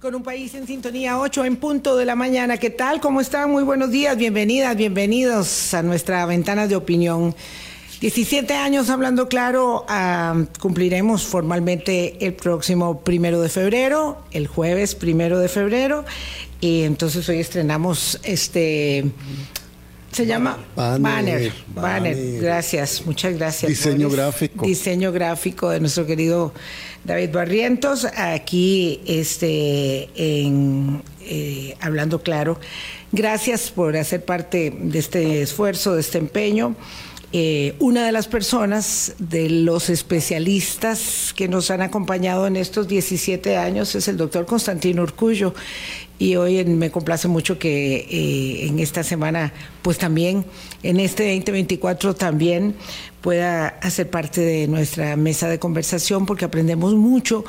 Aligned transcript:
Con 0.00 0.14
un 0.14 0.22
país 0.22 0.54
en 0.54 0.66
sintonía, 0.66 1.18
8 1.18 1.44
en 1.44 1.56
punto 1.56 1.94
de 1.94 2.06
la 2.06 2.14
mañana. 2.14 2.56
¿Qué 2.56 2.70
tal? 2.70 3.00
¿Cómo 3.00 3.20
están? 3.20 3.50
Muy 3.50 3.62
buenos 3.64 3.90
días, 3.90 4.16
bienvenidas, 4.16 4.74
bienvenidos 4.74 5.74
a 5.74 5.82
nuestra 5.82 6.24
ventana 6.24 6.66
de 6.66 6.74
opinión. 6.74 7.34
17 8.00 8.54
años 8.54 8.88
hablando 8.88 9.28
claro, 9.28 9.84
ah, 9.90 10.42
cumpliremos 10.58 11.24
formalmente 11.24 12.24
el 12.24 12.32
próximo 12.32 13.02
primero 13.02 13.42
de 13.42 13.50
febrero, 13.50 14.22
el 14.30 14.46
jueves 14.46 14.94
primero 14.94 15.38
de 15.38 15.48
febrero, 15.48 16.06
y 16.58 16.84
entonces 16.84 17.28
hoy 17.28 17.40
estrenamos 17.40 18.18
este 18.22 19.04
se 20.16 20.24
llama 20.24 20.56
banner, 20.74 21.52
banner, 21.74 22.40
Gracias, 22.40 23.04
muchas 23.04 23.34
gracias. 23.34 23.68
Diseño 23.68 24.08
gráfico. 24.08 24.64
Diseño 24.64 25.12
gráfico 25.12 25.68
de 25.68 25.80
nuestro 25.80 26.06
querido 26.06 26.54
David 27.06 27.30
Barrientos, 27.30 28.04
aquí 28.16 29.00
este, 29.06 30.08
en 30.16 31.02
eh, 31.20 31.76
Hablando 31.80 32.20
Claro. 32.20 32.58
Gracias 33.12 33.70
por 33.70 33.96
hacer 33.96 34.24
parte 34.24 34.74
de 34.76 34.98
este 34.98 35.42
esfuerzo, 35.42 35.94
de 35.94 36.00
este 36.00 36.18
empeño. 36.18 36.74
Eh, 37.32 37.74
una 37.78 38.06
de 38.06 38.12
las 38.12 38.26
personas, 38.26 39.14
de 39.18 39.48
los 39.50 39.88
especialistas 39.88 41.32
que 41.36 41.46
nos 41.46 41.70
han 41.70 41.82
acompañado 41.82 42.46
en 42.46 42.56
estos 42.56 42.88
17 42.88 43.56
años 43.56 43.94
es 43.94 44.08
el 44.08 44.16
doctor 44.16 44.44
Constantino 44.44 45.02
Urcullo. 45.02 45.54
Y 46.18 46.36
hoy 46.36 46.64
me 46.64 46.90
complace 46.90 47.28
mucho 47.28 47.58
que 47.58 47.96
eh, 48.10 48.66
en 48.66 48.78
esta 48.80 49.04
semana, 49.04 49.52
pues 49.82 49.98
también, 49.98 50.44
en 50.82 50.98
este 50.98 51.24
2024 51.36 52.14
también 52.14 52.74
pueda 53.26 53.70
hacer 53.82 54.08
parte 54.08 54.40
de 54.40 54.68
nuestra 54.68 55.16
mesa 55.16 55.48
de 55.48 55.58
conversación 55.58 56.26
porque 56.26 56.44
aprendemos 56.44 56.94
mucho 56.94 57.44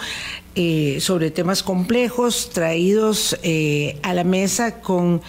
eh, 0.55 0.97
sobre 1.01 1.29
temas 1.29 1.61
complejos 1.61 2.49
traídos 2.51 3.37
a 4.01 4.13
la 4.15 4.23
mesa 4.23 4.81
con 4.81 5.21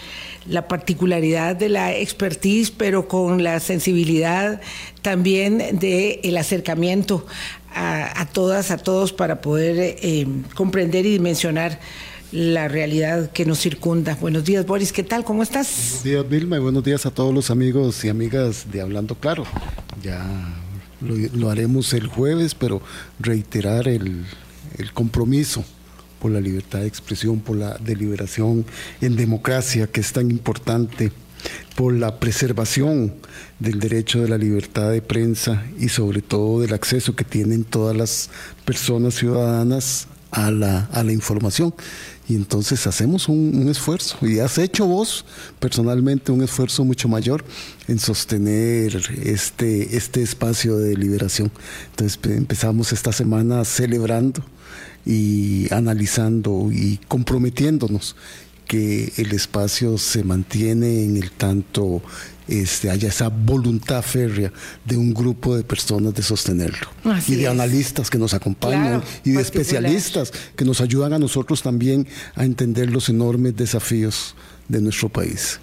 la 0.47 0.67
particularidad 0.67 1.55
de 1.55 1.69
la 1.69 1.95
expertise, 1.95 2.71
pero 2.71 3.07
con 3.07 3.43
la 3.43 3.59
sensibilidad 3.59 4.59
también 5.03 5.77
del 5.79 6.19
el 6.23 6.35
acercamiento 6.35 7.27
a, 7.75 8.25
todas, 8.33 8.71
a 8.71 8.77
todos, 8.77 9.13
para 9.13 9.41
poder 9.41 9.97
eh, 10.01 10.25
comprender 10.55 11.05
y 11.05 11.11
dimensionar 11.11 11.79
la 12.31 12.67
realidad 12.67 13.31
que 13.31 13.45
nos 13.45 13.59
circunda. 13.59 14.17
Buenos 14.19 14.43
días, 14.43 14.65
Boris, 14.65 14.93
¿qué 14.93 15.03
tal? 15.03 15.23
¿Cómo 15.23 15.41
estás? 15.41 15.67
Buenos 15.67 16.03
días, 16.03 16.29
Vilma, 16.29 16.57
y 16.57 16.59
buenos 16.59 16.83
días 16.83 17.05
a 17.05 17.11
todos 17.11 17.33
los 17.33 17.49
amigos 17.49 18.03
y 18.05 18.09
amigas 18.09 18.71
de 18.71 18.81
Hablando 18.81 19.15
Claro. 19.15 19.45
Ya 20.03 20.23
lo, 21.01 21.49
haremos 21.49 21.93
el 21.93 22.07
jueves, 22.07 22.53
pero 22.53 22.81
reiterar 23.19 23.87
el, 23.87 24.25
el 24.77 24.93
compromiso 24.93 25.63
por 26.19 26.31
la 26.31 26.39
libertad 26.39 26.79
de 26.79 26.87
expresión, 26.87 27.39
por 27.39 27.57
la 27.57 27.77
deliberación 27.77 28.65
en 29.01 29.15
democracia, 29.15 29.87
que 29.87 30.01
es 30.01 30.11
tan 30.11 30.29
importante, 30.29 31.11
por 31.75 31.93
la 31.93 32.19
preservación 32.19 33.15
del 33.59 33.79
derecho 33.79 34.21
de 34.21 34.27
la 34.27 34.37
libertad 34.37 34.91
de 34.91 35.01
prensa 35.01 35.63
y 35.79 35.89
sobre 35.89 36.21
todo 36.21 36.61
del 36.61 36.73
acceso 36.73 37.15
que 37.15 37.23
tienen 37.23 37.63
todas 37.63 37.95
las 37.95 38.29
personas 38.65 39.15
ciudadanas 39.15 40.07
a 40.31 40.51
la, 40.51 40.85
a 40.91 41.03
la 41.03 41.11
información. 41.11 41.73
Y 42.27 42.35
entonces 42.35 42.85
hacemos 42.85 43.27
un, 43.27 43.67
esfuerzo, 43.69 44.17
y 44.21 44.37
has 44.37 44.59
hecho 44.59 44.85
vos 44.85 45.25
personalmente 45.59 46.31
un 46.31 46.43
esfuerzo 46.43 46.85
mucho 46.85 47.07
mayor 47.07 47.43
en 47.87 47.97
sostener 47.97 49.01
este, 49.23 49.97
este 49.97 50.21
espacio 50.21 50.77
de 50.77 50.89
deliberación. 50.89 51.51
Entonces 51.89 52.19
empezamos 52.25 52.93
esta 52.93 53.11
semana 53.11 53.65
celebrando 53.65 54.43
y 55.07 55.73
analizando 55.73 56.69
y 56.71 56.99
comprometiéndonos 57.07 58.15
que 58.67 59.11
el 59.17 59.31
espacio 59.31 59.97
se 59.97 60.23
mantiene 60.23 61.03
en 61.03 61.17
el 61.17 61.31
tanto 61.31 62.03
este, 62.49 62.89
haya 62.89 63.09
esa 63.09 63.29
voluntad 63.29 64.01
férrea 64.01 64.51
de 64.85 64.97
un 64.97 65.13
grupo 65.13 65.55
de 65.55 65.63
personas 65.63 66.13
de 66.13 66.23
sostenerlo. 66.23 66.87
y 67.27 67.35
de 67.35 67.47
analistas 67.47 68.09
que 68.09 68.17
nos 68.17 68.33
acompañan 68.33 69.03
y 69.23 69.31
de 69.31 69.41
especialistas 69.41 70.31
que 70.55 70.65
nos 70.65 70.81
ayudan 70.81 71.13
a 71.13 71.19
nosotros 71.19 71.61
también 71.61 72.07
a 72.35 72.45
entender 72.45 72.89
los 72.89 73.09
enormes 73.09 73.55
desafíos 73.55 74.35
de 74.67 74.81
nuestro 74.81 75.09
país. 75.09 75.59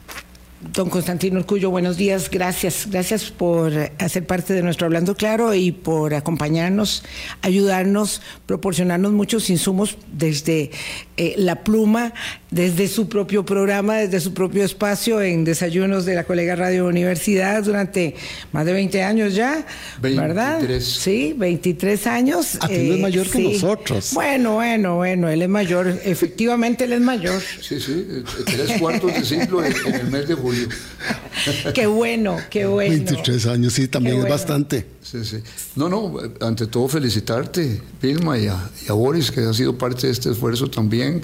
Don 0.72 0.90
Constantino 0.90 1.40
Urcullo, 1.40 1.70
buenos 1.70 1.96
días. 1.96 2.30
Gracias. 2.30 2.88
Gracias 2.90 3.30
por 3.30 3.72
hacer 3.98 4.26
parte 4.26 4.54
de 4.54 4.62
nuestro 4.62 4.86
Hablando 4.86 5.14
Claro 5.14 5.54
y 5.54 5.72
por 5.72 6.14
acompañarnos, 6.14 7.02
ayudarnos, 7.42 8.22
proporcionarnos 8.46 9.12
muchos 9.12 9.50
insumos 9.50 9.96
desde 10.12 10.70
eh, 11.16 11.34
la 11.38 11.64
pluma, 11.64 12.12
desde 12.50 12.88
su 12.88 13.08
propio 13.08 13.44
programa, 13.44 13.96
desde 13.96 14.20
su 14.20 14.34
propio 14.34 14.64
espacio 14.64 15.20
en 15.22 15.44
desayunos 15.44 16.04
de 16.04 16.14
la 16.14 16.24
colega 16.24 16.56
Radio 16.56 16.86
Universidad 16.86 17.62
durante 17.62 18.14
más 18.52 18.66
de 18.66 18.72
20 18.72 19.02
años 19.02 19.34
ya, 19.34 19.66
¿verdad? 20.00 20.60
Sí, 20.80 21.34
23 21.36 22.06
años. 22.06 22.58
Aquí 22.60 22.78
no 22.88 22.94
es 22.94 23.00
mayor 23.00 23.28
que 23.28 23.38
nosotros. 23.40 24.10
Bueno, 24.14 24.54
bueno, 24.54 24.96
bueno, 24.96 25.28
él 25.28 25.42
es 25.42 25.48
mayor. 25.48 26.00
Efectivamente, 26.04 26.84
él 26.84 26.92
es 26.92 27.00
mayor. 27.00 27.40
Sí, 27.60 27.80
sí, 27.80 28.06
tres 28.44 28.80
cuartos 28.80 29.12
de 29.12 29.24
siglo 29.24 29.64
en, 29.64 29.74
el 29.94 30.10
mes 30.10 30.28
de 30.28 30.34
julio. 30.34 30.55
qué 31.74 31.86
bueno, 31.86 32.36
qué 32.50 32.66
bueno. 32.66 32.94
23 32.94 33.46
años, 33.46 33.72
sí, 33.72 33.88
también 33.88 34.18
es 34.18 34.28
bastante. 34.28 34.86
Sí, 35.02 35.24
sí. 35.24 35.38
No, 35.76 35.88
no, 35.88 36.18
ante 36.40 36.66
todo 36.66 36.88
felicitarte, 36.88 37.80
Vilma, 38.02 38.38
y 38.38 38.48
a, 38.48 38.70
y 38.86 38.90
a 38.90 38.94
Boris, 38.94 39.30
que 39.30 39.40
ha 39.40 39.52
sido 39.52 39.76
parte 39.76 40.08
de 40.08 40.12
este 40.12 40.30
esfuerzo 40.30 40.68
también 40.68 41.22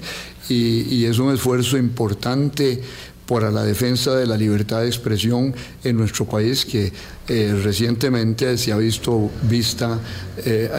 y, 0.49 1.05
es 1.05 1.19
un 1.19 1.33
esfuerzo 1.33 1.77
importante 1.77 2.81
para 3.27 3.51
la 3.51 3.63
defensa 3.63 4.15
de 4.15 4.25
la 4.25 4.37
libertad 4.37 4.81
de 4.81 4.87
expresión 4.87 5.53
en 5.83 5.97
nuestro 5.97 6.25
país 6.25 6.65
que 6.65 6.91
eh, 7.27 7.59
recientemente 7.63 8.57
se 8.57 8.71
ha 8.71 8.77
visto 8.77 9.31
vista 9.43 9.99
eh, 10.45 10.69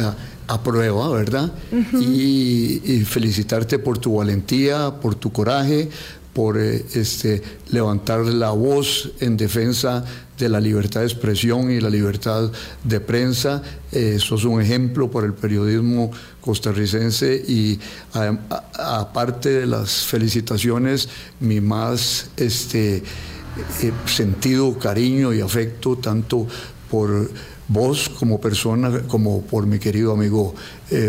a, 0.46 0.62
prueba, 0.62 1.08
¿verdad? 1.10 1.52
y, 1.98 3.02
felicitarte 3.06 3.78
por 3.78 3.98
tu 3.98 4.16
valentía, 4.16 4.92
por 5.00 5.14
tu 5.14 5.32
coraje, 5.32 5.88
por 6.34 6.58
eh, 6.58 6.84
este, 6.94 7.42
levantar 7.70 8.20
la 8.26 8.50
voz 8.50 9.12
en 9.20 9.36
defensa 9.36 10.04
de 10.36 10.48
la 10.48 10.60
libertad 10.60 11.00
de 11.00 11.06
expresión 11.06 11.70
y 11.70 11.80
la 11.80 11.88
libertad 11.88 12.50
de 12.82 13.00
prensa. 13.00 13.62
Eh, 13.92 14.18
sos 14.18 14.44
un 14.44 14.60
ejemplo 14.60 15.08
para 15.10 15.26
el 15.26 15.32
periodismo 15.32 16.10
costarricense 16.40 17.42
y 17.46 17.78
aparte 18.12 19.60
de 19.60 19.66
las 19.66 20.04
felicitaciones, 20.04 21.08
mi 21.38 21.60
más 21.60 22.30
este, 22.36 22.96
eh, 22.96 23.92
sentido 24.06 24.76
cariño 24.76 25.32
y 25.32 25.40
afecto 25.40 25.96
tanto 25.96 26.48
por 26.90 27.30
vos 27.68 28.10
como 28.18 28.40
persona 28.40 29.02
como 29.06 29.40
por 29.42 29.66
mi 29.66 29.78
querido 29.78 30.12
amigo 30.12 30.54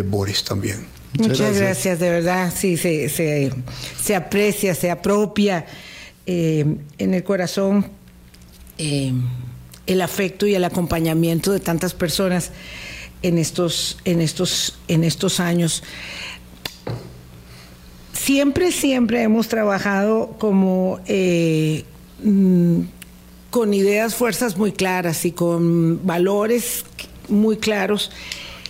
Boris 0.10 0.44
también. 0.44 0.95
Muchas, 1.18 1.58
gracias. 1.58 2.00
de 2.00 2.10
verdad, 2.10 2.54
sí, 2.56 2.78
se, 2.78 3.10
se, 3.10 4.16
aprecia, 4.16 4.76
se 4.76 4.92
apropia 4.92 5.66
eh, 6.26 6.66
en 6.98 7.14
el 7.14 7.24
corazón 7.24 7.88
eh, 8.78 9.14
el 9.88 10.02
afecto 10.02 10.48
y 10.48 10.56
el 10.56 10.64
acompañamiento 10.64 11.52
de 11.52 11.60
tantas 11.60 11.94
personas 11.94 12.52
en 13.22 13.38
estos, 13.38 13.98
en 14.06 14.22
estos, 14.22 14.78
en 14.88 15.04
estos 15.04 15.40
años. 15.40 15.84
Siempre, 18.14 18.72
siempre 18.72 19.22
hemos 19.22 19.48
trabajado 19.48 20.36
como 20.40 21.00
eh, 21.06 21.84
mm, 22.24 22.80
con 23.52 23.74
ideas, 23.74 24.16
fuerzas 24.16 24.58
muy 24.58 24.72
claras 24.72 25.26
y 25.26 25.32
con 25.32 26.06
valores 26.06 26.86
muy 27.30 27.58
claros. 27.58 28.12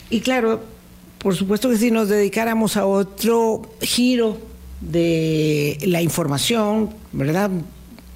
Y 0.09 0.19
claro, 0.21 0.61
por 1.25 1.35
supuesto 1.35 1.71
que 1.71 1.77
si 1.77 1.89
nos 1.89 2.07
dedicáramos 2.07 2.77
a 2.77 2.85
otro 2.85 3.63
giro 3.81 4.37
de 4.79 5.75
la 5.87 6.03
información, 6.03 6.91
¿verdad? 7.13 7.49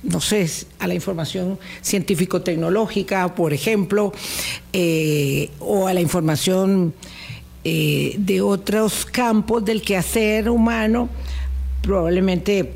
no 0.04 0.22
sé, 0.22 0.48
a 0.78 0.86
la 0.86 0.94
información 0.94 1.58
científico-tecnológica, 1.82 3.34
por 3.34 3.52
ejemplo, 3.52 4.14
eh, 4.74 5.50
o 5.58 5.88
a 5.88 5.94
la 5.96 6.02
información 6.02 6.94
eh, 7.64 8.14
de 8.20 8.42
otros 8.42 9.08
campos 9.08 9.66
del 9.66 9.82
quehacer 9.82 10.48
humano, 10.48 11.10
probablemente 11.82 12.76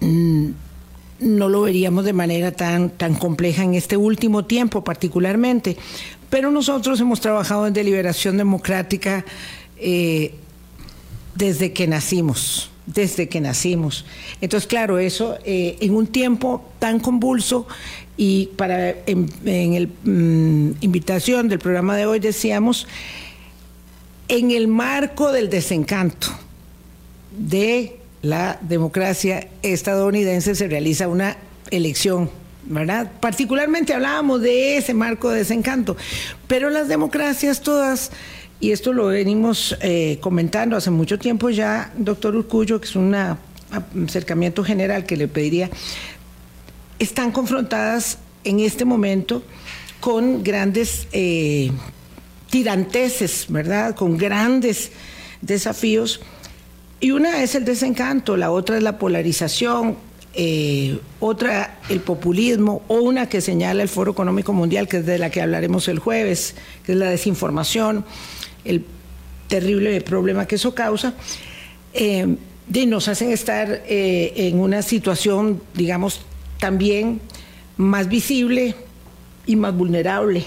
mm, 0.00 0.50
no 1.20 1.48
lo 1.48 1.62
veríamos 1.62 2.04
de 2.04 2.12
manera 2.12 2.52
tan, 2.52 2.90
tan 2.90 3.14
compleja 3.14 3.62
en 3.62 3.72
este 3.72 3.96
último 3.96 4.44
tiempo 4.44 4.84
particularmente. 4.84 5.78
Pero 6.34 6.50
nosotros 6.50 6.98
hemos 6.98 7.20
trabajado 7.20 7.64
en 7.64 7.72
deliberación 7.72 8.36
democrática 8.36 9.24
eh, 9.78 10.34
desde 11.36 11.72
que 11.72 11.86
nacimos, 11.86 12.72
desde 12.86 13.28
que 13.28 13.40
nacimos. 13.40 14.04
Entonces, 14.40 14.66
claro, 14.66 14.98
eso 14.98 15.38
eh, 15.44 15.76
en 15.78 15.94
un 15.94 16.08
tiempo 16.08 16.68
tan 16.80 16.98
convulso 16.98 17.68
y 18.16 18.46
para 18.56 18.96
en, 19.06 19.28
el 19.44 19.86
mm, 19.86 20.78
invitación 20.80 21.48
del 21.48 21.60
programa 21.60 21.96
de 21.96 22.06
hoy 22.06 22.18
decíamos 22.18 22.88
en 24.26 24.50
el 24.50 24.66
marco 24.66 25.30
del 25.30 25.48
desencanto, 25.48 26.26
de 27.38 28.00
la 28.22 28.58
democracia 28.60 29.46
estadounidense 29.62 30.56
se 30.56 30.66
realiza 30.66 31.06
una 31.06 31.36
elección 31.70 32.28
¿verdad? 32.66 33.10
Particularmente 33.20 33.94
hablábamos 33.94 34.40
de 34.40 34.76
ese 34.76 34.94
marco 34.94 35.30
de 35.30 35.38
desencanto, 35.38 35.96
pero 36.46 36.70
las 36.70 36.88
democracias 36.88 37.60
todas, 37.60 38.10
y 38.60 38.72
esto 38.72 38.92
lo 38.92 39.06
venimos 39.06 39.76
eh, 39.80 40.18
comentando 40.20 40.76
hace 40.76 40.90
mucho 40.90 41.18
tiempo 41.18 41.50
ya, 41.50 41.92
doctor 41.96 42.34
Urcullo, 42.36 42.80
que 42.80 42.86
es 42.86 42.96
un 42.96 43.14
acercamiento 44.06 44.64
general 44.64 45.04
que 45.04 45.16
le 45.16 45.28
pediría, 45.28 45.70
están 46.98 47.32
confrontadas 47.32 48.18
en 48.44 48.60
este 48.60 48.84
momento 48.84 49.42
con 50.00 50.42
grandes 50.42 51.08
eh, 51.12 51.70
tiranteses, 52.50 53.46
¿verdad? 53.48 53.94
Con 53.94 54.16
grandes 54.16 54.92
desafíos. 55.40 56.20
Y 57.00 57.10
una 57.10 57.42
es 57.42 57.54
el 57.54 57.64
desencanto, 57.64 58.36
la 58.36 58.50
otra 58.50 58.76
es 58.76 58.82
la 58.82 58.98
polarización, 58.98 59.96
eh, 60.36 60.98
otra 61.20 61.78
el 61.88 62.00
populismo 62.00 62.82
o 62.88 62.96
una 62.96 63.28
que 63.28 63.40
señala 63.40 63.82
el 63.82 63.88
Foro 63.88 64.10
Económico 64.10 64.52
Mundial, 64.52 64.88
que 64.88 64.96
es 64.96 65.06
de 65.06 65.18
la 65.18 65.30
que 65.30 65.40
hablaremos 65.40 65.86
el 65.86 66.00
jueves, 66.00 66.56
que 66.84 66.92
es 66.92 66.98
la 66.98 67.08
desinformación, 67.08 68.04
el 68.64 68.84
terrible 69.46 70.00
problema 70.00 70.46
que 70.46 70.56
eso 70.56 70.74
causa, 70.74 71.14
eh, 71.92 72.36
nos 72.86 73.06
hacen 73.06 73.30
estar 73.30 73.84
eh, 73.86 74.32
en 74.36 74.58
una 74.58 74.82
situación, 74.82 75.62
digamos, 75.74 76.22
también 76.58 77.20
más 77.76 78.08
visible 78.08 78.74
y 79.46 79.54
más 79.54 79.76
vulnerable, 79.76 80.44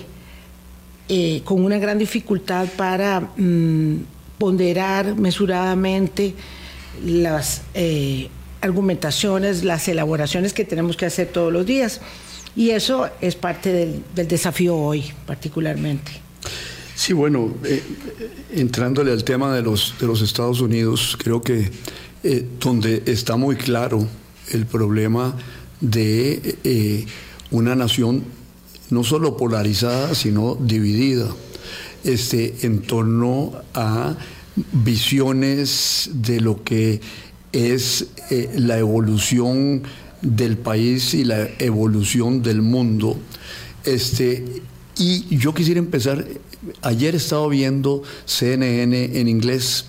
con 1.45 1.63
una 1.63 1.77
gran 1.77 1.97
dificultad 1.97 2.67
para 2.75 3.21
mm, 3.37 3.95
ponderar 4.37 5.15
mesuradamente 5.15 6.33
las 7.05 7.61
argumentaciones, 8.61 9.63
las 9.63 9.87
elaboraciones 9.87 10.53
que 10.53 10.65
tenemos 10.65 10.97
que 10.97 11.05
hacer 11.05 11.27
todos 11.27 11.51
los 11.51 11.65
días. 11.65 12.01
Y 12.55 12.71
eso 12.71 13.07
es 13.21 13.35
parte 13.35 13.71
del, 13.71 14.03
desafío 14.27 14.75
hoy, 14.75 15.05
particularmente. 15.25 16.11
Sí, 16.95 17.13
bueno, 17.13 17.53
eh, 17.63 17.83
entrándole 18.51 19.11
al 19.11 19.23
tema 19.23 19.53
de 19.55 19.61
los, 19.61 19.93
de 19.99 20.07
los 20.07 20.21
Estados 20.21 20.61
Unidos, 20.61 21.15
creo 21.21 21.41
que 21.41 21.69
eh, 22.23 22.45
donde 22.59 23.03
está 23.05 23.35
muy 23.37 23.55
claro 23.55 24.07
el 24.51 24.65
problema 24.65 25.35
de 25.79 26.57
eh, 26.63 27.05
una 27.51 27.75
nación 27.75 28.23
no 28.89 29.03
solo 29.03 29.37
polarizada, 29.37 30.15
sino 30.15 30.55
dividida, 30.55 31.27
este, 32.03 32.55
en 32.61 32.81
torno 32.81 33.53
a 33.73 34.15
visiones 34.71 36.09
de 36.13 36.41
lo 36.41 36.63
que 36.63 37.01
es 37.51 38.07
eh, 38.29 38.51
la 38.55 38.77
evolución 38.77 39.83
del 40.21 40.57
país 40.57 41.13
y 41.13 41.23
la 41.23 41.47
evolución 41.59 42.41
del 42.41 42.61
mundo. 42.61 43.17
Este, 43.85 44.43
y 44.97 45.37
yo 45.37 45.53
quisiera 45.53 45.79
empezar, 45.79 46.25
ayer 46.81 47.13
he 47.13 47.17
estado 47.17 47.47
viendo 47.49 48.03
CNN 48.25 49.19
en 49.19 49.27
inglés 49.27 49.85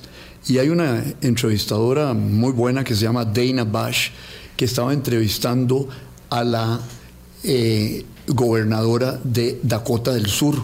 y 0.47 0.59
hay 0.59 0.69
una 0.69 1.05
entrevistadora 1.21 2.15
muy 2.15 2.53
buena 2.53 2.85
que 2.85 2.95
se 2.95 3.03
llama 3.03 3.25
Dana 3.25 3.65
Bash, 3.65 4.11
que 4.57 4.65
estaba 4.65 4.93
entrevistando 4.93 5.89
a 6.31 6.45
la 6.45 6.81
eh, 7.45 8.05
gobernadora 8.27 9.19
de 9.25 9.61
Dakota 9.63 10.13
del 10.13 10.27
Sur, 10.27 10.57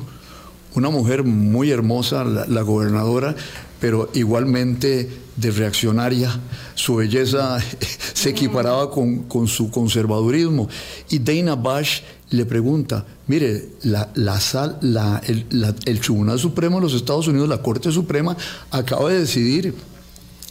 una 0.75 0.91
mujer 0.91 1.23
muy 1.23 1.70
hermosa, 1.70 2.25
la 2.25 2.62
gobernadora, 2.62 3.37
pero 3.84 4.08
igualmente 4.14 5.10
de 5.36 5.50
reaccionaria. 5.50 6.31
Su 6.75 6.96
belleza 6.96 7.58
se 8.14 8.31
equiparaba 8.31 8.90
con, 8.90 9.46
su 9.46 9.70
conservadurismo. 9.70 10.70
Y 11.10 11.19
Dana 11.19 11.54
Bash 11.54 12.00
le 12.31 12.46
pregunta, 12.46 13.04
mire, 13.26 13.72
la, 13.82 14.08
la, 14.14 15.20
el, 15.26 16.00
Tribunal 16.00 16.38
Supremo 16.38 16.76
de 16.76 16.81
los 16.81 16.94
Estados 16.94 17.28
Unidos, 17.28 17.46
la 17.46 17.60
Corte 17.60 17.92
Suprema, 17.92 18.34
acaba 18.70 19.10
de 19.10 19.19
decidir 19.19 19.75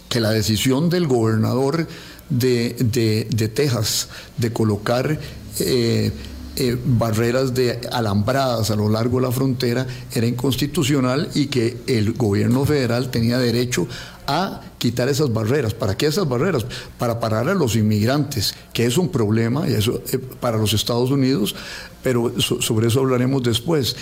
que 0.10 0.20
la 0.20 0.30
decisión 0.30 0.92
del 0.92 1.08
gobernador 1.08 1.88
de, 2.30 2.76
de, 3.32 3.48
Texas 3.48 4.10
de 4.38 4.54
colocar... 4.54 5.20
Eh, 5.60 6.12
eh, 6.56 6.78
barreras 6.86 7.54
de 7.54 7.82
alambradas 7.92 8.70
a 8.70 8.76
lo 8.76 8.88
largo 8.88 9.20
de 9.20 9.26
la 9.26 9.32
frontera 9.32 9.88
era 10.14 10.28
inconstitucional 10.28 11.30
y 11.34 11.48
que 11.48 11.78
el 11.88 12.14
gobierno 12.14 12.64
federal 12.64 13.10
tenía 13.10 13.40
derecho 13.40 13.88
a 14.28 14.62
quitar 14.78 15.10
esas 15.10 15.34
barreras. 15.34 15.74
¿Para 15.74 15.98
qué 15.98 16.06
esas 16.06 16.28
barreras? 16.28 16.66
Para 17.00 17.20
parar 17.20 17.50
a 17.50 17.56
los 17.56 17.76
inmigrantes, 17.76 18.54
que 18.72 18.86
es 18.86 18.98
un 18.98 19.10
problema 19.10 19.68
y 19.68 19.74
eso, 19.74 20.02
eh, 20.12 20.18
para 20.18 20.58
los 20.58 20.74
Estados 20.74 21.10
Unidos, 21.10 21.56
pero 22.04 22.34
sobre 22.40 22.88
eso 22.88 23.00
hablaremos 23.00 23.42
después. 23.42 23.96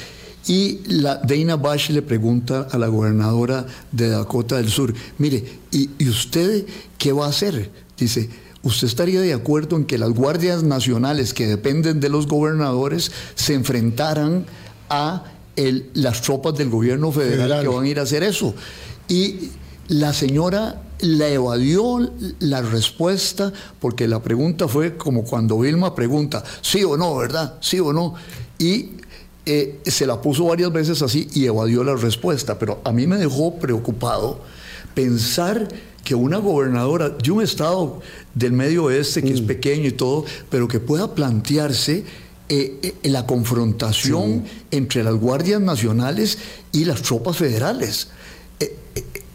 Y 0.48 0.80
la 0.88 1.18
Dana 1.18 1.56
Bash 1.56 1.92
le 1.92 2.02
pregunta 2.02 2.68
a 2.72 2.78
la 2.78 2.88
gobernadora 2.88 3.66
de 3.92 4.10
Dakota 4.10 4.58
del 4.58 4.70
Sur, 4.70 4.94
mire, 5.20 5.44
¿y, 5.72 5.90
¿y 6.00 6.10
usted 6.10 6.66
qué 6.98 7.14
va 7.14 7.28
a 7.28 7.30
hacer? 7.30 7.70
Dice, 7.96 8.30
¿Usted 8.64 8.88
estaría 8.88 9.22
de 9.22 9.34
acuerdo 9.34 9.76
en 9.76 9.86
que 9.86 9.98
las 9.98 10.12
guardias 10.12 10.64
nacionales 10.64 11.34
que 11.34 11.48
dependen 11.48 12.00
de 12.00 12.10
los 12.10 12.28
gobernadores 12.28 13.12
se 13.36 13.56
enfrentaran 13.56 14.46
a 14.90 15.24
las 15.94 16.22
tropas 16.22 16.56
del 16.56 16.70
gobierno 16.70 17.12
federal, 17.12 17.62
que 17.62 17.68
van 17.68 17.86
a 17.86 17.88
ir 17.88 18.00
a 18.00 18.04
hacer 18.04 18.24
eso? 18.24 18.54
Y 19.08 19.50
la 19.88 20.14
señora 20.14 20.84
le 21.00 21.34
evadió 21.34 22.12
la 22.40 22.62
respuesta 22.62 23.52
porque 23.80 24.08
la 24.08 24.22
pregunta 24.22 24.68
fue 24.68 24.96
como 24.96 25.24
cuando 25.24 25.60
Vilma 25.60 25.96
pregunta, 25.96 26.44
sí 26.62 26.84
o 26.84 26.96
no, 26.98 27.16
¿verdad? 27.18 27.56
Sí 27.62 27.80
o 27.80 27.92
no. 27.92 28.14
Y 28.60 28.92
eh, 29.46 29.82
se 29.86 30.06
la 30.06 30.22
puso 30.22 30.46
varias 30.46 30.72
veces 30.72 31.02
así 31.02 31.28
y 31.34 31.46
evadió 31.46 31.84
la 31.84 31.96
respuesta, 31.96 32.60
pero 32.60 32.80
a 32.84 32.92
mí 32.92 33.08
me 33.08 33.18
dejó 33.18 33.56
preocupado 33.56 34.40
pensar 34.94 35.68
que 36.04 36.16
una 36.16 36.38
gobernadora 36.38 37.10
de 37.10 37.32
un 37.32 37.42
estado 37.42 38.02
del 38.34 38.54
medio 38.54 38.86
oeste, 38.86 39.22
que 39.22 39.32
es 39.32 39.42
mm. 39.42 39.46
pequeño 39.46 39.88
y 39.88 39.92
todo, 39.92 40.26
pero 40.50 40.68
que 40.68 40.80
pueda 40.80 41.14
plantearse 41.14 42.04
eh, 42.50 42.80
eh, 42.82 43.10
la 43.10 43.26
confrontación 43.26 44.44
entre 44.72 45.04
las 45.04 45.16
guardias 45.16 45.62
nacionales 45.62 46.38
y 46.72 46.86
las 46.86 47.02
tropas 47.02 47.38
federales. 47.38 48.10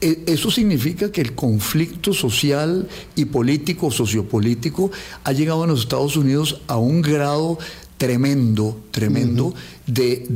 Eh, 0.01 0.25
eso 0.27 0.51
significa 0.51 1.11
que 1.11 1.23
el 1.23 1.35
conflicto 1.35 2.13
social 2.13 2.87
y 3.15 3.25
político, 3.25 3.91
sociopolítico, 3.91 4.91
ha 5.25 5.33
llegado 5.33 5.65
en 5.65 5.71
los 5.71 5.81
Estados 5.81 6.17
Unidos 6.17 6.61
a 6.67 6.77
un 6.77 7.01
grado 7.01 7.59
tremendo, 7.97 8.79
tremendo 8.91 9.55
de, 9.87 10.27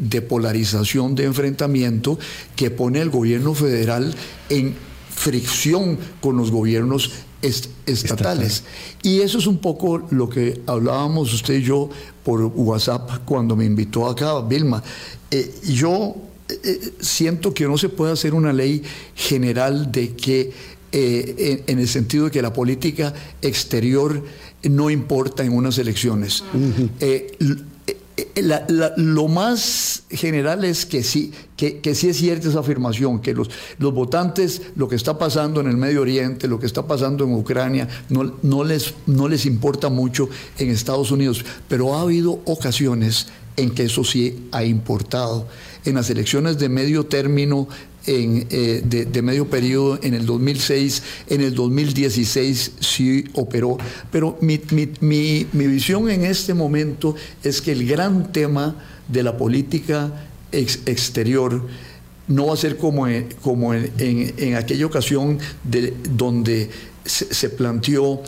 de, 0.00 0.22
polarización, 0.22 1.14
de 1.14 1.24
enfrentamiento, 1.24 2.18
que 2.56 2.70
pone 2.70 3.02
al 3.02 3.10
gobierno 3.10 3.54
federal 3.54 4.14
en 4.48 4.74
fricción 5.20 5.98
con 6.22 6.38
los 6.38 6.50
gobiernos 6.50 7.10
estatales. 7.42 8.64
Y 9.02 9.20
eso 9.20 9.36
es 9.36 9.46
un 9.46 9.58
poco 9.58 10.06
lo 10.10 10.30
que 10.30 10.62
hablábamos 10.66 11.34
usted 11.34 11.54
y 11.54 11.62
yo 11.62 11.90
por 12.24 12.40
WhatsApp 12.40 13.24
cuando 13.26 13.54
me 13.54 13.66
invitó 13.66 14.08
acá, 14.08 14.40
Vilma. 14.40 14.82
Eh, 15.30 15.54
yo 15.74 16.16
eh, 16.48 16.58
eh, 16.64 16.92
siento 17.00 17.52
que 17.52 17.66
no 17.66 17.76
se 17.76 17.90
puede 17.90 18.12
hacer 18.12 18.32
una 18.32 18.52
ley 18.52 18.82
general 19.14 19.92
de 19.92 20.14
que, 20.14 20.52
en, 20.92 21.78
el 21.78 21.86
sentido 21.86 22.24
de 22.24 22.30
que 22.30 22.40
la 22.40 22.52
política 22.52 23.12
exterior 23.42 24.24
no 24.62 24.88
importa 24.88 25.44
en 25.44 25.52
unas 25.52 25.76
elecciones. 25.76 26.44
Eh, 28.34 28.92
lo 28.96 29.28
más 29.28 30.02
general 30.10 30.64
es 30.64 30.84
que 30.84 31.02
sí, 31.02 31.32
que, 31.56 31.94
sí 31.94 32.08
es 32.08 32.16
cierta 32.16 32.48
esa 32.48 32.60
afirmación, 32.60 33.20
que 33.20 33.32
los, 33.34 33.50
los 33.78 33.94
votantes, 33.94 34.62
lo 34.76 34.88
que 34.88 34.96
está 34.96 35.18
pasando 35.18 35.60
en 35.60 35.68
el 35.68 35.76
Medio 35.76 36.02
Oriente, 36.02 36.48
lo 36.48 36.58
que 36.58 36.66
está 36.66 36.86
pasando 36.86 37.24
en 37.24 37.34
Ucrania, 37.34 37.88
no, 38.08 38.34
no, 38.42 38.64
les, 38.64 38.94
no 39.06 39.28
les 39.28 39.46
importa 39.46 39.88
mucho 39.88 40.28
en 40.58 40.70
Estados 40.70 41.10
Unidos, 41.10 41.44
pero 41.68 41.94
ha 41.94 42.02
habido 42.02 42.40
ocasiones 42.44 43.28
en 43.56 43.70
que 43.70 43.84
eso 43.84 44.04
sí 44.04 44.48
ha 44.52 44.64
importado. 44.64 45.46
En 45.84 45.94
las 45.94 46.10
elecciones 46.10 46.58
de 46.58 46.68
medio 46.68 47.06
término 47.06 47.68
en, 48.10 48.46
eh, 48.50 48.82
de, 48.84 49.22
medio 49.22 49.48
periodo 49.48 50.00
en 50.02 50.14
el 50.14 50.26
2006, 50.26 51.02
en 51.28 51.42
el 51.42 51.54
2016 51.54 52.72
sí 52.80 53.24
operó, 53.34 53.78
pero 54.10 54.36
mi, 54.40 54.58
visión 55.52 56.10
en 56.10 56.24
este 56.24 56.52
momento 56.52 57.14
es 57.44 57.60
que 57.60 57.70
el 57.72 57.86
gran 57.86 58.32
tema 58.32 58.74
de 59.06 59.22
la 59.22 59.36
política 59.36 60.26
exterior 60.50 61.68
no 62.26 62.46
va 62.46 62.54
a 62.54 62.56
ser 62.56 62.76
como 62.76 63.06
en, 63.06 63.28
como 63.42 63.74
en, 63.74 64.54
aquella 64.56 64.86
ocasión 64.86 65.38
de, 65.62 65.94
donde 66.16 66.68
se, 67.04 67.48
planteó 67.50 68.22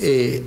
eh, 0.00 0.42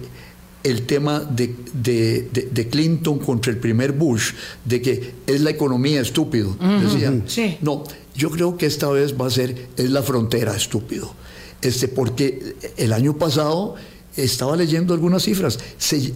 el 0.63 0.85
tema 0.85 1.19
de, 1.19 1.55
de, 1.73 2.67
Clinton 2.69 3.19
contra 3.19 3.51
el 3.51 3.57
primer 3.57 3.93
Bush, 3.93 4.33
de 4.63 4.81
que 4.81 5.13
es 5.27 5.41
la 5.41 5.49
economía 5.49 6.01
estúpido. 6.01 6.55
Decían, 6.81 7.23
no, 7.61 7.83
yo 8.15 8.29
creo 8.29 8.57
que 8.57 8.65
esta 8.65 8.89
vez 8.89 9.19
va 9.19 9.27
a 9.27 9.29
ser, 9.29 9.69
es 9.77 9.89
la 9.89 10.03
frontera 10.03 10.55
estúpido. 10.55 11.13
este, 11.61 11.87
porque 11.87 12.55
el 12.77 12.93
año 12.93 13.17
pasado 13.17 13.75
estaba 14.15 14.55
leyendo 14.55 14.93
algunas 14.93 15.23
cifras. 15.23 15.59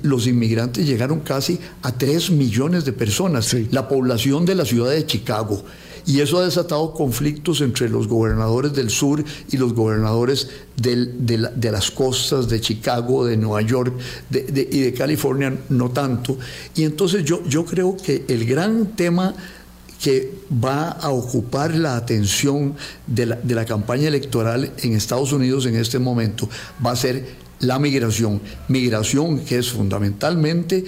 los 0.01 0.27
inmigrantes 0.27 0.85
llegaron 0.85 1.21
casi 1.21 1.59
a 1.81 1.91
3 1.91 2.31
millones 2.31 2.85
de 2.85 2.93
personas, 2.93 3.55
la 3.71 3.87
población 3.87 4.45
de 4.45 4.55
la 4.55 4.65
ciudad 4.65 4.91
de 4.91 5.05
Chicago. 5.05 5.63
Y 6.07 6.21
eso 6.21 6.37
ha 6.37 6.45
desatado 6.45 6.93
conflictos 6.93 7.61
entre 7.61 7.89
los 7.89 8.07
gobernadores 8.07 8.73
del 8.73 8.89
sur 8.89 9.23
y 9.49 9.57
los 9.57 9.73
gobernadores 9.73 10.49
de, 10.77 11.71
las 11.71 11.89
costas 11.89 12.47
de 12.47 12.61
Chicago, 12.61 13.25
de 13.25 13.37
Nueva 13.37 13.61
York 13.61 13.93
y 14.31 14.81
de 14.81 14.93
California, 14.93 15.57
no 15.69 15.89
tanto. 15.89 16.37
Y 16.75 16.83
entonces 16.83 17.23
yo, 17.23 17.43
yo 17.47 17.65
creo 17.65 17.97
que 17.97 18.23
el 18.27 18.45
gran 18.45 18.95
tema 18.95 19.33
que 19.99 20.31
va 20.63 20.89
a 20.89 21.09
ocupar 21.09 21.73
la 21.73 21.95
atención 21.95 22.75
de 23.07 23.25
la, 23.25 23.35
de 23.37 23.55
la 23.55 23.65
campaña 23.65 24.07
electoral 24.07 24.71
en 24.77 24.93
Estados 24.93 25.31
Unidos 25.31 25.65
en 25.65 25.75
este 25.75 25.97
momento 25.97 26.47
va 26.85 26.91
a 26.91 26.95
ser 26.95 27.45
la 27.59 27.79
migración. 27.79 28.41
Migración 28.67 29.39
que 29.39 29.57
es 29.57 29.71
fundamentalmente 29.71 30.83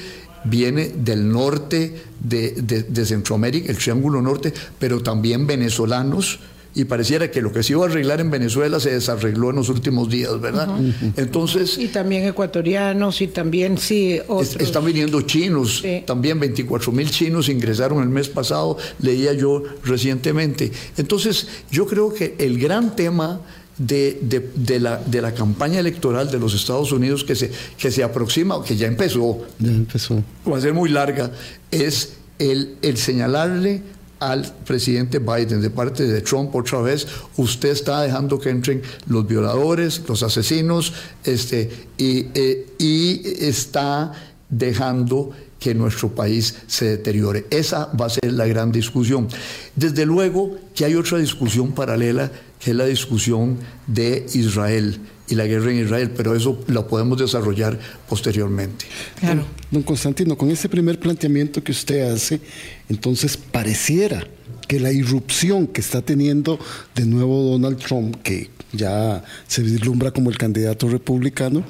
viene 0.50 0.90
del 0.90 1.30
norte 1.30 1.94
de, 2.20 3.06
Centroamérica, 3.06 3.72
el 3.72 3.78
Triángulo 3.78 4.22
Norte, 4.22 4.54
pero 4.80 5.02
también 5.02 5.48
venezolanos, 5.48 6.40
y 6.76 6.86
pareciera 6.86 7.32
que 7.32 7.42
lo 7.42 7.52
que 7.52 7.64
se 7.64 7.74
iba 7.74 7.86
a 7.86 7.90
arreglar 7.90 8.22
en 8.22 8.30
Venezuela 8.30 8.80
se 8.80 8.92
desarregló 8.92 9.50
en 9.50 9.56
los 9.56 9.70
últimos 9.70 10.10
días, 10.10 10.40
¿verdad? 10.40 10.70
Entonces... 11.16 11.76
Y 11.80 11.88
también 11.88 12.28
ecuatorianos 12.28 13.20
y 13.22 13.28
también, 13.28 13.80
sí, 13.80 14.20
otros. 14.28 14.58
Están 14.58 14.86
viniendo 14.86 15.20
chinos, 15.22 15.84
también 16.06 16.40
24 16.40 16.92
mil 16.92 17.10
chinos 17.10 17.50
ingresaron 17.50 18.04
el 18.04 18.10
mes 18.10 18.30
pasado, 18.30 18.78
leía 19.00 19.34
yo 19.34 19.64
recientemente. 19.84 20.72
Entonces, 20.98 21.48
yo 21.72 21.88
creo 21.88 22.14
que 22.14 22.36
el 22.38 22.60
gran 22.60 22.96
tema 22.96 23.42
de, 23.78 24.80
la, 24.80 24.98
de 24.98 25.22
la 25.22 25.34
campaña 25.34 25.80
electoral 25.80 26.32
de 26.32 26.40
los 26.40 26.54
Estados 26.54 26.92
Unidos 26.92 27.24
que 27.24 27.36
se, 27.36 27.52
que 27.78 27.92
se 27.92 28.04
aproxima, 28.04 28.64
que 28.64 28.76
ya 28.76 28.88
empezó, 28.88 29.40
ya 29.60 29.72
empezó, 29.72 30.24
va 30.52 30.58
a 30.58 30.62
ser 30.62 30.74
muy 30.74 30.90
larga, 30.90 31.32
es 31.72 32.14
el, 32.40 32.78
el 32.82 32.98
señalarle 32.98 33.82
al 34.20 34.52
presidente 34.66 35.20
Biden 35.20 35.62
de 35.62 35.70
parte 35.70 36.08
de 36.08 36.22
Trump 36.22 36.56
otra 36.56 36.82
vez, 36.82 37.08
usted 37.38 37.70
está 37.70 38.02
dejando 38.02 38.40
que 38.40 38.50
entren 38.50 38.82
los 39.08 39.28
violadores, 39.28 40.02
los 40.08 40.24
asesinos, 40.24 40.94
este, 41.24 41.70
y, 41.98 42.28
eh, 42.34 42.66
y 42.80 43.22
está 43.46 44.12
dejando 44.50 45.32
que 45.60 45.74
nuestro 45.74 46.14
país 46.14 46.56
se 46.68 46.86
deteriore. 46.86 47.46
Esa 47.50 47.92
va 48.00 48.06
a 48.06 48.10
ser 48.10 48.32
la 48.32 48.46
gran 48.46 48.72
discusión. 48.72 49.28
Desde 49.76 50.06
luego 50.06 50.58
que 50.76 50.86
hay 50.86 50.96
otra 50.96 51.18
discusión 51.18 51.72
paralela, 51.72 52.32
que 52.60 52.72
es 52.72 52.78
la 52.78 52.86
discusión 52.86 53.58
de 53.88 54.26
Israel 54.34 55.00
y 55.30 55.36
la 55.36 55.46
guerra 55.46 55.72
en 55.72 55.84
Israel, 55.84 56.12
pero 56.16 56.36
eso 56.36 56.64
lo 56.68 56.88
podemos 56.88 57.18
desarrollar 57.18 57.78
posteriormente. 58.08 58.86
Claro. 59.20 59.46
Don 59.72 59.84
Constantino, 59.84 60.38
con 60.38 60.50
ese 60.50 60.70
primer 60.70 61.00
planteamiento 61.00 61.64
que 61.64 61.72
usted 61.72 62.12
hace, 62.12 62.40
entonces 62.88 63.36
pareciera 63.36 64.26
que 64.68 64.80
la 64.80 64.92
irrupción 64.92 65.68
que 65.68 65.82
está 65.82 66.02
teniendo 66.02 66.60
de 66.96 67.06
nuevo 67.06 67.44
Donald 67.44 67.78
Trump, 67.78 68.22
que 68.22 68.50
ya 68.72 69.24
se 69.48 69.62
vislumbra 69.62 70.12
como 70.12 70.30
el 70.30 70.38
candidato 70.38 70.88
republicano, 70.88 71.64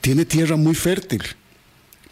tiene 0.00 0.24
tierra 0.24 0.56
muy 0.56 0.74
fértil 0.74 1.22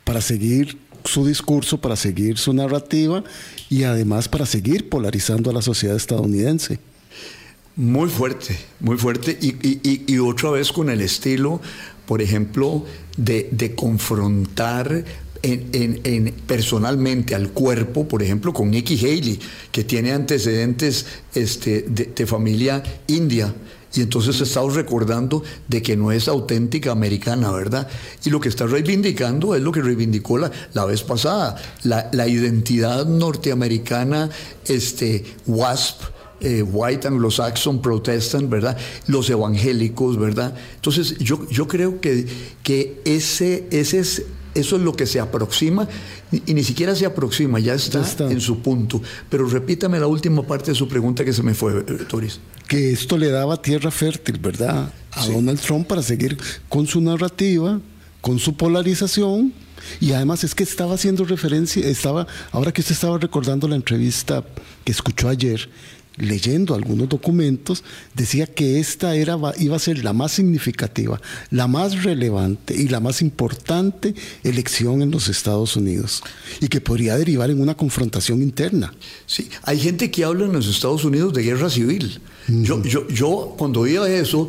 para 0.04 0.20
seguir 0.20 0.78
su 1.04 1.26
discurso, 1.26 1.80
para 1.80 1.96
seguir 1.96 2.38
su 2.38 2.52
narrativa 2.52 3.22
y 3.68 3.84
además 3.84 4.28
para 4.28 4.46
seguir 4.46 4.88
polarizando 4.88 5.50
a 5.50 5.52
la 5.52 5.62
sociedad 5.62 5.96
estadounidense. 5.96 6.78
Muy 7.76 8.08
fuerte, 8.08 8.56
muy 8.78 8.96
fuerte 8.96 9.36
y, 9.40 10.18
otra 10.18 10.52
vez 10.52 10.70
con 10.70 10.90
el 10.90 11.00
estilo, 11.00 11.60
por 12.06 12.22
ejemplo, 12.22 12.84
de, 13.16 13.74
confrontar 13.74 15.04
en, 15.42 16.34
personalmente 16.46 17.34
al 17.34 17.50
cuerpo, 17.50 18.06
por 18.06 18.22
ejemplo, 18.22 18.52
con 18.52 18.70
Nikki 18.70 18.96
Haley, 18.96 19.40
que 19.72 19.82
tiene 19.82 20.12
antecedentes 20.12 21.06
este, 21.34 21.82
de, 21.82 22.26
familia 22.26 22.80
india. 23.08 23.52
Y 23.94 24.00
entonces 24.00 24.40
estamos 24.40 24.74
recordando 24.74 25.42
de 25.68 25.82
que 25.82 25.96
no 25.96 26.10
es 26.10 26.28
auténtica 26.28 26.90
americana, 26.92 27.50
¿verdad? 27.52 27.88
Y 28.24 28.30
lo 28.30 28.40
que 28.40 28.48
está 28.48 28.66
reivindicando 28.66 29.54
es 29.54 29.62
lo 29.62 29.70
que 29.72 29.82
reivindicó 29.82 30.38
la, 30.38 30.50
la 30.72 30.84
vez 30.84 31.02
pasada, 31.02 31.56
la, 31.84 32.08
la, 32.12 32.26
identidad 32.26 33.06
norteamericana, 33.06 34.30
este, 34.66 35.24
WASP, 35.46 36.02
eh, 36.40 36.62
White 36.62 37.08
Anglo-Saxon 37.08 37.80
Protestant, 37.80 38.50
¿verdad? 38.50 38.76
Los 39.06 39.30
evangélicos, 39.30 40.18
¿verdad? 40.18 40.54
Entonces 40.74 41.16
yo, 41.18 41.48
yo 41.48 41.68
creo 41.68 42.00
que, 42.00 42.26
que 42.62 43.00
ese, 43.04 43.66
ese 43.70 44.00
es 44.00 44.22
eso 44.54 44.76
es 44.76 44.82
lo 44.82 44.94
que 44.94 45.06
se 45.06 45.20
aproxima 45.20 45.88
y 46.30 46.54
ni 46.54 46.62
siquiera 46.64 46.94
se 46.94 47.06
aproxima, 47.06 47.58
ya 47.58 47.74
está, 47.74 48.04
en 48.30 48.40
su 48.40 48.60
punto. 48.60 49.02
Pero 49.28 49.48
repítame 49.48 49.98
la 49.98 50.06
última 50.06 50.42
parte 50.42 50.70
de 50.70 50.74
su 50.74 50.88
pregunta 50.88 51.24
que 51.24 51.32
se 51.32 51.42
me 51.42 51.54
fue, 51.54 51.80
eh, 51.80 51.82
Toris. 52.08 52.40
Que 52.68 52.92
esto 52.92 53.18
le 53.18 53.30
daba 53.30 53.60
tierra 53.60 53.90
fértil, 53.90 54.38
¿verdad? 54.38 54.92
A 55.12 55.26
Donald 55.26 55.60
Trump 55.60 55.86
para 55.86 56.02
seguir 56.02 56.38
con 56.68 56.86
su 56.86 57.00
narrativa, 57.00 57.80
con 58.20 58.38
su 58.38 58.56
polarización. 58.56 59.52
Y 60.00 60.12
además 60.12 60.44
es 60.44 60.54
que 60.54 60.62
estaba 60.62 60.94
haciendo 60.94 61.24
referencia, 61.24 61.86
estaba, 61.86 62.26
ahora 62.52 62.72
que 62.72 62.80
usted 62.80 62.94
estaba 62.94 63.18
recordando 63.18 63.68
la 63.68 63.76
entrevista 63.76 64.42
que 64.82 64.92
escuchó 64.92 65.28
ayer, 65.28 65.68
leyendo 66.16 66.74
algunos 66.74 67.08
documentos, 67.08 67.82
decía 68.14 68.46
que 68.46 68.78
esta 68.78 69.16
era, 69.16 69.36
iba 69.58 69.76
a 69.76 69.78
ser 69.78 70.04
la 70.04 70.12
más 70.12 70.32
significativa, 70.32 71.20
la 71.50 71.66
más 71.66 72.02
relevante 72.04 72.74
y 72.74 72.88
la 72.88 73.00
más 73.00 73.22
importante 73.22 74.14
elección 74.42 75.02
en 75.02 75.10
los 75.10 75.28
Estados 75.28 75.76
Unidos 75.76 76.22
y 76.60 76.68
que 76.68 76.80
podría 76.80 77.16
derivar 77.16 77.50
en 77.50 77.60
una 77.60 77.76
confrontación 77.76 78.42
interna. 78.42 78.94
Sí, 79.26 79.48
hay 79.62 79.78
gente 79.78 80.10
que 80.10 80.24
habla 80.24 80.46
en 80.46 80.52
los 80.52 80.68
Estados 80.68 81.04
Unidos 81.04 81.32
de 81.32 81.42
guerra 81.42 81.70
civil. 81.70 82.20
yo, 82.48 82.82
yo, 82.82 83.08
yo 83.08 83.54
cuando 83.58 83.80
oía 83.80 84.06
eso, 84.06 84.48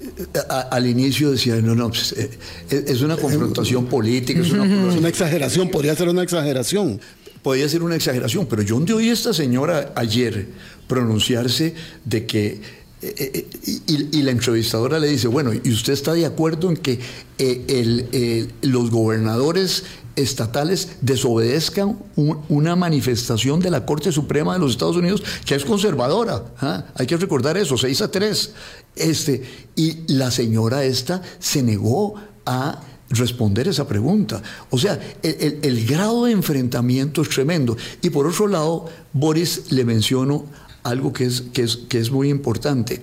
eh, 0.00 0.38
al 0.70 0.86
inicio 0.86 1.32
decía, 1.32 1.56
no, 1.56 1.74
no, 1.74 1.88
pues, 1.88 2.12
eh, 2.12 2.30
es 2.70 3.02
una 3.02 3.16
confrontación 3.16 3.86
política, 3.86 4.40
es 4.40 4.52
una, 4.52 4.62
una 4.62 5.08
exageración, 5.08 5.68
podría 5.70 5.94
ser 5.96 6.08
una 6.08 6.22
exageración 6.22 7.00
podría 7.42 7.68
ser 7.68 7.82
una 7.82 7.96
exageración, 7.96 8.46
pero 8.46 8.62
yo 8.62 8.74
donde 8.74 8.92
oí 8.92 9.08
a 9.08 9.12
esta 9.12 9.32
señora 9.32 9.92
ayer 9.96 10.48
pronunciarse 10.90 11.72
de 12.04 12.26
que 12.26 12.60
eh, 13.02 13.46
eh, 13.64 13.78
y, 13.86 14.22
la 14.22 14.32
entrevistadora 14.32 14.98
le 14.98 15.06
dice, 15.06 15.28
bueno, 15.28 15.52
¿y 15.54 15.72
usted 15.72 15.92
está 15.92 16.12
de 16.12 16.26
acuerdo 16.26 16.68
en 16.68 16.76
que 16.76 16.98
eh, 17.38 18.48
los 18.62 18.90
gobernadores 18.90 19.84
estatales 20.16 20.96
desobedezcan 21.00 21.96
una 22.16 22.74
manifestación 22.74 23.60
de 23.60 23.70
la 23.70 23.86
Corte 23.86 24.10
Suprema 24.10 24.52
de 24.54 24.58
los 24.58 24.72
Estados 24.72 24.96
Unidos 24.96 25.22
que 25.46 25.54
es 25.54 25.64
conservadora? 25.64 26.44
¿ah? 26.60 26.86
Hay 26.96 27.06
que 27.06 27.16
recordar 27.16 27.56
eso, 27.56 27.78
6 27.78 28.02
a 28.02 28.10
3. 28.10 28.50
Este, 28.96 29.44
y 29.76 30.12
la 30.12 30.32
señora 30.32 30.84
esta 30.84 31.22
se 31.38 31.62
negó 31.62 32.16
a 32.44 32.82
responder 33.10 33.68
esa 33.68 33.86
pregunta. 33.86 34.42
O 34.70 34.78
sea, 34.78 34.98
el, 35.22 35.86
grado 35.86 36.24
de 36.24 36.32
enfrentamiento 36.32 37.22
es 37.22 37.28
tremendo. 37.28 37.76
Y 38.02 38.10
por 38.10 38.26
otro 38.26 38.46
lado, 38.46 38.86
Boris 39.12 39.70
le 39.70 39.84
menciono 39.84 40.44
algo 40.82 41.12
que 41.12 41.24
es, 41.24 41.42
que 41.52 41.62
es, 41.62 41.76
que 41.76 41.98
es 41.98 42.10
muy 42.10 42.28
importante. 42.28 43.02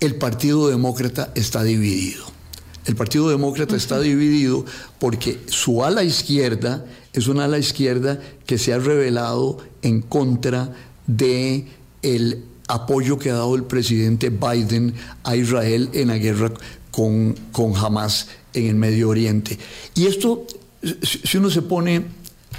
El 0.00 0.16
Partido 0.16 0.68
Demócrata 0.68 1.32
está 1.34 1.62
dividido. 1.62 2.24
El 2.86 2.96
Partido 2.96 3.30
Demócrata 3.30 3.76
está 3.76 3.98
dividido 3.98 4.64
porque 4.98 5.40
su 5.46 5.84
ala 5.84 6.02
izquierda 6.04 6.84
es 7.12 7.28
una 7.28 7.44
ala 7.44 7.58
izquierda 7.58 8.20
que 8.46 8.58
se 8.58 8.72
ha 8.72 8.78
revelado 8.78 9.58
en 9.82 10.02
contra 10.02 10.74
de 11.06 11.66
el 12.02 12.44
apoyo 12.68 13.18
que 13.18 13.30
ha 13.30 13.34
dado 13.34 13.54
el 13.54 13.64
presidente 13.64 14.30
Biden 14.30 14.94
a 15.22 15.36
Israel 15.36 15.88
en 15.92 16.08
la 16.08 16.18
guerra 16.18 16.52
con, 16.90 17.34
con 17.52 17.74
Hamas 17.76 18.28
en 18.52 18.66
el 18.66 18.74
Medio 18.74 19.08
Oriente. 19.08 19.58
Y 19.94 20.06
esto, 20.06 20.46
si 21.02 21.38
uno 21.38 21.50
se 21.50 21.62
pone 21.62 22.04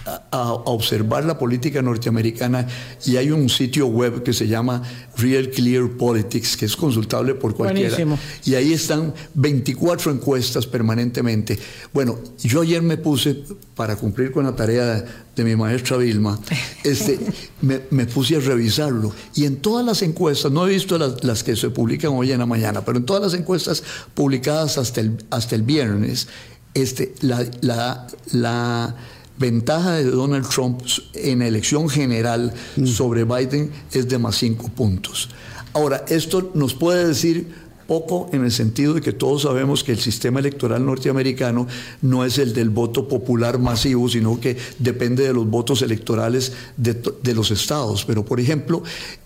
a, 0.06 0.54
observar 0.66 1.26
la 1.26 1.38
política 1.38 1.82
norteamericana 1.82 2.68
y 3.06 3.18
hay 3.18 3.32
un 3.32 3.50
sitio 3.50 3.88
web 3.88 4.24
que 4.24 4.34
se 4.34 4.48
llama 4.48 4.82
Real 5.18 5.50
Clear 5.50 5.90
Politics, 5.90 6.58
que 6.58 6.66
es 6.66 6.76
consultable 6.76 7.36
por 7.36 7.56
cualquiera. 7.56 7.98
Y 8.44 8.56
ahí 8.56 8.74
están 8.74 9.14
24 9.34 10.12
encuestas 10.12 10.68
permanentemente. 10.68 11.58
Bueno, 11.94 12.20
yo 12.40 12.62
ayer 12.62 12.82
me 12.82 12.98
puse, 12.98 13.44
para 13.76 13.96
cumplir 13.96 14.32
con 14.32 14.46
la 14.46 14.56
tarea 14.56 15.06
de, 15.36 15.44
mi 15.44 15.56
maestra 15.56 15.98
Vilma, 15.98 16.40
este, 16.84 17.20
me, 17.62 18.06
puse 18.06 18.38
a 18.38 18.40
revisarlo. 18.40 19.14
Y 19.36 19.46
en 19.46 19.58
todas 19.58 19.86
las 19.86 20.02
encuestas, 20.02 20.52
no 20.52 20.68
he 20.68 20.72
visto 20.72 20.98
las, 20.98 21.24
las, 21.24 21.44
que 21.44 21.56
se 21.56 21.70
publican 21.70 22.12
hoy 22.12 22.32
en 22.32 22.40
la 22.40 22.46
mañana, 22.46 22.84
pero 22.86 22.98
en 22.98 23.06
todas 23.06 23.24
las 23.24 23.34
encuestas 23.34 23.84
publicadas 24.14 24.78
hasta 24.78 25.02
el, 25.02 25.24
hasta 25.30 25.56
el 25.56 25.64
viernes, 25.64 26.28
este, 26.74 27.16
la, 27.22 27.46
la, 27.62 28.08
la 28.34 28.96
ventaja 29.38 29.94
de 29.94 30.06
Donald 30.06 30.48
Trump 30.48 30.82
en 31.14 31.42
elección 31.42 31.90
general 31.90 32.54
mm. 32.78 32.86
sobre 32.86 33.24
Biden 33.24 33.72
es 33.92 34.08
de 34.08 34.18
más 34.18 34.38
cinco 34.38 34.70
puntos. 34.70 35.30
Ahora, 35.74 36.06
esto 36.08 36.52
nos 36.54 36.74
puede 36.74 37.08
decir 37.08 37.66
Poco 37.88 38.30
en 38.34 38.44
el 38.44 38.52
sentido 38.52 38.96
de 38.96 39.02
que 39.02 39.14
todos 39.14 39.44
sabemos 39.44 39.84
que 39.84 39.92
el 39.92 40.00
sistema 40.00 40.40
electoral 40.40 40.84
norteamericano 40.84 41.68
no 42.02 42.26
es 42.26 42.40
el 42.40 42.52
del 42.54 42.72
voto 42.72 43.08
popular 43.08 43.60
masivo, 43.60 44.10
sino 44.10 44.40
que 44.40 44.58
depende 44.80 45.24
de 45.24 45.34
los 45.34 45.48
votos 45.48 45.84
electorales 45.84 46.54
de, 46.78 47.34
los 47.36 47.52
estados. 47.52 48.04
Pero, 48.04 48.26
por 48.26 48.40
ejemplo, 48.40 48.82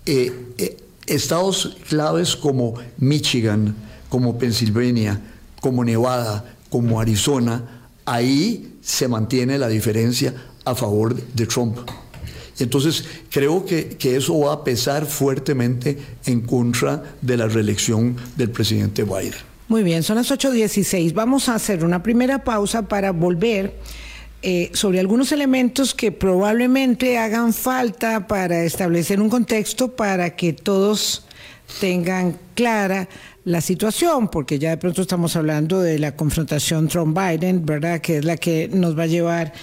eh, 0.06 0.34
eh, 0.58 0.78
estados 1.08 1.78
claves 1.88 2.36
como 2.36 2.74
Michigan, 2.98 3.76
como 4.10 4.38
Pensilvania, 4.38 5.22
como 5.62 5.86
Nevada, 5.86 6.58
como 6.70 7.00
Arizona, 7.00 7.79
ahí 8.10 8.74
se 8.82 9.08
mantiene 9.08 9.58
la 9.58 9.68
diferencia 9.68 10.34
a 10.66 10.74
favor 10.74 11.16
de 11.16 11.46
Trump. 11.46 11.78
Entonces, 12.58 13.06
creo 13.30 13.64
que, 13.66 13.98
eso 14.02 14.40
va 14.40 14.54
a 14.54 14.64
pesar 14.64 15.06
fuertemente 15.06 15.98
en 16.26 16.42
contra 16.42 17.04
de 17.22 17.38
la 17.38 17.48
reelección 17.48 18.18
del 18.36 18.50
presidente 18.50 19.04
Biden. 19.04 19.36
Muy 19.68 19.84
bien, 19.84 20.02
son 20.04 20.16
las 20.18 20.32
8.16. 20.32 21.14
Vamos 21.14 21.48
a 21.48 21.56
hacer 21.56 21.86
una 21.86 22.02
primera 22.02 22.44
pausa 22.44 22.82
para 22.82 23.12
volver 23.12 23.76
eh, 24.42 24.72
sobre 24.74 25.00
algunos 25.00 25.32
elementos 25.32 25.94
que 25.94 26.12
probablemente 26.12 27.18
hagan 27.18 27.54
falta 27.54 28.28
para 28.28 28.64
establecer 28.64 29.22
un 29.22 29.30
contexto 29.30 29.96
para 29.96 30.36
que 30.36 30.54
todos 30.54 31.26
tengan 31.80 32.38
clara 32.56 33.08
la 33.46 33.62
situación, 33.62 34.28
porque 34.30 34.60
ya 34.60 34.72
de 34.72 34.78
pronto 34.78 35.02
estamos 35.02 35.36
hablando 35.36 35.82
de 35.82 35.98
la 36.00 36.16
confrontación 36.16 36.88
Trump-Biden, 36.88 37.66
¿verdad? 37.66 38.02
Que 38.02 38.18
es 38.18 38.26
la 38.26 38.38
que 38.38 38.70
nos 38.72 38.98
va 38.98 39.04
a 39.04 39.08
llevar 39.08 39.54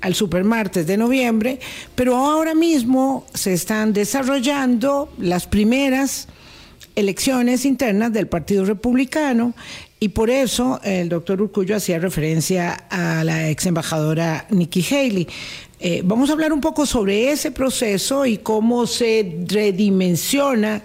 al 0.00 0.14
supermartes 0.14 0.86
de 0.86 0.96
noviembre, 0.96 1.60
pero 1.94 2.16
ahora 2.16 2.54
mismo 2.54 3.24
se 3.32 3.52
están 3.52 3.92
desarrollando 3.92 5.12
las 5.18 5.46
primeras 5.46 6.28
elecciones 6.94 7.64
internas 7.64 8.12
del 8.12 8.26
Partido 8.26 8.64
Republicano 8.64 9.54
y 10.00 10.08
por 10.08 10.28
eso 10.28 10.80
el 10.82 11.08
doctor 11.08 11.40
Urcullo 11.40 11.76
hacía 11.76 11.98
referencia 12.00 12.72
a 12.90 13.22
la 13.22 13.48
ex 13.48 13.66
embajadora 13.66 14.46
Nikki 14.50 14.84
Haley. 14.84 15.28
Eh, 15.78 16.02
vamos 16.04 16.28
a 16.28 16.32
hablar 16.32 16.52
un 16.52 16.60
poco 16.60 16.84
sobre 16.84 17.30
ese 17.30 17.52
proceso 17.52 18.26
y 18.26 18.38
cómo 18.38 18.86
se 18.86 19.38
redimensiona 19.46 20.82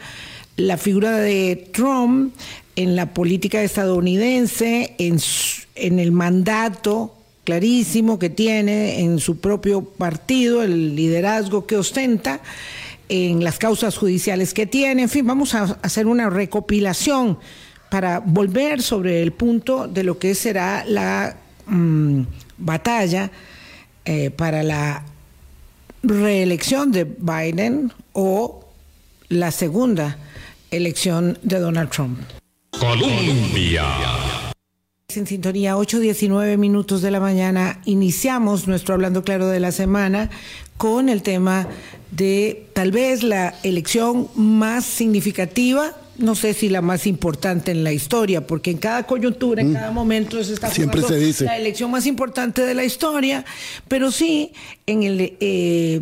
la 0.57 0.77
figura 0.77 1.17
de 1.17 1.69
Trump 1.71 2.33
en 2.75 2.95
la 2.95 3.13
política 3.13 3.61
estadounidense, 3.61 4.95
en, 4.97 5.99
el 5.99 6.11
mandato 6.11 7.15
clarísimo 7.43 8.19
que 8.19 8.29
tiene 8.29 9.01
en 9.01 9.19
su 9.19 9.39
propio 9.39 9.83
partido, 9.83 10.63
el 10.63 10.95
liderazgo 10.95 11.65
que 11.65 11.77
ostenta, 11.77 12.41
en 13.09 13.43
las 13.43 13.57
causas 13.57 13.97
judiciales 13.97 14.53
que 14.53 14.65
tiene. 14.65 15.03
En 15.03 15.09
fin, 15.09 15.25
vamos 15.25 15.55
a 15.55 15.79
hacer 15.81 16.07
una 16.07 16.29
recopilación 16.29 17.37
para 17.89 18.19
volver 18.19 18.81
sobre 18.81 19.23
el 19.23 19.31
punto 19.31 19.87
de 19.87 20.03
lo 20.03 20.19
que 20.19 20.35
será 20.35 20.83
la 20.85 21.37
mm, 21.67 22.21
batalla 22.57 23.31
eh, 24.05 24.29
para 24.29 24.61
la 24.61 25.03
reelección 26.03 26.91
de 26.91 27.05
Biden 27.05 27.93
o 28.13 28.65
la 29.29 29.51
segunda 29.51 30.17
elección 30.71 31.37
de 31.43 31.59
Donald 31.59 31.89
Trump. 31.89 32.19
Colombia. 32.71 33.85
En 35.15 35.25
sintonía, 35.25 35.75
8.19 35.75 36.57
minutos 36.57 37.01
de 37.01 37.11
la 37.11 37.19
mañana, 37.19 37.81
iniciamos 37.85 38.67
nuestro 38.67 38.93
Hablando 38.93 39.23
Claro 39.23 39.47
de 39.47 39.59
la 39.59 39.71
semana 39.71 40.29
con 40.77 41.09
el 41.09 41.23
tema 41.23 41.67
de 42.11 42.67
tal 42.73 42.91
vez 42.91 43.23
la 43.23 43.55
elección 43.63 44.29
más 44.35 44.85
significativa, 44.85 45.95
no 46.17 46.35
sé 46.35 46.53
si 46.53 46.69
la 46.69 46.81
más 46.81 47.07
importante 47.07 47.71
en 47.71 47.83
la 47.83 47.93
historia, 47.93 48.45
porque 48.45 48.71
en 48.71 48.77
cada 48.77 49.03
coyuntura, 49.03 49.61
en 49.61 49.71
mm. 49.71 49.73
cada 49.73 49.91
momento 49.91 50.43
se 50.43 50.53
está 50.53 50.69
Siempre 50.69 51.01
se 51.01 51.17
dice. 51.17 51.45
la 51.45 51.57
elección 51.57 51.89
más 51.89 52.05
importante 52.05 52.63
de 52.63 52.73
la 52.73 52.83
historia, 52.83 53.45
pero 53.87 54.11
sí 54.11 54.51
en 54.85 55.03
el 55.03 55.37
eh, 55.39 56.01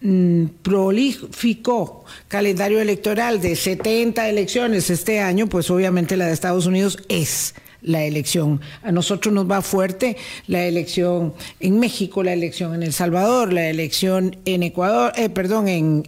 mm, 0.00 0.44
prolífico 0.62 2.04
calendario 2.28 2.80
electoral 2.80 3.40
de 3.40 3.56
70 3.56 4.28
elecciones 4.28 4.90
este 4.90 5.20
año, 5.20 5.48
pues 5.48 5.70
obviamente 5.70 6.16
la 6.16 6.26
de 6.26 6.32
Estados 6.32 6.66
Unidos 6.66 6.98
es 7.08 7.54
la 7.82 8.04
elección. 8.04 8.60
A 8.82 8.92
nosotros 8.92 9.32
nos 9.32 9.50
va 9.50 9.62
fuerte 9.62 10.16
la 10.48 10.64
elección 10.64 11.34
en 11.60 11.78
México, 11.78 12.22
la 12.22 12.32
elección 12.32 12.74
en 12.74 12.82
El 12.82 12.92
Salvador, 12.92 13.52
la 13.52 13.68
elección 13.68 14.36
en 14.44 14.62
Ecuador, 14.64 15.12
eh, 15.16 15.28
perdón, 15.28 15.68
en, 15.68 16.02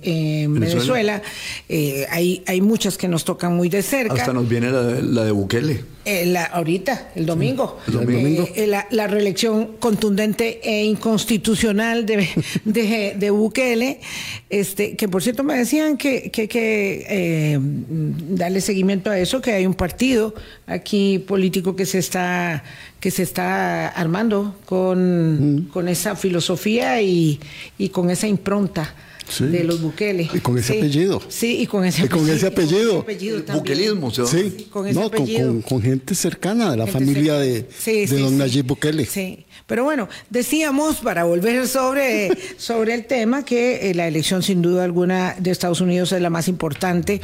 Venezuela. 0.54 1.22
Eh, 1.68 2.06
hay, 2.10 2.42
hay 2.46 2.60
muchas 2.60 2.98
que 2.98 3.08
nos 3.08 3.24
tocan 3.24 3.56
muy 3.56 3.68
de 3.68 3.82
cerca. 3.82 4.14
Hasta 4.14 4.32
nos 4.32 4.48
viene 4.48 4.70
la, 4.70 4.82
la 4.82 5.24
de 5.24 5.32
Bukele. 5.32 5.97
Eh, 6.10 6.24
la, 6.24 6.44
ahorita, 6.44 7.10
el 7.16 7.26
domingo. 7.26 7.78
el 7.86 7.92
domingo. 7.92 8.48
Eh, 8.54 8.66
la, 8.66 9.06
reelección 9.06 9.76
contundente 9.78 10.58
e 10.62 10.86
inconstitucional 10.86 12.06
de, 12.06 12.26
de, 12.64 13.14
de, 13.14 13.30
Bukele, 13.30 14.00
este, 14.48 14.96
que 14.96 15.06
por 15.06 15.22
cierto 15.22 15.44
me 15.44 15.54
decían 15.54 15.98
que 15.98 16.30
que, 16.30 16.48
que 16.48 17.04
eh, 17.10 17.58
darle 17.60 18.62
seguimiento 18.62 19.10
a 19.10 19.18
eso, 19.18 19.42
que 19.42 19.52
hay 19.52 19.66
un 19.66 19.74
partido 19.74 20.34
aquí 20.66 21.18
político 21.18 21.76
que 21.76 21.84
se 21.84 21.98
está 21.98 22.64
que 23.00 23.10
se 23.10 23.22
está 23.22 23.88
armando 23.88 24.56
con, 24.64 25.56
mm. 25.56 25.68
con 25.68 25.88
esa 25.88 26.16
filosofía 26.16 27.02
y, 27.02 27.38
y 27.76 27.90
con 27.90 28.08
esa 28.08 28.26
impronta 28.26 28.94
de 29.38 29.64
los 29.64 29.80
Bukele. 29.80 30.28
Y 30.32 30.40
con 30.40 30.58
ese 30.58 30.78
apellido. 30.78 31.22
Sí, 31.28 31.60
y 31.60 31.66
con 31.66 31.84
ese 31.84 32.02
apellido. 32.02 32.18
Con 32.18 32.30
ese 32.30 32.46
apellido. 32.46 33.06
Bukelismo, 33.54 34.10
Sí, 34.10 34.68
con 34.70 34.86
ese 34.86 34.98
no, 34.98 35.06
apellido. 35.06 35.60
Con, 35.62 35.82
gente 35.82 36.14
cercana 36.14 36.70
de 36.70 36.76
la 36.76 36.86
familia 36.86 37.34
de, 37.34 37.68
de 37.84 38.18
don 38.18 38.36
Nayib 38.38 38.66
Bukele. 38.66 39.06
Sí, 39.06 39.46
pero 39.66 39.84
bueno, 39.84 40.08
decíamos, 40.30 40.96
para 40.96 41.24
volver 41.24 41.68
sobre, 41.68 42.30
sobre 42.56 42.94
el 42.94 43.06
tema, 43.06 43.44
que 43.44 43.90
eh, 43.90 43.94
la 43.94 44.08
elección 44.08 44.42
sin 44.42 44.62
duda 44.62 44.84
alguna 44.84 45.36
de 45.38 45.50
Estados 45.50 45.80
Unidos 45.80 46.12
es 46.12 46.22
la 46.22 46.30
más 46.30 46.48
importante 46.48 47.20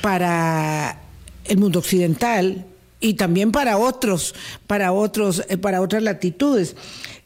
para 0.00 1.00
el 1.44 1.58
mundo 1.58 1.80
occidental 1.80 2.64
y 3.00 3.14
también 3.14 3.52
para 3.52 3.78
otros, 3.78 4.34
para 4.66 4.92
otros, 4.92 5.44
eh, 5.48 5.58
para 5.58 5.80
otras 5.80 6.02
latitudes. 6.02 6.76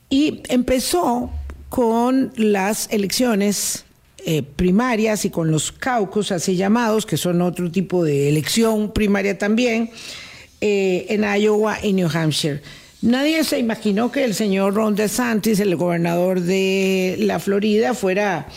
Y 0.08 0.42
empezó 0.48 1.30
con 1.68 2.32
las 2.36 2.88
elecciones 2.90 3.86
eh, 4.28 4.42
primarias 4.42 5.24
y 5.24 5.30
con 5.30 5.52
los 5.52 5.70
caucus 5.70 6.32
así 6.32 6.56
llamados, 6.56 7.06
que 7.06 7.16
son 7.16 7.40
otro 7.42 7.70
tipo 7.70 8.02
de 8.02 8.28
elección 8.28 8.92
primaria 8.92 9.38
también, 9.38 9.92
eh, 10.60 11.06
en 11.10 11.22
Iowa 11.22 11.78
y 11.80 11.92
New 11.92 12.08
Hampshire. 12.12 12.60
Nadie 13.02 13.44
se 13.44 13.60
imaginó 13.60 14.10
que 14.10 14.24
el 14.24 14.34
señor 14.34 14.74
Ron 14.74 14.96
DeSantis, 14.96 15.60
el 15.60 15.76
gobernador 15.76 16.40
de 16.40 17.14
la 17.20 17.38
Florida, 17.38 17.94
fuera 17.94 18.48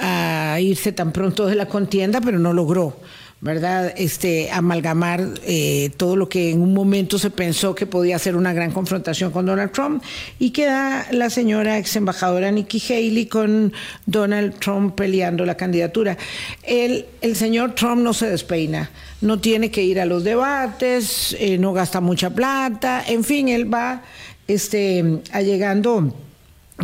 a 0.00 0.58
irse 0.62 0.92
tan 0.92 1.12
pronto 1.12 1.44
de 1.44 1.56
la 1.56 1.66
contienda, 1.66 2.22
pero 2.22 2.38
no 2.38 2.54
logró. 2.54 2.98
¿Verdad? 3.40 3.94
Este, 3.96 4.50
amalgamar 4.50 5.24
eh, 5.44 5.90
todo 5.96 6.16
lo 6.16 6.28
que 6.28 6.50
en 6.50 6.60
un 6.60 6.74
momento 6.74 7.18
se 7.18 7.30
pensó 7.30 7.72
que 7.74 7.86
podía 7.86 8.18
ser 8.18 8.34
una 8.34 8.52
gran 8.52 8.72
confrontación 8.72 9.30
con 9.30 9.46
Donald 9.46 9.70
Trump 9.70 10.02
y 10.40 10.50
queda 10.50 11.06
la 11.12 11.30
señora 11.30 11.78
ex 11.78 11.94
embajadora 11.94 12.50
Nikki 12.50 12.82
Haley 12.88 13.26
con 13.26 13.72
Donald 14.06 14.58
Trump 14.58 14.96
peleando 14.96 15.44
la 15.44 15.56
candidatura. 15.56 16.18
El, 16.64 17.06
el 17.20 17.36
señor 17.36 17.76
Trump 17.76 18.02
no 18.02 18.12
se 18.12 18.28
despeina, 18.28 18.90
no 19.20 19.38
tiene 19.38 19.70
que 19.70 19.84
ir 19.84 20.00
a 20.00 20.04
los 20.04 20.24
debates, 20.24 21.36
eh, 21.38 21.58
no 21.58 21.72
gasta 21.72 22.00
mucha 22.00 22.30
plata, 22.30 23.04
en 23.06 23.22
fin, 23.22 23.48
él 23.48 23.72
va 23.72 24.02
este, 24.48 25.20
allegando... 25.32 26.12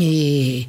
Eh, 0.00 0.66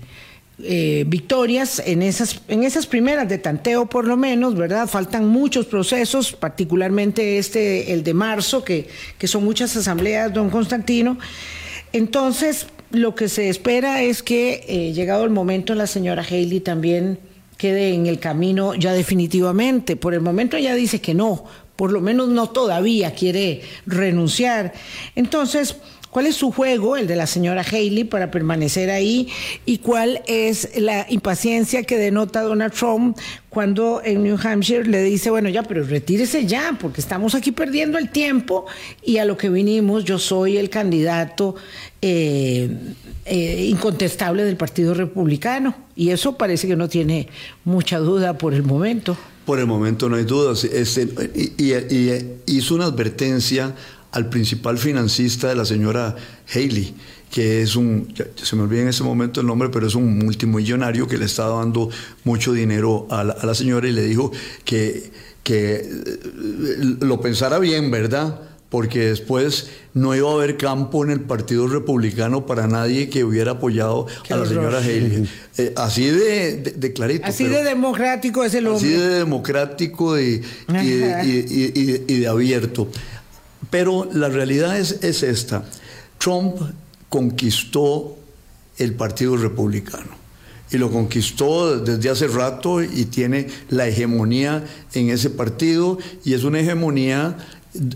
eh, 0.68 1.04
victorias 1.08 1.82
en 1.86 2.02
esas, 2.02 2.42
en 2.48 2.64
esas 2.64 2.88
primeras 2.88 3.30
de 3.30 3.38
tanteo 3.38 3.86
por 3.86 4.06
lo 4.06 4.18
menos, 4.18 4.56
¿verdad? 4.56 4.88
Faltan 4.88 5.28
muchos 5.28 5.66
procesos, 5.68 6.34
particularmente 6.34 7.38
este, 7.38 7.94
el 7.94 8.04
de 8.04 8.14
marzo, 8.14 8.64
que, 8.64 8.88
que 9.18 9.28
son 9.28 9.44
muchas 9.44 9.76
asambleas, 9.76 10.34
don 10.34 10.50
Constantino. 10.50 11.18
Entonces, 11.94 12.68
lo 12.92 13.16
que 13.16 13.30
se 13.30 13.50
espera 13.50 14.02
es 14.02 14.24
que, 14.24 14.66
eh, 14.68 14.94
llegado 14.94 15.24
el 15.24 15.30
momento, 15.30 15.76
la 15.76 15.88
señora 15.88 16.24
Haley 16.24 16.60
también 16.60 17.20
quede 17.58 17.94
en 17.94 18.06
el 18.06 18.20
camino 18.20 18.76
ya 18.76 18.94
definitivamente. 18.94 19.96
Por 19.96 20.14
el 20.14 20.22
momento 20.22 20.58
ella 20.58 20.76
dice 20.76 21.00
que 21.00 21.14
no, 21.14 21.46
por 21.76 21.92
lo 21.92 22.02
menos 22.02 22.30
no 22.30 22.50
todavía 22.50 23.12
quiere 23.14 23.62
renunciar. 23.86 24.74
Entonces, 25.16 25.78
¿Cuál 26.16 26.28
es 26.28 26.38
su 26.38 26.50
juego, 26.50 26.96
el 26.96 27.08
de 27.08 27.18
la 27.18 27.28
señora 27.28 27.62
Haley, 27.62 28.06
para 28.06 28.32
permanecer 28.32 28.90
ahí? 28.90 29.28
¿Y 29.66 29.80
cuál 29.80 30.22
es 30.28 30.70
la 30.80 31.06
impaciencia 31.10 31.84
que 31.84 31.98
denota 31.98 32.42
Donald 32.42 32.72
Trump 32.72 33.18
cuando 33.50 34.02
en 34.02 34.24
New 34.24 34.38
Hampshire 34.42 34.86
le 34.86 35.04
dice, 35.04 35.30
bueno, 35.30 35.50
ya, 35.50 35.64
pero 35.64 35.84
retírese 35.84 36.46
ya, 36.46 36.78
porque 36.80 37.02
estamos 37.02 37.36
aquí 37.36 37.52
perdiendo 37.52 37.98
el 37.98 38.12
tiempo 38.12 38.66
y 39.04 39.18
a 39.18 39.26
lo 39.26 39.36
que 39.36 39.50
vinimos, 39.50 40.06
yo 40.06 40.18
soy 40.18 40.56
el 40.56 40.70
candidato 40.70 41.56
eh, 42.02 42.70
eh, 43.26 43.66
incontestable 43.70 44.46
del 44.46 44.56
Partido 44.56 44.94
Republicano. 44.94 45.76
Y 45.98 46.12
eso 46.12 46.38
parece 46.38 46.66
que 46.66 46.78
no 46.78 46.88
tiene 46.88 47.28
mucha 47.66 48.00
duda 48.00 48.38
por 48.38 48.54
el 48.54 48.64
momento. 48.64 49.18
Por 49.46 49.60
el 49.60 49.68
momento 49.68 50.08
no 50.08 50.16
hay 50.16 50.24
dudas. 50.24 50.64
Y, 50.64 51.74
hizo 52.46 52.74
una 52.74 52.86
advertencia 52.86 53.76
al 54.16 54.30
principal 54.30 54.78
financista 54.78 55.50
de 55.50 55.56
la 55.56 55.66
señora 55.66 56.16
Haley, 56.54 56.96
que 57.30 57.62
es 57.62 57.76
un, 57.76 58.14
se 58.42 58.56
me 58.56 58.64
olvida 58.64 58.84
en 58.84 58.88
ese 58.88 59.04
momento 59.04 59.42
el 59.42 59.48
nombre, 59.48 59.68
pero 59.68 59.88
es 59.88 59.94
un 59.94 60.18
multimillonario 60.18 61.06
que 61.06 61.18
le 61.18 61.26
estaba 61.26 61.60
dando 61.60 61.90
mucho 62.24 62.54
dinero 62.54 63.08
a 63.12 63.26
la, 63.26 63.54
señora 63.54 63.90
y 63.90 63.92
le 63.92 64.04
dijo 64.04 64.32
que, 64.64 65.12
que 65.44 65.76
eh, 65.76 66.96
lo 67.02 67.20
pensara 67.20 67.60
bien, 67.60 67.92
¿verdad? 67.92 68.40
porque 68.70 69.08
después 69.08 69.70
no 69.94 70.16
iba 70.16 70.30
a 70.30 70.34
haber 70.34 70.58
campo 70.58 71.06
en 71.06 71.12
el 71.12 71.22
Partido 71.22 71.68
Republicano 71.68 72.46
para 72.46 72.68
nadie 72.68 73.10
que 73.10 73.24
hubiera 73.24 73.52
apoyado 73.52 74.08
a 74.30 74.36
la 74.36 74.46
señora 74.46 74.80
Haley. 74.80 75.30
Eh, 75.58 75.74
así 75.78 76.10
de, 76.10 76.92
clarito. 76.94 77.26
Así 77.26 77.46
de 77.46 77.64
democrático 77.64 78.44
es 78.44 78.54
el 78.54 78.68
hombre. 78.68 78.86
Así 78.86 78.98
de 78.98 79.08
democrático 79.20 80.20
y, 80.20 80.42
de 80.68 82.28
abierto. 82.28 82.90
Pero 83.76 84.08
la 84.14 84.30
realidad 84.30 84.80
es, 84.80 85.04
es 85.04 85.22
esta. 85.22 85.66
Trump 86.18 86.56
conquistó 87.10 88.18
el 88.78 88.94
Partido 88.94 89.36
Republicano 89.36 90.12
y 90.72 90.78
lo 90.78 90.90
conquistó 90.90 91.82
desde 91.82 92.10
hace 92.10 92.30
rato 92.30 92.82
y 92.82 93.04
tiene 93.04 93.48
la 93.68 93.86
hegemonía 93.86 94.64
en 94.94 95.10
ese 95.10 95.30
partido 95.30 95.98
y 96.24 96.36
es 96.36 96.46
una 96.46 96.62
hegemonía 96.62 97.36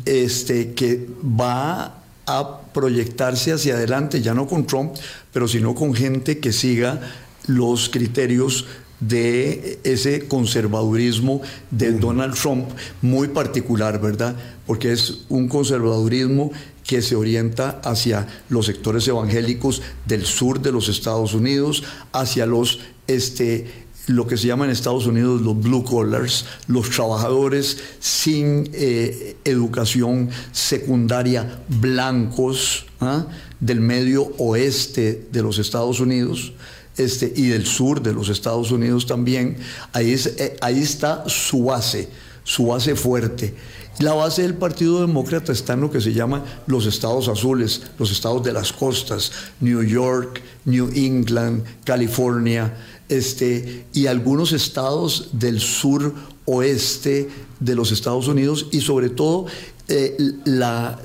este, 0.03 0.73
que 0.73 1.07
va 1.23 2.01
a 2.25 2.61
proyectarse 2.73 3.53
hacia 3.53 3.75
adelante, 3.75 4.21
ya 4.21 4.33
no 4.33 4.47
con 4.47 4.67
Trump, 4.67 4.95
pero 5.31 5.47
sino 5.47 5.75
con 5.75 5.93
gente 5.93 6.39
que 6.39 6.51
siga 6.51 6.99
los 7.47 7.87
criterios 7.87 8.65
de 8.99 9.79
ese 9.83 10.27
conservadurismo 10.27 11.41
de 11.71 11.93
Donald 11.93 12.35
Trump 12.35 12.69
muy 13.01 13.29
particular, 13.29 14.01
¿verdad? 14.01 14.35
Porque 14.65 14.91
es 14.91 15.25
un 15.29 15.47
conservadurismo 15.47 16.51
que 16.85 17.01
se 17.01 17.15
orienta 17.15 17.79
hacia 17.83 18.27
los 18.49 18.65
sectores 18.65 19.07
evangélicos 19.07 19.81
del 20.05 20.25
sur 20.25 20.59
de 20.59 20.71
los 20.71 20.89
Estados 20.89 21.33
Unidos, 21.33 21.83
hacia 22.13 22.45
los 22.45 22.79
este, 23.05 23.67
lo 24.07 24.25
que 24.25 24.37
se 24.37 24.47
llama 24.47 24.65
en 24.65 24.71
Estados 24.71 25.05
Unidos 25.05 25.41
los 25.41 25.59
blue 25.61 25.83
collars, 25.83 26.45
los 26.67 26.89
trabajadores 26.89 27.77
sin 27.99 28.69
eh, 28.73 29.37
educación 29.45 30.29
secundaria 30.51 31.61
blancos 31.67 32.87
¿ah? 33.01 33.27
del 33.59 33.81
medio 33.81 34.33
oeste 34.39 35.27
de 35.31 35.41
los 35.43 35.59
Estados 35.59 35.99
Unidos. 35.99 36.53
Este, 36.99 37.31
y 37.35 37.47
del 37.47 37.65
sur 37.65 38.01
de 38.01 38.13
los 38.13 38.29
Estados 38.29 38.71
Unidos 38.71 39.05
también, 39.05 39.57
ahí, 39.93 40.13
eh, 40.13 40.57
ahí 40.61 40.79
está 40.79 41.23
su 41.27 41.63
base, 41.63 42.09
su 42.43 42.67
base 42.67 42.95
fuerte. 42.95 43.55
La 43.99 44.13
base 44.13 44.43
del 44.43 44.53
Partido 44.53 45.01
Demócrata 45.01 45.51
está 45.51 45.73
en 45.73 45.81
lo 45.81 45.91
que 45.91 45.99
se 45.99 46.13
llama 46.13 46.45
los 46.67 46.85
estados 46.85 47.27
azules, 47.27 47.81
los 47.97 48.11
estados 48.11 48.43
de 48.43 48.53
las 48.53 48.71
costas, 48.71 49.31
New 49.59 49.83
York, 49.83 50.41
New 50.65 50.89
England, 50.93 51.63
California, 51.83 52.77
este, 53.09 53.85
y 53.93 54.07
algunos 54.07 54.51
estados 54.53 55.29
del 55.33 55.59
sur 55.59 56.13
oeste 56.45 57.29
de 57.59 57.75
los 57.75 57.91
Estados 57.91 58.27
Unidos 58.27 58.67
y 58.71 58.81
sobre 58.81 59.09
todo 59.09 59.45
eh, 59.87 60.15
la, 60.45 60.99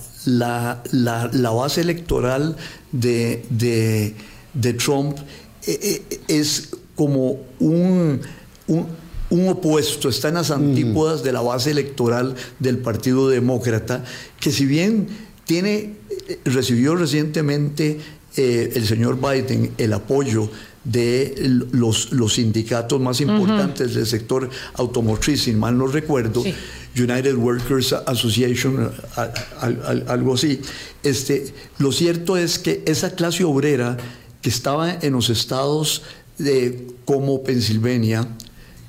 base 1.53 1.81
electoral 1.81 2.57
de, 2.93 4.15
Trump 4.79 5.19
eh, 5.19 5.23
eh, 5.23 5.44
es 5.67 6.71
como 6.95 7.41
un, 7.59 8.21
un, 8.69 9.49
opuesto, 9.49 10.09
está 10.09 10.29
en 10.29 10.35
las 10.35 10.51
mm. 10.51 10.55
antípodas 10.55 11.23
de 11.23 11.33
la 11.33 11.41
base 11.41 11.71
electoral 11.71 12.35
del 12.59 12.79
Partido 12.79 13.29
Demócrata, 13.29 14.05
que 14.39 14.53
si 14.53 14.67
bien 14.67 15.09
tiene, 15.45 15.95
recibió 16.45 16.95
recientemente 16.97 18.01
el 18.37 18.87
señor 18.87 19.19
Biden 19.21 19.73
el 19.79 19.93
apoyo 19.93 20.51
de 20.85 21.35
los, 21.73 22.13
los 22.13 22.35
sindicatos 22.35 23.01
más 23.01 23.21
importantes 23.21 23.95
del 23.95 24.07
sector 24.07 24.51
automotriz, 24.75 25.43
si 25.43 25.53
mal 25.53 25.77
no 25.77 25.87
recuerdo, 25.87 26.45
United 26.97 27.35
Workers 27.35 27.93
Association, 27.93 28.91
algo 30.07 30.35
así. 30.35 30.61
Este, 31.03 31.53
lo 31.79 31.91
cierto 31.91 32.37
es 32.37 32.59
que 32.59 32.83
esa 32.87 33.15
clase 33.15 33.45
obrera 33.45 33.97
que 34.45 34.51
estaba 34.51 34.93
en 34.93 35.15
los 35.15 35.31
estados 35.31 36.03
de, 36.37 36.89
como 37.07 37.43
Pensilvania, 37.43 38.29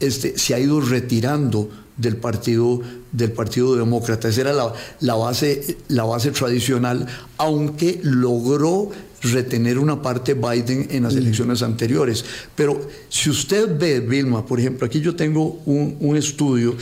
este, 0.01 0.37
se 0.37 0.53
ha 0.53 0.59
ido 0.59 0.81
retirando 0.81 1.69
del 1.95 2.17
partido 2.17 2.81
del 3.13 3.31
partido 3.31 3.77
demócrata 3.77 4.27
esa 4.27 4.41
era 4.41 4.51
la, 4.51 4.73
la, 4.99 5.15
base 5.15 5.77
la 5.87 6.03
base 6.03 6.31
tradicional 6.31 7.07
aunque 7.37 8.01
logró 8.03 8.91
retener 9.21 9.79
una 9.79 10.01
parte 10.01 10.33
Biden 10.33 10.89
en 10.91 11.03
las 11.03 11.15
elecciones 11.15 11.63
anteriores. 11.63 12.25
Pero 12.53 12.89
si 13.07 13.29
usted 13.29 13.79
ve, 13.79 14.01
Vilma, 14.01 14.45
por 14.45 14.59
ejemplo, 14.59 14.85
aquí 14.85 14.99
yo 14.99 15.15
tengo 15.15 15.61
un, 15.65 16.17
estudio 16.17 16.75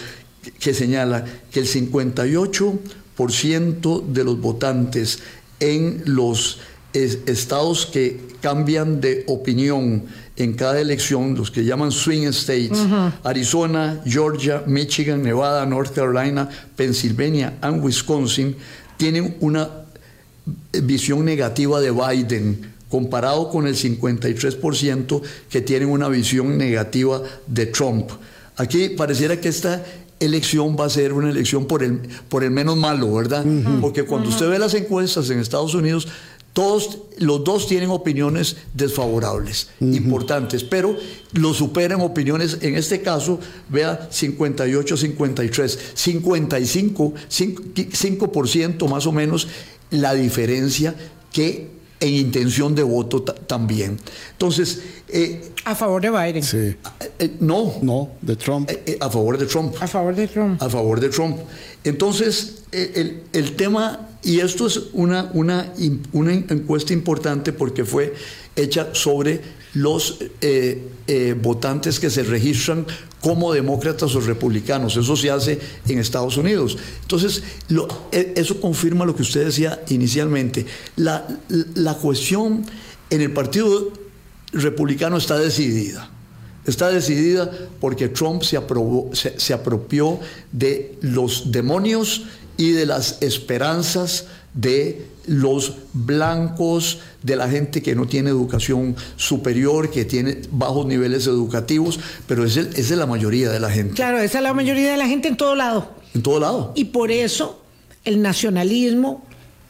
que 0.59 0.73
señala 0.73 1.23
que 1.51 1.59
el 1.61 1.67
58% 1.67 4.07
de 4.07 4.23
los 4.23 4.41
votantes 4.41 5.19
en 5.59 6.01
los 6.05 6.57
estados 6.93 7.85
que 7.85 8.19
cambian 8.41 9.01
de 9.01 9.23
opinión 9.27 10.03
en 10.35 10.53
cada 10.53 10.79
elección, 10.79 11.35
los 11.35 11.51
que 11.51 11.63
llaman 11.63 11.91
swing 11.91 12.27
states, 12.27 12.79
Arizona, 13.23 14.01
Georgia, 14.05 14.63
Michigan, 14.65 15.21
Nevada, 15.21 15.65
North 15.65 15.93
Carolina, 15.93 16.49
Pennsylvania 16.75 17.57
y 17.61 17.79
Wisconsin, 17.79 18.55
tienen 18.97 19.37
una 19.39 19.69
visión 20.71 21.23
negativa 21.25 21.79
de 21.79 21.91
Biden 21.91 22.73
comparado 22.89 23.49
con 23.49 23.65
el 23.65 23.75
53% 23.75 25.21
que 25.49 25.61
tienen 25.61 25.89
una 25.89 26.09
visión 26.09 26.57
negativa 26.57 27.23
de 27.47 27.65
Trump. 27.67 28.11
Aquí 28.55 28.89
pareciera 28.89 29.39
que 29.41 29.49
esta 29.49 29.83
elección 30.19 30.77
va 30.79 30.85
a 30.85 30.89
ser 30.89 31.13
una 31.13 31.29
elección 31.29 31.65
por 31.65 31.83
el, 31.83 31.99
por 32.29 32.43
el 32.43 32.51
menos 32.51 32.77
malo, 32.77 33.13
¿verdad? 33.13 33.45
Porque 33.81 34.03
cuando 34.03 34.29
usted 34.29 34.49
ve 34.49 34.59
las 34.59 34.73
encuestas 34.73 35.29
en 35.29 35.39
Estados 35.39 35.73
Unidos, 35.73 36.07
todos, 36.53 36.99
los 37.17 37.43
dos 37.43 37.67
tienen 37.67 37.89
opiniones 37.89 38.57
desfavorables, 38.75 39.69
importantes, 39.79 40.63
pero 40.63 40.95
lo 41.33 41.51
superan 41.53 42.01
opiniones, 42.01 42.59
en 42.61 42.75
este 42.75 43.01
caso, 43.01 43.39
vea, 43.69 44.07
58, 44.11 44.95
53, 44.95 45.79
55, 45.95 47.13
5%, 47.27 48.87
más 48.87 49.07
o 49.07 49.11
menos 49.11 49.47
la 49.89 50.13
diferencia 50.13 50.95
que 51.31 51.71
en 51.99 52.13
intención 52.13 52.75
de 52.75 52.83
voto 52.83 53.23
también. 53.23 53.97
Entonces... 54.31 54.81
Eh, 55.07 55.51
a 55.65 55.73
favor 55.73 56.01
de 56.01 56.09
Biden. 56.11 56.43
Sí. 56.43 56.57
Eh, 56.57 56.77
eh, 57.17 57.35
no. 57.39 57.75
No, 57.81 58.11
de 58.21 58.35
Trump. 58.35 58.69
a 58.99 59.09
favor 59.09 59.37
de 59.37 59.45
Trump. 59.45 59.75
A 59.79 59.87
favor 59.87 60.15
de 60.15 60.27
Trump. 60.27 60.61
A 60.61 60.69
favor 60.69 60.99
de 60.99 61.09
Trump. 61.09 61.37
Entonces, 61.83 62.63
el, 62.71 63.23
el 63.31 63.55
tema, 63.55 64.09
y 64.23 64.39
esto 64.39 64.67
es 64.67 64.79
una, 64.93 65.29
una, 65.33 65.73
una 66.13 66.33
encuesta 66.33 66.93
importante 66.93 67.51
porque 67.51 67.83
fue 67.83 68.13
hecha 68.55 68.89
sobre 68.93 69.41
los 69.73 70.19
eh, 70.41 70.87
eh, 71.07 71.35
votantes 71.41 71.99
que 71.99 72.09
se 72.09 72.23
registran 72.23 72.85
como 73.19 73.53
demócratas 73.53 74.15
o 74.15 74.21
republicanos. 74.21 74.95
Eso 74.95 75.15
se 75.15 75.31
hace 75.31 75.59
en 75.87 75.99
Estados 75.99 76.37
Unidos. 76.37 76.77
Entonces, 77.01 77.43
e, 78.11 78.33
eso 78.35 78.61
confirma 78.61 79.05
lo 79.05 79.15
que 79.15 79.23
usted 79.23 79.45
decía 79.45 79.81
inicialmente. 79.89 80.65
La, 80.95 81.25
cuestión 82.01 82.65
en 83.09 83.21
el 83.21 83.31
Partido 83.31 83.91
Republicano 84.51 85.17
está 85.17 85.37
decidida. 85.37 86.09
Está 86.65 86.89
decidida 86.89 87.51
porque 87.81 88.07
Trump 88.07 88.43
se, 88.43 88.59
se 89.37 89.53
apropió 89.53 90.19
de 90.51 90.97
los 91.01 91.51
demonios 91.51 92.23
y 92.57 92.71
de 92.71 92.85
las 92.85 93.21
esperanzas 93.21 94.25
de 94.53 95.07
los 95.25 95.73
blancos, 95.93 96.99
de 97.21 97.35
la 97.35 97.49
gente 97.49 97.81
que 97.81 97.95
no 97.95 98.07
tiene 98.07 98.29
educación 98.29 98.95
superior, 99.15 99.89
que 99.89 100.05
tiene 100.05 100.41
bajos 100.51 100.85
niveles 100.85 101.27
educativos, 101.27 101.99
pero 102.27 102.45
esa 102.45 102.61
es 102.61 102.91
la 102.91 103.05
mayoría 103.05 103.49
de 103.49 103.59
la 103.59 103.69
gente. 103.69 103.95
Claro, 103.95 104.19
esa 104.19 104.39
es 104.39 104.43
la 104.43 104.53
mayoría 104.53 104.91
de 104.91 104.97
la 104.97 105.07
gente 105.07 105.27
en 105.27 105.37
todo 105.37 105.55
lado. 105.55 105.91
En 106.13 106.21
todo 106.21 106.39
lado. 106.39 106.73
Y 106.75 106.85
por 106.85 107.09
eso 107.11 107.61
el 108.05 108.21
nacionalismo, 108.21 109.25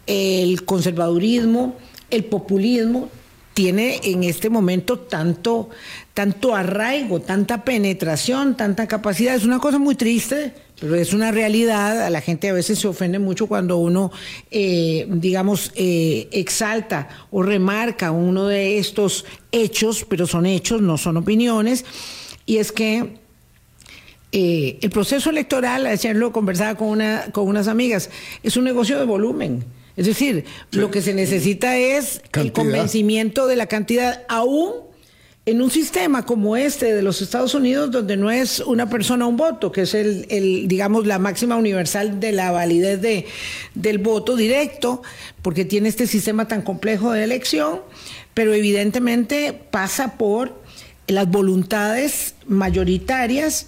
el 0.07 0.65
conservadurismo, 0.65 1.77
el 2.09 2.25
populismo 2.25 3.09
tiene 3.53 4.01
en 4.03 4.23
este 4.23 4.49
momento 4.49 4.99
tanto, 4.99 5.69
tanto 6.13 6.55
arraigo, 6.55 7.21
tanta 7.21 7.63
penetración, 7.63 8.57
tanta 8.57 8.87
capacidad. 8.87 9.35
Es 9.35 9.45
una 9.45 9.59
cosa 9.59 9.77
muy 9.77 9.95
triste, 9.95 10.53
pero 10.79 10.95
es 10.95 11.13
una 11.13 11.31
realidad. 11.31 12.05
A 12.05 12.09
la 12.09 12.21
gente 12.21 12.49
a 12.49 12.53
veces 12.53 12.79
se 12.79 12.87
ofende 12.87 13.19
mucho 13.19 13.47
cuando 13.47 13.77
uno, 13.77 14.11
eh, 14.51 15.05
digamos, 15.09 15.71
eh, 15.75 16.27
exalta 16.31 17.09
o 17.31 17.43
remarca 17.43 18.11
uno 18.11 18.47
de 18.47 18.77
estos 18.77 19.25
hechos, 19.51 20.05
pero 20.07 20.27
son 20.27 20.45
hechos, 20.45 20.81
no 20.81 20.97
son 20.97 21.17
opiniones. 21.17 21.85
Y 22.45 22.57
es 22.57 22.71
que 22.71 23.17
eh, 24.31 24.79
el 24.81 24.89
proceso 24.89 25.29
electoral, 25.29 25.85
ayer 25.85 26.15
lo 26.15 26.31
conversaba 26.31 26.75
con, 26.75 26.89
una, 26.89 27.25
con 27.31 27.47
unas 27.47 27.67
amigas, 27.67 28.09
es 28.41 28.57
un 28.57 28.63
negocio 28.63 28.97
de 28.97 29.05
volumen. 29.05 29.63
Es 29.95 30.07
decir, 30.07 30.45
lo 30.71 30.89
que 30.89 31.03
se 31.03 31.13
necesita 31.13 31.77
es 31.77 32.23
el 32.33 32.51
convencimiento 32.51 33.45
de 33.45 33.55
la 33.55 33.67
cantidad, 33.67 34.23
aún 34.27 34.71
en 35.45 35.61
un 35.61 35.69
sistema 35.69 36.25
como 36.25 36.55
este 36.55 36.93
de 36.93 37.01
los 37.01 37.21
Estados 37.21 37.53
Unidos, 37.53 37.91
donde 37.91 38.15
no 38.15 38.31
es 38.31 38.59
una 38.59 38.89
persona 38.89 39.25
un 39.25 39.35
voto, 39.35 39.73
que 39.73 39.81
es 39.81 39.93
el, 39.93 40.67
digamos, 40.67 41.05
la 41.05 41.19
máxima 41.19 41.57
universal 41.57 42.19
de 42.21 42.31
la 42.31 42.51
validez 42.51 43.01
de, 43.01 43.25
del 43.75 43.97
voto 43.97 44.37
directo, 44.37 45.01
porque 45.41 45.65
tiene 45.65 45.89
este 45.89 46.07
sistema 46.07 46.47
tan 46.47 46.61
complejo 46.61 47.11
de 47.11 47.25
elección, 47.25 47.81
pero 48.33 48.53
evidentemente 48.53 49.51
pasa 49.69 50.17
por 50.17 50.61
las 51.07 51.29
voluntades 51.29 52.35
mayoritarias 52.47 53.67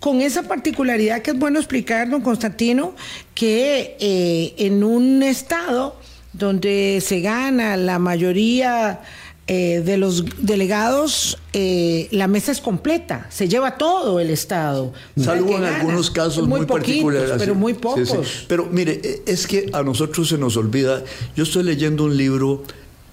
con 0.00 0.20
esa 0.20 0.42
particularidad 0.42 1.22
que 1.22 1.30
es 1.30 1.38
bueno 1.38 1.60
explicar, 1.60 2.10
don 2.10 2.22
Constantino, 2.22 2.94
que 3.34 3.96
eh, 4.00 4.54
en 4.58 4.82
un 4.82 5.22
estado 5.22 5.96
donde 6.32 7.00
se 7.00 7.20
gana 7.20 7.76
la 7.76 8.00
mayoría 8.00 9.00
eh, 9.46 9.82
de 9.84 9.98
los 9.98 10.24
delegados, 10.38 11.36
eh, 11.52 12.08
la 12.12 12.28
mesa 12.28 12.50
es 12.50 12.62
completa, 12.62 13.26
se 13.30 13.46
lleva 13.46 13.76
todo 13.76 14.18
el 14.18 14.30
Estado. 14.30 14.94
Salvo 15.20 15.58
en 15.58 15.64
algunos 15.64 16.10
casos 16.10 16.48
muy, 16.48 16.64
particulares. 16.64 17.32
Pero 17.38 17.54
muy 17.54 17.74
pocos. 17.74 18.46
Pero 18.48 18.66
mire, 18.70 19.00
e, 19.04 19.22
es 19.26 19.46
que 19.46 19.68
a 19.74 19.82
nosotros 19.82 20.30
se 20.30 20.38
nos 20.38 20.56
olvida, 20.56 21.04
yo 21.36 21.44
estoy 21.44 21.64
leyendo 21.64 22.04
un 22.04 22.16
libro 22.16 22.62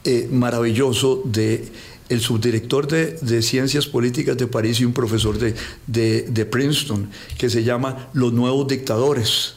eh, 0.05 0.29
maravilloso 0.31 1.21
de 1.25 1.67
el 2.07 2.21
subdirector 2.21 2.87
de, 2.87 3.41
Ciencias 3.41 3.87
Políticas 3.87 4.37
de 4.37 4.47
París 4.47 4.79
y 4.79 4.85
un 4.85 4.93
profesor 4.93 5.37
de, 5.37 5.53
de 5.87 6.45
Princeton, 6.45 7.09
que 7.37 7.49
se 7.49 7.63
llama 7.63 8.09
Los 8.13 8.31
Nuevos 8.31 8.67
Dictadores. 8.67 9.55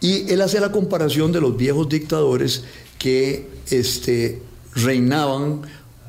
Y 0.00 0.32
él 0.32 0.40
hace 0.42 0.60
la 0.60 0.72
comparación 0.72 1.30
de 1.32 1.40
los 1.40 1.56
viejos 1.56 1.88
dictadores 1.88 2.64
que 2.98 3.46
este, 3.70 4.40
reinaban 4.74 5.62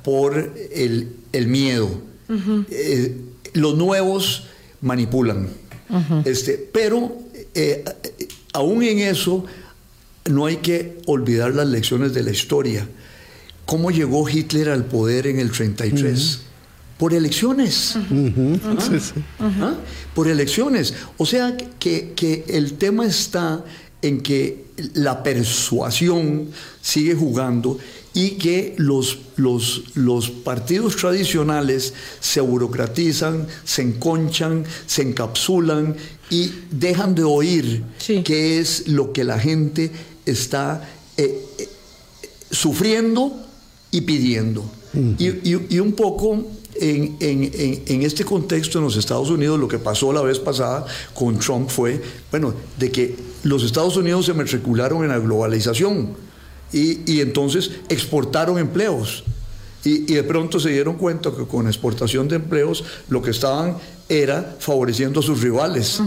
por 0.10 0.56
el, 0.72 1.48
miedo. 1.48 1.88
Eh, 2.72 3.16
los 3.54 3.78
nuevos 3.78 4.46
manipulan. 4.82 5.50
este, 6.26 6.54
pero 6.74 7.16
eh, 7.54 7.84
aún 8.54 8.82
en 8.82 9.00
eso 9.00 9.46
no 10.26 10.48
hay 10.48 10.58
que 10.58 10.98
olvidar 11.06 11.54
las 11.54 11.68
lecciones 11.68 12.16
de 12.16 12.24
la 12.24 12.32
historia. 12.32 12.88
¿Cómo 13.68 13.92
llegó 13.92 14.28
Hitler 14.28 14.70
al 14.70 14.86
poder 14.86 15.28
en 15.28 15.40
el 15.40 15.52
33? 15.52 16.40
Por 16.98 17.14
elecciones. 17.14 17.96
¿Ah? 19.40 19.76
Por 20.16 20.28
elecciones. 20.28 20.96
O 21.18 21.26
sea 21.28 21.56
que, 21.56 22.14
que 22.16 22.46
el 22.48 22.74
tema 22.74 23.06
está 23.06 23.64
en 24.02 24.22
que 24.22 24.66
la 24.96 25.22
persuasión 25.22 26.48
sigue 26.82 27.14
jugando 27.14 27.78
y 28.20 28.32
que 28.32 28.74
los, 28.76 29.20
los, 29.38 29.96
los, 29.96 30.30
partidos 30.30 30.98
tradicionales 30.98 31.94
se 32.20 32.42
burocratizan, 32.42 33.48
se 33.64 33.82
enconchan, 33.82 34.66
se 34.86 35.04
encapsulan 35.04 35.96
y 36.30 36.52
dejan 36.70 37.16
de 37.16 37.24
oír 37.24 37.82
qué 38.26 38.60
es 38.60 38.90
lo 38.90 39.14
que 39.14 39.24
la 39.24 39.40
gente 39.40 39.90
está 40.26 40.86
eh, 41.16 41.46
eh, 41.60 41.70
sufriendo 42.52 43.32
y 43.90 44.02
pidiendo. 44.02 44.70
Mm. 44.92 45.14
y, 45.18 45.80
un 45.80 45.94
poco 45.94 46.44
en, 46.76 47.16
en, 47.22 48.04
este 48.04 48.26
contexto 48.26 48.80
en 48.80 48.84
los 48.84 48.98
Estados 48.98 49.30
Unidos, 49.30 49.58
lo 49.58 49.70
que 49.70 49.80
pasó 49.80 50.12
la 50.12 50.22
vez 50.22 50.40
pasada 50.40 50.86
con 51.14 51.40
Trump 51.40 51.70
fue, 51.70 52.02
bueno, 52.32 52.54
de 52.78 52.92
que 52.92 53.16
los 53.44 53.64
Estados 53.64 53.96
Unidos 53.96 54.26
se 54.26 54.34
matricularon 54.34 55.04
en 55.04 55.10
la 55.10 55.20
globalización 55.20 56.29
y, 56.72 57.22
entonces 57.22 57.72
exportaron 57.90 58.58
empleos. 58.60 59.24
Y, 59.84 60.14
de 60.14 60.24
pronto 60.24 60.60
se 60.60 60.70
dieron 60.70 60.96
cuenta 60.96 61.32
que 61.32 61.46
con 61.46 61.68
exportación 61.68 62.28
de 62.28 62.36
empleos 62.36 62.84
lo 63.10 63.22
que 63.22 63.32
estaban 63.32 63.78
era 64.08 64.58
favoreciendo 64.60 65.20
a 65.20 65.24
sus 65.24 65.42
rivales. 65.42 66.02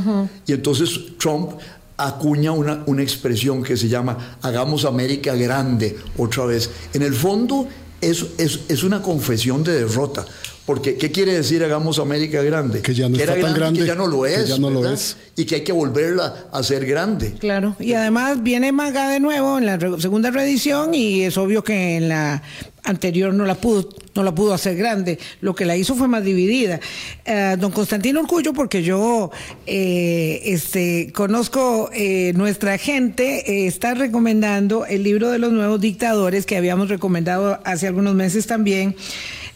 Y 0.47 0.53
entonces 0.53 1.17
Trump 1.19 1.53
acuña 1.97 2.53
una, 2.53 2.83
una 2.87 3.03
expresión 3.03 3.63
que 3.63 3.77
se 3.77 3.89
llama 3.89 4.37
hagamos 4.43 4.85
América 4.85 5.35
grande 5.35 5.99
otra 6.17 6.47
vez. 6.47 6.71
En 6.93 7.03
el 7.03 7.15
fondo 7.15 7.69
es, 8.01 8.27
es, 8.39 8.61
es 8.69 8.83
una 8.83 9.03
confesión 9.03 9.63
de 9.63 9.73
derrota. 9.85 10.27
Porque, 10.65 10.97
¿qué 10.97 11.11
quiere 11.11 11.35
decir 11.35 11.65
hagamos 11.65 11.99
América 11.99 12.41
grande? 12.43 12.83
Que 12.83 12.95
ya 12.95 13.09
no 13.09 13.17
está 13.17 13.39
tan 13.41 13.53
grande. 13.53 13.81
Que 13.81 13.87
ya 13.87 13.97
no 13.97 14.07
lo 14.07 14.27
es. 14.27 14.49
ya 14.49 14.59
no 14.59 14.71
lo 14.71 14.89
es. 14.89 15.17
Y 15.35 15.45
que 15.45 15.57
hay 15.57 15.61
que 15.63 15.73
volverla 15.73 16.47
a 16.53 16.63
ser 16.63 16.87
grande. 16.87 17.33
Claro. 17.41 17.75
Y 17.81 17.95
además 17.95 18.43
viene 18.43 18.71
Maga 18.71 19.09
de 19.09 19.19
nuevo 19.19 19.59
en 19.59 19.67
la 19.67 19.79
segunda 19.99 20.31
reedición 20.31 20.95
y 20.95 21.23
es 21.23 21.37
obvio 21.37 21.65
que 21.65 21.97
en 21.97 22.09
la 22.09 22.43
anterior 22.85 23.33
no 23.33 23.45
la 23.45 23.55
pudo 23.55 23.89
no 24.15 24.25
la 24.25 24.35
pudo 24.35 24.53
hacer 24.53 24.77
grande 24.77 25.19
lo 25.41 25.55
que 25.55 25.65
la 25.65 25.77
hizo 25.77 25.95
fue 25.95 26.09
más 26.09 26.25
dividida 26.25 26.81
eh, 27.25 27.57
don 27.59 27.71
Constantino 27.71 28.21
Orgullo 28.21 28.53
porque 28.53 28.83
yo 28.83 29.31
eh, 29.67 30.41
este 30.45 31.13
conozco 31.15 31.91
eh, 31.93 32.33
nuestra 32.35 32.77
gente 32.79 33.67
está 33.67 33.95
recomendando 33.95 34.85
el 34.85 35.05
libro 35.05 35.31
de 35.31 35.39
los 35.39 35.53
nuevos 35.53 35.81
dictadores 35.81 36.45
que 36.45 36.57
habíamos 36.57 36.89
recomendado 36.89 37.61
hace 37.65 37.87
algunos 37.87 38.17
meses 38.17 38.49
también 38.49 38.97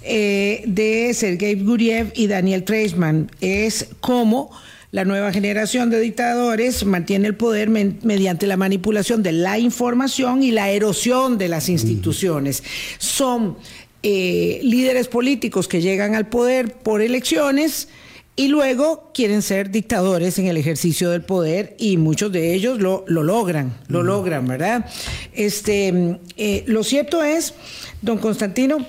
eh, 0.07 0.63
de 0.67 1.13
Sergei 1.15 1.55
Guriev 1.57 2.13
y 2.15 2.27
Daniel 2.27 2.65
Treisman. 2.65 3.31
Es 3.41 3.89
cómo 4.01 4.51
la 4.93 5.05
nueva 5.05 5.33
generación 5.33 5.91
de 5.91 6.01
dictadores 6.01 6.85
mantiene 6.85 7.27
el 7.27 7.35
poder 7.35 7.69
mediante 7.69 8.47
la 8.47 8.57
manipulación 8.57 9.23
de 9.23 9.33
la 9.33 9.59
información 9.59 10.43
y 10.43 10.53
la 10.53 10.71
erosión 10.71 11.39
de 11.39 11.49
las 11.49 11.69
instituciones. 11.69 12.63
Son 12.99 13.57
eh, 14.03 14.61
líderes 14.63 15.09
políticos 15.09 15.69
que 15.69 15.83
llegan 15.83 16.15
al 16.15 16.29
poder 16.29 16.73
por 16.75 17.03
elecciones 17.03 17.89
y 18.37 18.49
luego 18.49 19.11
quieren 19.15 19.43
ser 19.43 19.71
dictadores 19.71 20.39
en 20.39 20.47
el 20.47 20.59
ejercicio 20.59 21.11
del 21.11 21.23
poder 21.23 21.75
y 21.79 21.97
muchos 21.97 22.31
de 22.31 22.55
ellos 22.55 22.79
lo, 22.79 23.05
logran, 23.07 23.75
lo 23.89 24.03
logran, 24.03 24.47
¿verdad? 24.47 24.87
Este, 25.33 26.21
eh, 26.37 26.63
lo 26.67 26.85
cierto 26.85 27.25
es, 27.25 27.55
don 28.03 28.19
Constantino, 28.19 28.87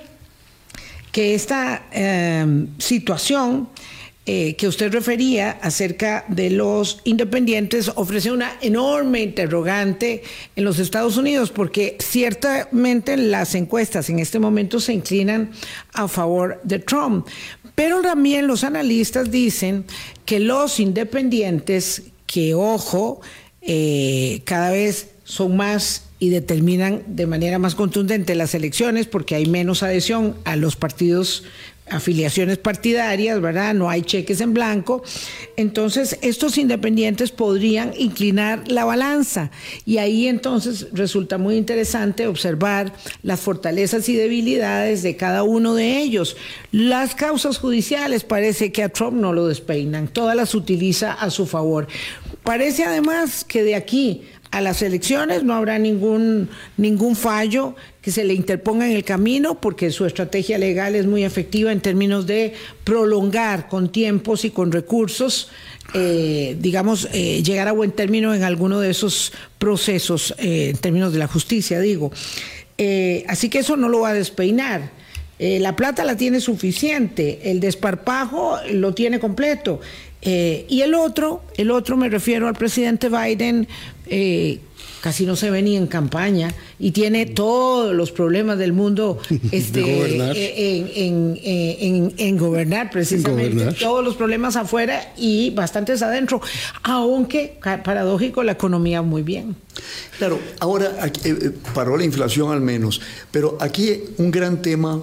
que 1.12 1.34
esta 1.34 1.86
em, 1.92 2.68
situación 2.78 3.68
eh, 4.30 4.56
que 4.56 4.68
usted 4.68 4.92
refería 4.92 5.52
acerca 5.62 6.26
de 6.28 6.50
los 6.50 7.00
independientes 7.04 7.90
ofrece 7.94 8.30
una 8.30 8.58
enorme 8.60 9.22
interrogante 9.22 10.22
en 10.54 10.64
los 10.64 10.78
Estados 10.78 11.16
Unidos, 11.16 11.50
porque 11.50 11.96
ciertamente 11.98 13.16
las 13.16 13.54
encuestas 13.54 14.10
en 14.10 14.18
este 14.18 14.38
momento 14.38 14.80
se 14.80 14.92
inclinan 14.92 15.50
a 15.94 16.08
favor 16.08 16.60
de 16.62 16.78
Trump. 16.78 17.26
Pero 17.74 18.02
también 18.02 18.46
los 18.46 18.64
analistas 18.64 19.30
dicen 19.30 19.86
que 20.26 20.40
los 20.40 20.78
independientes, 20.78 22.02
que 22.26 22.54
ojo, 22.54 23.22
eh, 23.62 24.42
cada 24.44 24.72
vez 24.72 25.08
son 25.24 25.56
más 25.56 26.07
y 26.18 26.30
determinan 26.30 27.02
de 27.06 27.26
manera 27.26 27.58
más 27.58 27.74
contundente 27.74 28.34
las 28.34 28.54
elecciones 28.54 29.06
porque 29.06 29.34
hay 29.34 29.46
menos 29.46 29.82
adhesión 29.82 30.36
a 30.44 30.56
los 30.56 30.76
partidos 30.76 31.44
afiliaciones 31.90 32.58
partidarias, 32.58 33.40
¿verdad? 33.40 33.74
No 33.74 33.88
hay 33.88 34.02
cheques 34.02 34.40
en 34.40 34.54
blanco. 34.54 35.02
Entonces, 35.56 36.18
estos 36.22 36.58
independientes 36.58 37.30
podrían 37.30 37.92
inclinar 37.96 38.68
la 38.68 38.84
balanza 38.84 39.50
y 39.84 39.98
ahí 39.98 40.26
entonces 40.26 40.88
resulta 40.92 41.38
muy 41.38 41.56
interesante 41.56 42.26
observar 42.26 42.92
las 43.22 43.40
fortalezas 43.40 44.08
y 44.08 44.16
debilidades 44.16 45.02
de 45.02 45.16
cada 45.16 45.42
uno 45.42 45.74
de 45.74 45.98
ellos. 45.98 46.36
Las 46.72 47.14
causas 47.14 47.58
judiciales 47.58 48.24
parece 48.24 48.72
que 48.72 48.82
a 48.82 48.88
Trump 48.88 49.16
no 49.16 49.32
lo 49.32 49.46
despeinan, 49.46 50.08
todas 50.08 50.36
las 50.36 50.54
utiliza 50.54 51.12
a 51.12 51.30
su 51.30 51.46
favor. 51.46 51.88
Parece 52.44 52.84
además 52.84 53.44
que 53.44 53.62
de 53.62 53.74
aquí 53.74 54.22
a 54.50 54.60
las 54.60 54.80
elecciones, 54.82 55.44
no 55.44 55.54
habrá 55.54 55.78
ningún, 55.78 56.48
ningún 56.76 57.16
fallo 57.16 57.76
que 58.00 58.10
se 58.10 58.24
le 58.24 58.32
interponga 58.32 58.86
en 58.86 58.96
el 58.96 59.04
camino 59.04 59.60
porque 59.60 59.90
su 59.90 60.06
estrategia 60.06 60.56
legal 60.56 60.94
es 60.94 61.06
muy 61.06 61.24
efectiva 61.24 61.70
en 61.72 61.80
términos 61.80 62.26
de 62.26 62.54
prolongar 62.84 63.68
con 63.68 63.92
tiempos 63.92 64.46
y 64.46 64.50
con 64.50 64.72
recursos, 64.72 65.50
eh, 65.92 66.56
digamos, 66.58 67.08
eh, 67.12 67.42
llegar 67.42 67.68
a 67.68 67.72
buen 67.72 67.92
término 67.92 68.34
en 68.34 68.44
alguno 68.44 68.80
de 68.80 68.90
esos 68.90 69.32
procesos, 69.58 70.34
eh, 70.38 70.70
en 70.70 70.78
términos 70.78 71.12
de 71.12 71.18
la 71.18 71.26
justicia, 71.26 71.80
digo. 71.80 72.10
así 73.26 73.48
que 73.50 73.58
eso 73.58 73.76
no 73.76 73.88
lo 73.88 74.00
va 74.00 74.10
a 74.10 74.14
despeinar. 74.14 74.92
la 75.38 75.76
plata 75.76 76.04
la 76.04 76.16
tiene 76.16 76.40
suficiente, 76.40 77.50
el 77.50 77.60
desparpajo 77.60 78.56
lo 78.72 78.92
tiene 78.92 79.20
completo 79.20 79.80
y 80.20 80.80
el 80.82 80.94
otro, 80.94 81.42
el 81.56 81.70
otro 81.70 81.96
me 81.96 82.08
refiero 82.08 82.48
al 82.48 82.54
presidente 82.54 83.08
Biden, 83.08 83.68
eh, 84.10 84.60
casi 85.00 85.26
no 85.26 85.36
se 85.36 85.50
ve 85.50 85.62
ni 85.62 85.76
en 85.76 85.86
campaña 85.86 86.52
y 86.78 86.90
tiene 86.90 87.26
todos 87.26 87.94
los 87.94 88.10
problemas 88.10 88.58
del 88.58 88.72
mundo 88.72 89.18
este, 89.52 89.80
eh, 89.80 90.94
En, 92.18 92.38
gobernar, 92.38 92.90
precisamente, 92.90 93.72
todos 93.80 94.04
los 94.04 94.16
problemas 94.16 94.56
afuera 94.56 95.12
y 95.16 95.50
bastantes 95.50 96.02
adentro, 96.02 96.40
aunque 96.82 97.58
paradójico 97.62 98.42
la 98.42 98.52
economía 98.52 99.02
muy 99.02 99.22
bien. 99.22 99.56
Claro, 100.18 100.38
ahora 100.60 101.10
paró 101.74 101.96
la 101.96 102.04
inflación 102.04 102.52
al 102.52 102.60
menos, 102.60 103.00
pero 103.30 103.56
aquí 103.60 104.00
un 104.18 104.30
gran 104.30 104.62
tema 104.62 105.02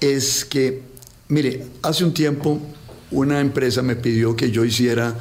es 0.00 0.44
que, 0.44 0.82
mire, 1.28 1.64
hace 1.82 2.04
un 2.04 2.12
tiempo 2.12 2.60
una 3.12 3.40
empresa 3.40 3.82
me 3.82 3.94
pidió 3.94 4.34
que 4.34 4.50
yo 4.50 4.64
hiciera 4.64 5.14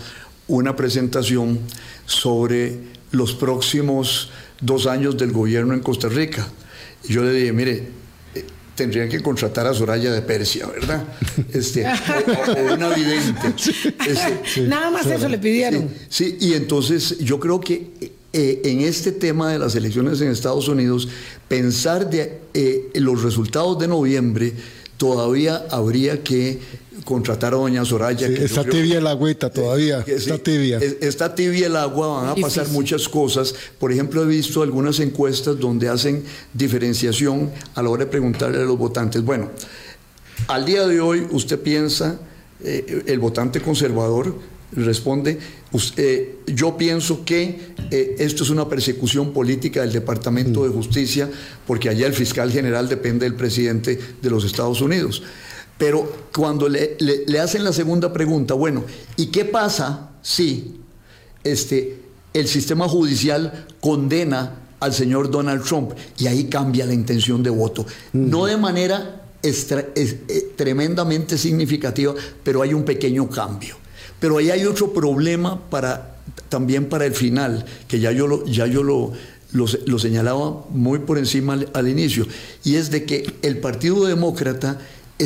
una 0.47 0.75
presentación 0.75 1.59
sobre 2.05 2.90
los 3.11 3.33
próximos 3.33 4.29
dos 4.59 4.87
años 4.87 5.17
del 5.17 5.31
gobierno 5.31 5.73
en 5.73 5.81
Costa 5.81 6.07
Rica. 6.07 6.47
Y 7.03 7.13
yo 7.13 7.23
le 7.23 7.31
dije, 7.33 7.51
mire, 7.51 7.87
eh, 8.35 8.45
tendrían 8.75 9.09
que 9.09 9.21
contratar 9.21 9.67
a 9.67 9.73
Soraya 9.73 10.11
de 10.11 10.21
Persia, 10.21 10.67
¿verdad? 10.67 11.03
Este, 11.53 11.85
o, 11.85 12.73
una 12.73 12.89
vidente. 12.89 13.53
Este, 14.07 14.61
Nada 14.67 14.91
más 14.91 15.05
eso 15.05 15.27
le 15.27 15.37
pidieron. 15.37 15.89
Sí, 16.09 16.37
y 16.39 16.53
entonces 16.53 17.19
yo 17.19 17.39
creo 17.39 17.59
que 17.59 17.91
eh, 18.33 18.61
en 18.63 18.81
este 18.81 19.11
tema 19.11 19.51
de 19.51 19.59
las 19.59 19.75
elecciones 19.75 20.21
en 20.21 20.29
Estados 20.29 20.69
Unidos, 20.69 21.09
pensar 21.49 22.09
de 22.09 22.39
eh, 22.53 22.89
los 22.95 23.23
resultados 23.23 23.77
de 23.79 23.89
noviembre, 23.89 24.53
todavía 24.95 25.65
habría 25.69 26.23
que 26.23 26.59
contratar 27.05 27.53
a 27.53 27.57
doña 27.57 27.85
Soraya. 27.85 28.27
está 28.27 28.63
tibia 28.63 28.97
el 28.97 29.07
agüita 29.07 29.49
todavía, 29.49 30.03
está 30.05 30.37
tibia. 30.37 30.79
Está 30.79 31.33
tibia 31.33 31.67
el 31.67 31.75
agua, 31.75 32.07
van 32.07 32.29
a 32.29 32.35
pasar 32.35 32.67
muchas 32.69 33.07
cosas. 33.07 33.55
Por 33.79 33.91
ejemplo, 33.91 34.23
he 34.23 34.25
visto 34.25 34.61
algunas 34.61 34.99
encuestas 34.99 35.57
donde 35.59 35.87
hacen 35.87 36.23
diferenciación 36.53 37.51
a 37.75 37.81
la 37.81 37.89
hora 37.89 38.05
de 38.05 38.11
preguntarle 38.11 38.59
a 38.59 38.65
los 38.65 38.77
votantes. 38.77 39.23
Bueno, 39.23 39.49
al 40.47 40.65
día 40.65 40.85
de 40.85 40.99
hoy 40.99 41.27
usted 41.31 41.59
piensa, 41.59 42.19
eh, 42.63 43.03
el 43.07 43.19
votante 43.19 43.61
conservador 43.61 44.35
responde, 44.73 45.39
eh, 45.97 46.39
yo 46.47 46.77
pienso 46.77 47.23
que 47.25 47.59
eh, 47.89 48.15
esto 48.19 48.43
es 48.43 48.49
una 48.49 48.67
persecución 48.67 49.33
política 49.33 49.81
del 49.81 49.91
Departamento 49.91 50.63
de 50.63 50.69
Justicia, 50.69 51.29
porque 51.65 51.89
allá 51.89 52.07
el 52.07 52.13
fiscal 52.13 52.51
general 52.51 52.87
depende 52.89 53.25
del 53.25 53.35
presidente 53.35 53.99
de 54.21 54.29
los 54.29 54.43
Estados 54.45 54.81
Unidos. 54.81 55.23
Pero 55.81 56.07
cuando 56.31 56.69
le, 56.69 56.95
hacen 57.39 57.63
la 57.63 57.73
segunda 57.73 58.13
pregunta, 58.13 58.53
bueno, 58.53 58.83
¿y 59.17 59.31
qué 59.31 59.45
pasa 59.45 60.11
si 60.21 60.75
este, 61.43 61.97
el 62.35 62.47
sistema 62.47 62.87
judicial 62.87 63.65
condena 63.79 64.59
al 64.79 64.93
señor 64.93 65.31
Donald 65.31 65.63
Trump? 65.63 65.93
Y 66.19 66.27
ahí 66.27 66.43
cambia 66.43 66.85
la 66.85 66.93
intención 66.93 67.41
de 67.41 67.49
voto. 67.49 67.83
No 68.13 68.45
de 68.45 68.57
manera 68.57 69.23
eh, 69.41 70.53
tremendamente 70.55 71.35
significativa, 71.35 72.13
pero 72.43 72.61
hay 72.61 72.75
un 72.75 72.85
pequeño 72.85 73.27
cambio. 73.27 73.75
Pero 74.19 74.37
ahí 74.37 74.51
hay 74.51 74.67
otro 74.67 74.93
problema 74.93 75.59
para, 75.71 76.17
también 76.47 76.89
para 76.89 77.07
el 77.07 77.15
final, 77.15 77.65
que 77.87 77.99
ya 77.99 78.11
yo 78.11 78.27
lo, 78.27 78.45
ya 78.45 78.67
yo 78.67 78.83
lo, 78.83 79.13
lo, 79.51 79.97
señalaba 79.97 80.63
muy 80.69 80.99
por 80.99 81.17
encima 81.17 81.59
al, 81.73 81.87
inicio, 81.87 82.27
y 82.63 82.75
es 82.75 82.91
de 82.91 83.03
que 83.03 83.33
el 83.41 83.57
Partido 83.57 84.05
Demócrata 84.05 84.79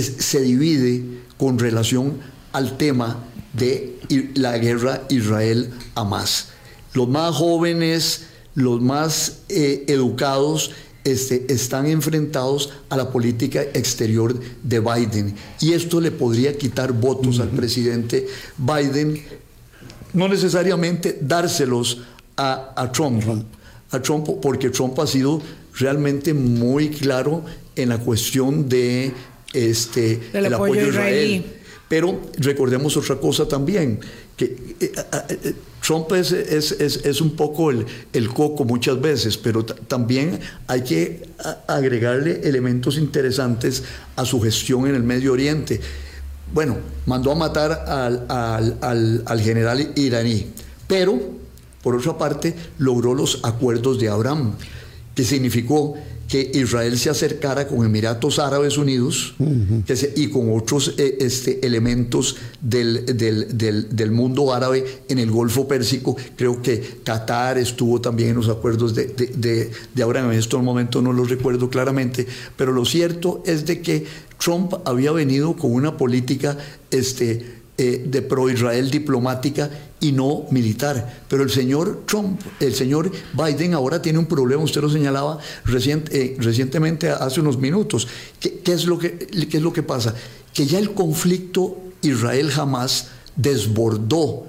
se 0.03 0.41
divide 0.41 1.03
con 1.37 1.59
relación 1.59 2.19
al 2.53 2.77
tema 2.77 3.23
de 3.53 3.99
la 4.35 4.57
guerra 4.57 5.03
Israel-Hamas. 5.09 6.49
Los 6.93 7.09
más 7.09 7.35
jóvenes, 7.35 8.27
los 8.53 8.81
más 8.81 9.39
eh, 9.49 9.85
educados, 9.87 10.71
este, 11.03 11.45
están 11.53 11.85
enfrentados 11.85 12.73
a 12.89 12.97
la 12.97 13.11
política 13.11 13.61
exterior 13.61 14.39
de 14.63 14.79
Biden. 14.79 15.35
Y 15.61 15.73
esto 15.73 16.01
le 16.01 16.11
podría 16.11 16.57
quitar 16.57 16.93
votos 16.93 17.39
al 17.39 17.49
presidente 17.49 18.27
Biden, 18.57 19.21
no 20.13 20.27
necesariamente 20.27 21.19
dárselos 21.21 22.01
a, 22.37 22.91
Trump, 22.91 23.23
a 23.91 24.01
Trump, 24.01 24.27
porque 24.41 24.69
Trump 24.69 24.99
ha 24.99 25.07
sido 25.07 25.41
realmente 25.75 26.33
muy 26.33 26.89
claro 26.89 27.43
en 27.75 27.89
la 27.89 27.97
cuestión 27.99 28.67
de 28.67 29.13
este, 29.55 30.19
el, 30.33 30.53
apoyo, 30.53 30.81
a 30.81 30.87
Israel. 30.87 31.45
Pero 31.87 32.19
recordemos 32.37 32.97
otra 32.97 33.15
cosa 33.15 33.47
también, 33.47 33.99
que 34.35 34.45
eh, 34.45 34.75
eh, 34.79 34.93
eh, 35.29 35.53
Trump 35.85 36.11
es, 36.13 36.31
es, 36.31 37.21
un 37.21 37.35
poco 37.35 37.69
el, 37.69 37.85
el, 38.11 38.27
coco 38.29 38.65
muchas 38.65 38.99
veces, 38.99 39.37
pero 39.37 39.63
también 39.63 40.39
hay 40.67 40.81
que 40.81 41.29
agregarle 41.67 42.41
elementos 42.43 42.97
interesantes 42.97 43.83
a 44.15 44.25
su 44.25 44.41
gestión 44.41 44.87
en 44.87 44.95
el 44.95 45.03
Medio 45.03 45.33
Oriente. 45.33 45.79
Bueno, 46.51 46.77
mandó 47.05 47.31
a 47.31 47.35
matar 47.35 47.71
al, 47.87 48.25
al, 48.81 49.23
al 49.25 49.41
general 49.41 49.91
iraní, 49.95 50.47
pero 50.87 51.19
por 51.83 51.95
otra 51.95 52.17
parte 52.17 52.55
logró 52.79 53.13
los 53.13 53.41
acuerdos 53.43 53.99
de 53.99 54.09
Abraham, 54.09 54.55
que 55.13 55.23
significó 55.23 55.93
que 56.27 56.51
Israel 56.53 56.97
se 56.97 57.09
acercara 57.09 57.67
con 57.67 57.85
Emiratos 57.85 58.39
Árabes 58.39 58.77
Unidos 58.77 59.35
y 60.15 60.27
con 60.29 60.55
otros 60.55 60.95
eh, 60.97 61.17
este, 61.19 61.65
elementos 61.65 62.37
del, 62.61 63.05
del, 63.05 64.11
mundo 64.11 64.53
árabe 64.53 64.85
en 65.07 65.19
el 65.19 65.29
Golfo 65.29 65.67
Pérsico. 65.67 66.15
Creo 66.35 66.61
que 66.61 66.99
Qatar 67.03 67.57
estuvo 67.57 68.01
también 68.01 68.29
en 68.29 68.35
los 68.37 68.49
acuerdos 68.49 68.95
de, 68.95 69.07
de, 69.07 70.03
Abraham. 70.03 70.31
En 70.31 70.39
estos 70.39 70.61
momentos 70.63 71.03
no 71.03 71.13
los 71.13 71.29
recuerdo 71.29 71.69
claramente, 71.69 72.25
pero 72.55 72.71
lo 72.71 72.85
cierto 72.85 73.43
es 73.45 73.65
de 73.65 73.81
que 73.81 74.05
Trump 74.43 74.73
había 74.85 75.11
venido 75.11 75.55
con 75.55 75.73
una 75.73 75.97
política 75.97 76.57
este, 76.91 77.54
eh, 77.77 78.05
de 78.07 78.21
pro-Israel 78.21 78.89
diplomática 78.89 79.69
y 79.99 80.11
no 80.11 80.45
militar. 80.51 81.23
Pero 81.27 81.43
el 81.43 81.49
señor 81.49 82.03
Trump, 82.05 82.39
el 82.59 82.73
señor 82.73 83.11
Biden 83.33 83.73
ahora 83.73 84.01
tiene 84.01 84.19
un 84.19 84.27
problema, 84.27 84.63
usted 84.63 84.81
lo 84.81 84.89
señalaba 84.89 85.39
eh, 85.67 86.37
recientemente 86.39 87.09
hace 87.09 87.41
unos 87.41 87.57
minutos. 87.57 88.07
¿Qué, 88.39 88.61
es 88.71 88.85
lo 88.85 88.97
que, 88.97 89.17
¿Qué 89.17 89.57
es 89.57 89.63
lo 89.63 89.73
que 89.73 89.83
pasa? 89.83 90.15
Que 90.53 90.65
ya 90.65 90.79
el 90.79 90.93
conflicto 90.93 91.77
Israel 92.01 92.49
jamás 92.49 93.09
desbordó 93.35 94.47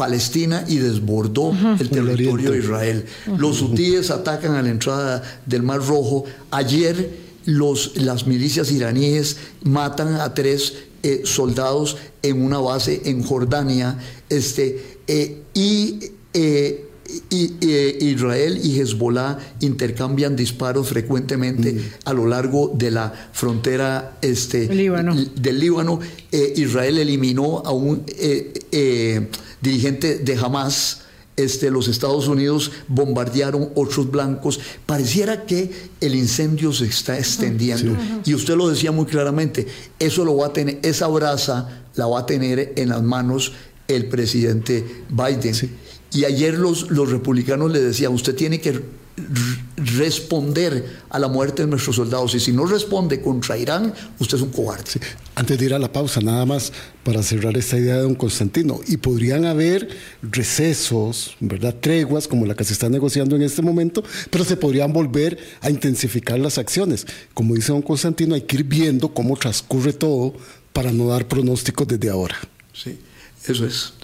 Palestina 0.00 0.64
y 0.66 0.76
desbordó 0.76 1.52
el 1.78 1.90
territorio 1.90 2.52
de 2.52 2.58
Israel. 2.58 3.04
Los 3.36 3.60
hutíes 3.60 4.10
atacan 4.10 4.54
a 4.54 4.62
la 4.62 4.70
entrada 4.70 5.22
del 5.44 5.62
Mar 5.62 5.80
Rojo. 5.86 6.24
Ayer 6.50 7.29
los, 7.44 7.96
las 7.96 8.26
milicias 8.26 8.70
iraníes 8.70 9.36
matan 9.62 10.14
a 10.16 10.34
tres 10.34 10.74
eh, 11.02 11.22
soldados 11.24 11.96
en 12.22 12.42
una 12.42 12.58
base 12.58 13.00
en 13.06 13.22
Jordania, 13.22 13.98
este, 14.28 14.98
eh, 15.06 15.42
y, 15.54 15.98
eh, 16.34 16.86
Israel 18.00 18.60
y 18.62 18.78
Hezbollah 18.78 19.38
intercambian 19.60 20.36
disparos 20.36 20.88
frecuentemente 20.88 21.72
mm. 21.72 21.80
a 22.04 22.12
lo 22.12 22.26
largo 22.26 22.70
de 22.74 22.90
la 22.90 23.30
frontera 23.32 24.18
este, 24.20 24.68
del 24.68 25.58
Líbano. 25.58 26.00
Israel 26.54 26.98
eliminó 26.98 27.62
a 27.64 27.72
un 27.72 28.04
dirigente 29.60 30.18
de 30.18 30.36
Hamas 30.36 31.00
este, 31.42 31.70
los 31.70 31.88
Estados 31.88 32.28
Unidos 32.28 32.70
bombardearon 32.88 33.70
otros 33.74 34.10
blancos. 34.10 34.60
Pareciera 34.86 35.44
que 35.44 35.70
el 36.00 36.14
incendio 36.14 36.72
se 36.72 36.86
está 36.86 37.18
extendiendo. 37.18 37.96
Y 38.24 38.34
usted 38.34 38.56
lo 38.56 38.68
decía 38.68 38.92
muy 38.92 39.06
claramente, 39.06 39.66
eso 39.98 40.24
lo 40.24 40.36
va 40.36 40.48
a 40.48 40.52
tener, 40.52 40.78
esa 40.82 41.06
brasa 41.08 41.84
la 41.94 42.06
va 42.06 42.20
a 42.20 42.26
tener 42.26 42.72
en 42.76 42.88
las 42.90 43.02
manos 43.02 43.52
el 43.88 44.08
presidente 44.08 44.84
Biden. 45.08 45.54
Y 46.12 46.24
ayer 46.24 46.58
los, 46.58 46.90
los 46.90 47.10
republicanos 47.10 47.70
le 47.70 47.80
decían, 47.80 48.12
usted 48.12 48.34
tiene 48.34 48.60
que 48.60 48.80
responder 49.76 50.98
a 51.08 51.18
la 51.18 51.28
muerte 51.28 51.62
de 51.62 51.68
nuestros 51.68 51.96
soldados. 51.96 52.34
Y 52.34 52.40
si 52.40 52.52
no 52.52 52.66
responde 52.66 53.20
contra 53.20 53.56
Irán, 53.56 53.92
usted 54.18 54.36
es 54.36 54.42
un 54.42 54.50
cobarde. 54.50 55.00
Antes 55.34 55.58
de 55.58 55.64
ir 55.64 55.74
a 55.74 55.78
la 55.78 55.92
pausa, 55.92 56.20
nada 56.20 56.44
más 56.46 56.72
para 57.02 57.22
cerrar 57.22 57.56
esta 57.56 57.78
idea 57.78 57.96
de 57.96 58.02
don 58.02 58.14
Constantino. 58.14 58.80
Y 58.86 58.98
podrían 58.98 59.44
haber 59.44 59.88
recesos, 60.22 61.36
¿verdad? 61.40 61.74
Treguas 61.80 62.28
como 62.28 62.46
la 62.46 62.54
que 62.54 62.64
se 62.64 62.72
está 62.72 62.88
negociando 62.88 63.36
en 63.36 63.42
este 63.42 63.62
momento, 63.62 64.04
pero 64.30 64.44
se 64.44 64.56
podrían 64.56 64.92
volver 64.92 65.38
a 65.60 65.70
intensificar 65.70 66.38
las 66.38 66.58
acciones. 66.58 67.06
Como 67.34 67.54
dice 67.54 67.72
don 67.72 67.82
Constantino, 67.82 68.34
hay 68.34 68.42
que 68.42 68.56
ir 68.56 68.64
viendo 68.64 69.12
cómo 69.14 69.36
transcurre 69.36 69.92
todo 69.92 70.34
para 70.72 70.92
no 70.92 71.08
dar 71.08 71.26
pronósticos 71.26 71.88
desde 71.88 72.10
ahora. 72.10 72.36
Sí, 72.72 72.98
eso 73.46 73.66
es 73.66 73.94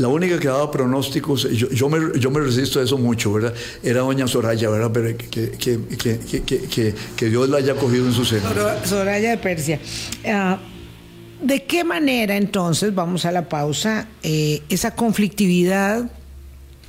la 0.00 0.08
única 0.08 0.38
que 0.38 0.48
daba 0.48 0.70
pronósticos, 0.70 1.46
yo, 1.50 1.88
me, 1.90 2.18
yo 2.18 2.30
me 2.30 2.40
resisto 2.40 2.80
a 2.80 2.84
eso 2.84 2.96
mucho, 2.96 3.34
¿verdad? 3.34 3.52
Era 3.82 4.00
doña 4.00 4.26
Soraya, 4.26 4.70
¿verdad? 4.70 4.90
Pero 4.94 5.18
que, 5.18 5.50
que, 5.50 6.94
que, 7.16 7.28
Dios 7.28 7.50
la 7.50 7.58
haya 7.58 7.74
cogido 7.74 8.06
en 8.06 8.12
su 8.14 8.24
seno. 8.24 8.48
Soraya 8.84 9.30
de 9.30 9.36
Persia. 9.36 9.78
Ah, 10.26 10.58
¿De 11.42 11.64
qué 11.64 11.84
manera 11.84 12.36
entonces, 12.38 12.94
vamos 12.94 13.26
a 13.26 13.32
la 13.32 13.50
pausa, 13.50 14.08
eh, 14.22 14.62
esa 14.70 14.94
conflictividad, 14.94 16.10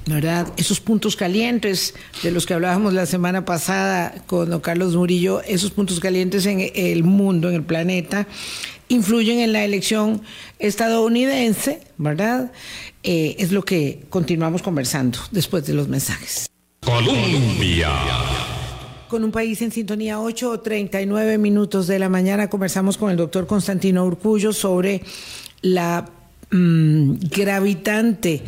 ¿verdad? 0.05 0.47
Esos 0.55 0.80
puntos 0.80 1.18
calientes 1.18 1.93
de 2.24 2.32
los 2.32 2.45
que 2.45 2.53
hablábamos 2.53 2.93
la 2.93 3.05
semana 3.05 3.43
pasada 3.43 4.24
con 4.26 4.57
Carlos 4.62 4.95
Murillo, 4.95 5.41
esos 5.41 5.72
puntos 5.72 5.99
calientes 5.99 6.45
en 6.45 6.72
el 6.74 7.03
mundo, 7.03 7.49
en 7.49 7.55
el 7.55 7.64
planeta, 7.64 8.26
influyen 8.91 9.39
en 9.39 9.53
la 9.53 9.63
elección 9.63 10.21
estadounidense, 10.59 11.81
¿verdad? 11.97 12.51
Eh, 13.03 13.35
es 13.39 13.51
lo 13.51 13.63
que 13.63 14.03
continuamos 14.09 14.61
conversando 14.61 15.19
después 15.31 15.65
de 15.65 15.73
los 15.73 15.87
mensajes. 15.87 16.49
Colombia. 16.81 17.89
Con 19.07 19.23
un 19.23 19.31
país 19.31 19.61
en 19.61 19.71
sintonía, 19.71 20.17
8.39 20.17 21.37
minutos 21.37 21.87
de 21.87 21.99
la 21.99 22.09
mañana, 22.09 22.49
conversamos 22.49 22.97
con 22.97 23.11
el 23.11 23.17
doctor 23.17 23.47
Constantino 23.47 24.05
Urcullo 24.05 24.53
sobre 24.53 25.01
la 25.61 26.09
mm, 26.49 27.13
gravitante 27.29 28.41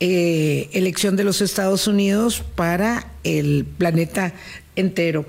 eh, 0.00 0.68
elección 0.72 1.16
de 1.16 1.24
los 1.24 1.40
Estados 1.40 1.86
Unidos 1.86 2.42
para 2.54 3.12
el 3.24 3.64
planeta 3.78 4.32
entero. 4.74 5.24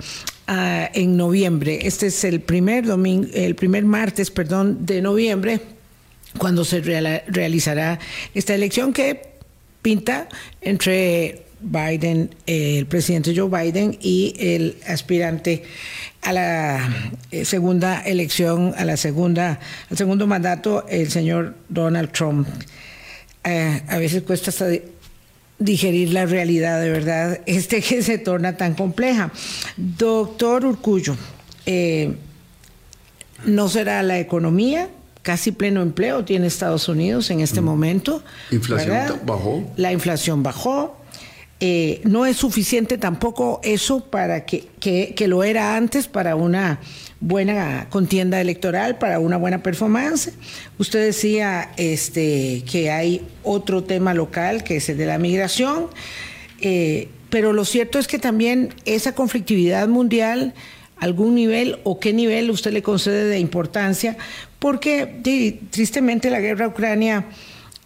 Ah, 0.46 0.89
en 0.94 1.16
noviembre. 1.16 1.88
Este 1.88 2.08
es 2.08 2.24
el 2.26 2.41
primer 2.41 2.86
domingo, 2.86 3.30
el 3.34 3.56
primer 3.56 3.86
martes, 3.86 4.30
perdón, 4.30 4.86
de 4.86 5.02
noviembre, 5.02 5.62
cuando 6.38 6.66
se 6.66 6.82
realizará 6.82 7.98
esta 8.34 8.54
elección 8.54 8.91
que 8.91 9.22
pinta 9.82 10.28
entre 10.60 11.46
Biden, 11.62 12.36
el 12.46 12.86
presidente 12.88 13.34
Joe 13.34 13.48
Biden 13.48 13.98
y 14.02 14.36
el 14.38 14.76
aspirante 14.86 15.64
a 16.22 16.34
la 16.34 16.89
eh, 17.32 17.46
segunda 17.46 18.02
elección, 18.02 18.74
a 18.78 18.84
la 18.84 18.98
segunda, 18.98 19.62
al 19.89 19.98
segundo 19.98 20.28
mandato, 20.28 20.86
el 20.89 21.10
señor 21.10 21.56
Donald 21.70 22.12
Trump. 22.12 22.50
Eh, 23.46 23.82
a 23.88 23.98
veces 23.98 24.24
cuesta 24.24 24.50
hasta 24.50 24.68
digerir 25.64 26.14
la 26.14 26.26
realidad 26.26 26.82
de 26.82 26.89
verdad, 26.89 27.39
este 27.45 27.82
que 27.82 28.03
se 28.03 28.18
torna 28.18 28.57
tan 28.57 28.74
compleja. 28.76 29.32
Doctor 29.78 30.66
Urcullo, 30.66 31.16
eh, 31.66 32.16
¿no 33.45 33.70
será 33.70 34.03
la 34.03 34.20
economía? 34.20 34.89
Casi 35.22 35.53
pleno 35.53 35.82
empleo 35.82 36.26
tiene 36.26 36.47
Estados 36.47 36.89
Unidos 36.89 37.32
en 37.32 37.39
este 37.39 37.61
mm. 37.61 37.66
momento. 37.66 38.24
Inflación 38.51 39.22
bajó. 39.26 39.72
La 39.78 39.93
inflación 39.93 40.43
bajó. 40.43 40.97
Eh, 41.66 42.01
no 42.03 42.26
es 42.26 42.36
suficiente 42.36 42.97
tampoco 42.97 43.61
eso 43.64 44.03
para 44.03 44.45
que, 44.45 44.66
que 44.82 45.28
lo 45.30 45.45
era 45.45 45.78
antes 45.78 46.09
para 46.09 46.36
una 46.36 46.82
buena 47.22 47.88
contienda 47.89 48.41
electoral, 48.41 48.97
para 48.97 49.20
una 49.20 49.38
buena 49.38 49.64
performance. 49.64 50.34
Usted 50.78 51.05
decía 51.05 51.72
este, 51.78 52.64
que 52.70 52.91
hay 52.91 53.26
otro 53.43 53.82
tema 53.82 54.14
local, 54.14 54.66
que 54.66 54.76
es 54.76 54.89
el 54.89 54.97
de 54.97 55.05
la 55.05 55.18
migración, 55.18 55.88
eh, 56.59 57.07
pero 57.30 57.53
lo 57.53 57.64
cierto 57.64 57.97
es 57.97 58.09
que 58.09 58.20
también 58.20 58.74
esa 58.84 59.16
conflictividad 59.16 59.88
mundial, 59.88 60.53
algún 60.97 61.34
nivel 61.34 61.80
o 61.86 61.97
qué 61.97 62.11
nivel 62.11 62.51
usted 62.51 62.74
le 62.74 62.84
concede 62.84 63.24
de 63.24 63.39
importancia, 63.39 64.18
porque 64.59 65.22
tristemente 65.72 66.30
la 66.30 66.41
guerra 66.41 66.68
Ucrania... 66.68 67.24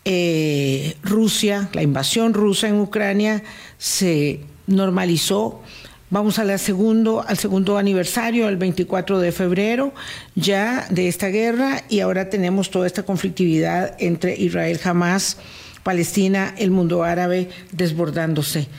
Eh, 0.09 0.95
Rusia, 1.03 1.67
la 1.73 1.83
invasión 1.83 2.33
rusa 2.33 2.69
en 2.69 2.79
Ucrania 2.79 3.43
se 3.77 4.39
normalizó 4.65 5.61
Vamos 6.09 6.39
a 6.39 6.57
segundo, 6.57 7.25
al 7.27 7.37
segundo 7.37 7.77
aniversario, 7.77 8.47
el 8.47 8.55
24 8.55 9.19
de 9.19 9.33
febrero, 9.33 9.93
ya 10.35 10.87
de 10.89 11.09
esta 11.09 11.27
guerra, 11.27 11.83
y 11.89 11.99
ahora 11.99 12.29
tenemos 12.29 12.71
toda 12.71 12.87
esta 12.87 13.03
conflictividad 13.03 13.93
entre 13.99 14.33
Israel, 14.37 14.79
Hamas, 14.81 15.35
Palestina, 15.83 16.55
el 16.57 16.71
mundo 16.71 17.03
árabe 17.03 17.49
desbordándose. 17.73 18.69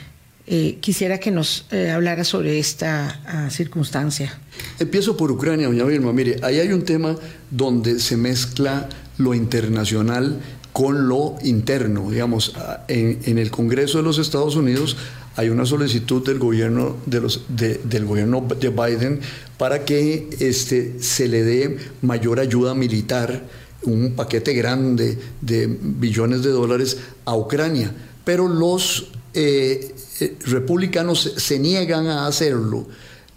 Eh, 0.47 0.79
quisiera 0.81 1.19
que 1.19 1.29
nos 1.29 1.67
eh, 1.69 1.91
hablara 1.91 2.23
sobre 2.23 2.57
esta 2.57 3.21
ah, 3.27 3.51
circunstancia. 3.51 4.35
Empiezo 4.79 5.15
por 5.15 5.31
Ucrania, 5.31 5.67
doña 5.67 5.83
Vilma. 5.83 6.11
Mire, 6.11 6.37
ahí 6.41 6.57
hay 6.57 6.71
un 6.71 6.83
tema 6.83 7.15
donde 7.51 7.99
se 7.99 8.17
mezcla 8.17 8.89
lo 9.19 9.35
internacional 9.35 10.39
con 10.73 11.07
lo 11.07 11.35
interno. 11.43 12.09
Digamos, 12.09 12.55
en, 12.87 13.19
en 13.25 13.37
el 13.37 13.51
Congreso 13.51 13.97
de 13.99 14.03
los 14.03 14.17
Estados 14.17 14.55
Unidos 14.55 14.97
hay 15.39 15.47
una 15.47 15.65
solicitud 15.65 16.25
del 16.25 16.37
gobierno 16.37 16.97
de, 17.05 17.21
los, 17.21 17.45
del 17.47 18.05
gobierno 18.05 18.45
de 18.59 18.69
Biden 18.69 19.21
para 19.57 19.85
que 19.85 20.27
este, 20.39 21.01
se 21.01 21.29
le 21.29 21.43
dé 21.43 21.77
mayor 22.01 22.41
ayuda 22.41 22.73
militar, 22.73 23.43
un 23.83 24.15
paquete 24.17 24.53
grande 24.53 25.17
de 25.39 25.67
billones 25.67 26.43
de 26.43 26.49
dólares 26.49 26.97
a 27.23 27.37
Ucrania. 27.37 27.93
Pero 28.25 28.49
los 28.49 29.11
eh, 29.33 29.95
eh, 30.19 30.35
republicanos 30.45 31.33
se 31.37 31.57
niegan 31.57 32.07
a 32.07 32.27
hacerlo. 32.27 32.87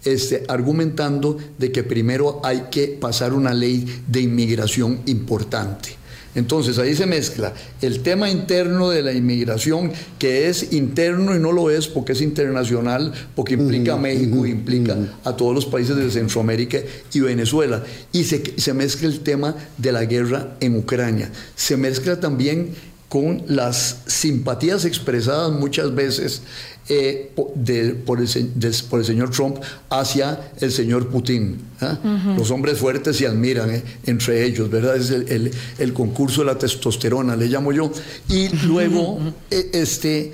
Este, 0.03 0.43
argumentando 0.49 1.37
de 1.57 1.71
que 1.71 1.83
primero 1.83 2.41
hay 2.43 2.65
que 2.69 2.89
pasar 2.89 3.31
una 3.31 3.53
ley 3.53 4.03
de 4.05 4.19
inmigración 4.19 4.99
importante. 5.05 6.02
Entonces 6.35 6.79
ahí 6.79 6.95
se 6.95 7.05
mezcla 7.05 7.53
el 7.81 8.01
tema 8.01 8.29
interno 8.29 8.89
de 8.89 9.03
la 9.03 9.13
inmigración, 9.13 9.91
que 10.17 10.49
es 10.49 10.73
interno 10.73 11.35
y 11.35 11.39
no 11.39 11.51
lo 11.51 11.69
es 11.69 11.87
porque 11.87 12.13
es 12.13 12.21
internacional, 12.21 13.13
porque 13.35 13.53
implica 13.53 13.93
a 13.93 13.97
México, 13.97 14.45
implica 14.45 14.97
a 15.23 15.35
todos 15.35 15.53
los 15.53 15.65
países 15.65 15.95
de 15.95 16.09
Centroamérica 16.09 16.79
y 17.13 17.19
Venezuela. 17.19 17.83
Y 18.11 18.23
se, 18.23 18.53
se 18.57 18.73
mezcla 18.73 19.07
el 19.07 19.19
tema 19.19 19.55
de 19.77 19.91
la 19.91 20.05
guerra 20.05 20.55
en 20.59 20.77
Ucrania. 20.77 21.31
Se 21.55 21.77
mezcla 21.77 22.19
también 22.19 22.69
con 23.13 23.43
las 23.47 23.97
simpatías 24.07 24.85
expresadas 24.85 25.51
muchas 25.51 25.93
veces 25.93 26.41
eh, 26.89 27.31
por, 27.35 28.19
el, 28.19 28.27
señor 29.05 29.29
Trump 29.29 29.57
hacia 29.91 30.51
el 30.59 30.71
señor 30.71 31.09
Putin. 31.09 31.61
¿ah? 31.79 31.99
Los 32.35 32.49
hombres 32.49 32.79
fuertes 32.79 33.17
se 33.17 33.27
admiran 33.27 33.69
eh, 33.69 33.83
entre 34.07 34.43
ellos, 34.43 34.67
¿verdad? 34.67 34.97
Es 34.97 35.11
el, 35.11 35.93
concurso 35.93 36.41
de 36.41 36.47
la 36.47 36.57
testosterona, 36.57 37.35
le 37.35 37.45
llamo 37.45 37.71
yo. 37.71 37.91
Y 38.29 38.49
luego, 38.65 39.19
eh, 39.51 39.69
este, 39.73 40.33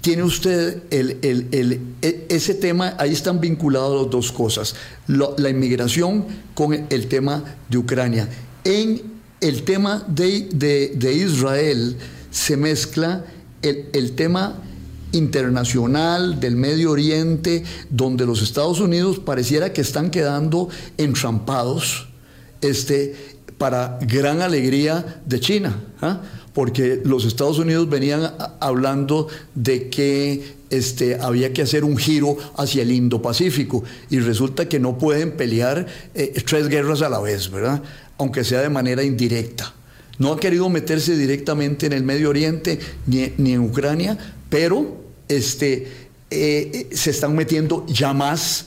tiene 0.00 0.22
usted 0.22 0.84
el, 0.88 1.18
e, 1.20 2.26
ese 2.30 2.54
tema, 2.54 2.94
ahí 2.98 3.12
están 3.12 3.42
vinculados 3.42 4.04
las 4.04 4.10
dos 4.10 4.32
cosas, 4.32 4.74
la 5.06 5.50
inmigración 5.50 6.24
con 6.54 6.86
el 6.88 7.08
tema 7.08 7.44
de 7.68 7.76
Ucrania. 7.76 8.26
En 8.64 9.15
el 9.48 9.62
tema 9.62 10.04
de, 10.08 10.48
de 10.94 11.12
Israel 11.12 11.96
se 12.30 12.56
mezcla 12.56 13.24
el, 13.62 14.12
tema 14.12 14.62
internacional 15.12 16.40
del 16.40 16.56
Medio 16.56 16.90
Oriente, 16.90 17.64
donde 17.90 18.26
los 18.26 18.42
Estados 18.42 18.80
Unidos 18.80 19.18
pareciera 19.18 19.72
que 19.72 19.80
están 19.80 20.10
quedando 20.10 20.68
entrampados 20.98 22.08
este, 22.60 23.14
para 23.58 23.98
gran 24.02 24.42
alegría 24.42 25.22
de 25.24 25.40
China, 25.40 25.80
¿ah? 26.02 26.20
porque 26.52 27.00
los 27.04 27.24
Estados 27.24 27.58
Unidos 27.58 27.88
venían 27.88 28.32
hablando 28.60 29.28
de 29.54 29.88
que 29.88 30.56
este, 30.70 31.16
había 31.20 31.52
que 31.52 31.62
hacer 31.62 31.84
un 31.84 31.96
giro 31.96 32.36
hacia 32.56 32.82
el 32.82 32.90
Indo-Pacífico 32.90 33.84
y 34.10 34.18
resulta 34.20 34.68
que 34.68 34.80
no 34.80 34.98
pueden 34.98 35.36
pelear 35.36 35.86
eh, 36.14 36.42
tres 36.46 36.68
guerras 36.68 37.02
a 37.02 37.08
la 37.08 37.20
vez, 37.20 37.50
¿verdad? 37.50 37.82
Aunque 38.18 38.44
sea 38.44 38.62
de 38.62 38.68
manera 38.68 39.02
indirecta. 39.02 39.74
No 40.18 40.32
ha 40.32 40.40
querido 40.40 40.68
meterse 40.68 41.16
directamente 41.16 41.86
en 41.86 41.92
el 41.92 42.02
Medio 42.02 42.30
Oriente 42.30 42.78
ni 43.06 43.52
en 43.52 43.60
Ucrania, 43.60 44.16
pero 44.48 45.04
este, 45.28 45.88
eh, 46.30 46.88
se 46.92 47.10
están 47.10 47.34
metiendo 47.34 47.84
ya 47.86 48.12
más 48.12 48.66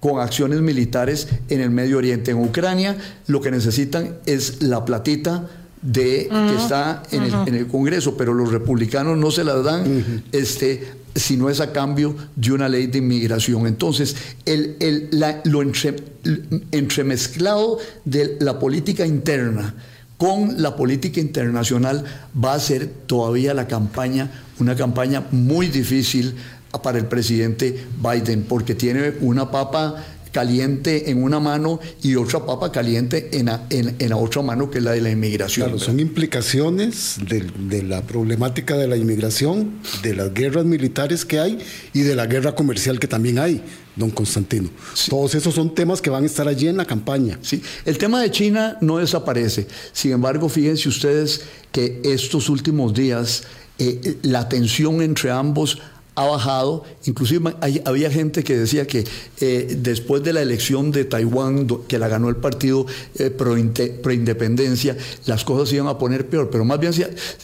con 0.00 0.20
acciones 0.20 0.60
militares 0.60 1.28
en 1.48 1.60
el 1.60 1.70
Medio 1.70 1.98
Oriente. 1.98 2.30
En 2.30 2.38
Ucrania 2.38 2.96
lo 3.26 3.40
que 3.40 3.50
necesitan 3.50 4.18
es 4.26 4.62
la 4.62 4.84
platita 4.84 5.48
de, 5.82 6.28
que 6.28 6.56
está 6.56 7.02
en, 7.10 7.54
el, 7.54 7.66
Congreso, 7.66 8.16
pero 8.16 8.34
los 8.34 8.50
republicanos 8.50 9.16
no 9.16 9.30
se 9.30 9.44
la 9.44 9.56
dan 9.56 10.22
este, 10.32 10.92
si 11.14 11.36
no 11.36 11.50
es 11.50 11.60
a 11.60 11.72
cambio 11.72 12.16
de 12.36 12.52
una 12.52 12.68
ley 12.68 12.86
de 12.86 12.98
inmigración. 12.98 13.66
Entonces, 13.66 14.16
el, 14.44 15.08
lo 15.44 15.62
entremezclado 16.72 17.78
de 18.04 18.36
la 18.40 18.58
política 18.58 19.06
interna 19.06 19.74
con 20.16 20.60
la 20.60 20.74
política 20.74 21.20
internacional 21.20 22.04
va 22.44 22.54
a 22.54 22.60
ser 22.60 22.88
todavía 23.06 23.54
la 23.54 23.68
campaña, 23.68 24.30
una 24.58 24.74
campaña 24.74 25.24
muy 25.30 25.68
difícil 25.68 26.34
para 26.82 26.98
el 26.98 27.06
presidente 27.06 27.84
Biden, 28.02 28.42
porque 28.42 28.74
tiene 28.74 29.14
una 29.20 29.50
papa 29.50 30.04
caliente 30.32 31.10
en 31.10 31.22
una 31.22 31.40
mano 31.40 31.80
y 32.02 32.14
otra 32.16 32.44
papa 32.44 32.70
caliente 32.72 33.30
en 33.32 33.46
la, 33.46 33.66
en, 33.70 34.08
la 34.08 34.16
otra 34.16 34.42
mano, 34.42 34.70
que 34.70 34.78
es 34.78 34.84
la 34.84 34.92
de 34.92 35.00
la 35.00 35.10
inmigración. 35.10 35.66
Claro, 35.66 35.78
son 35.78 36.00
implicaciones 36.00 37.16
de, 37.28 37.50
de, 37.58 37.82
la 37.82 38.02
problemática 38.02 38.76
de 38.76 38.88
la 38.88 38.96
inmigración, 38.96 39.80
de 40.02 40.14
las 40.14 40.32
guerras 40.32 40.64
militares 40.64 41.24
que 41.24 41.38
hay 41.38 41.58
y 41.92 42.00
de 42.00 42.14
la 42.14 42.26
guerra 42.26 42.54
comercial 42.54 42.98
que 42.98 43.08
también 43.08 43.38
hay, 43.38 43.62
don 43.96 44.10
Constantino. 44.10 44.70
Todos 45.08 45.34
esos 45.34 45.54
son 45.54 45.74
temas 45.74 46.00
que 46.00 46.10
van 46.10 46.22
a 46.22 46.26
estar 46.26 46.48
allí 46.48 46.68
en 46.68 46.76
la 46.76 46.84
campaña. 46.84 47.38
Sí, 47.42 47.62
el 47.84 47.98
tema 47.98 48.22
de 48.22 48.30
China 48.30 48.76
no 48.80 48.98
desaparece. 48.98 49.66
Sin 49.92 50.12
embargo, 50.12 50.48
fíjense 50.48 50.88
ustedes 50.88 51.42
que 51.72 52.00
estos 52.04 52.48
últimos 52.48 52.94
días 52.94 53.44
eh, 53.78 54.18
la 54.22 54.48
tensión 54.48 55.02
entre 55.02 55.30
ambos 55.30 55.78
ha 56.18 56.26
bajado. 56.26 56.84
Inclusive 57.04 57.54
había 57.84 58.10
gente 58.10 58.42
que 58.42 58.56
decía 58.56 58.88
que 58.88 59.04
eh, 59.40 59.76
después 59.78 60.24
de 60.24 60.32
la 60.32 60.42
elección 60.42 60.90
de 60.90 61.04
Taiwán, 61.04 61.68
que 61.86 61.96
la 61.96 62.08
ganó 62.08 62.28
el 62.28 62.36
partido 62.36 62.86
eh, 63.14 63.30
pro, 63.30 63.56
independencia, 63.56 64.96
las 65.26 65.44
cosas 65.44 65.68
se 65.68 65.76
iban 65.76 65.86
a 65.86 65.96
poner 65.96 66.26
peor. 66.28 66.50
Pero 66.50 66.64
más 66.64 66.80
bien 66.80 66.92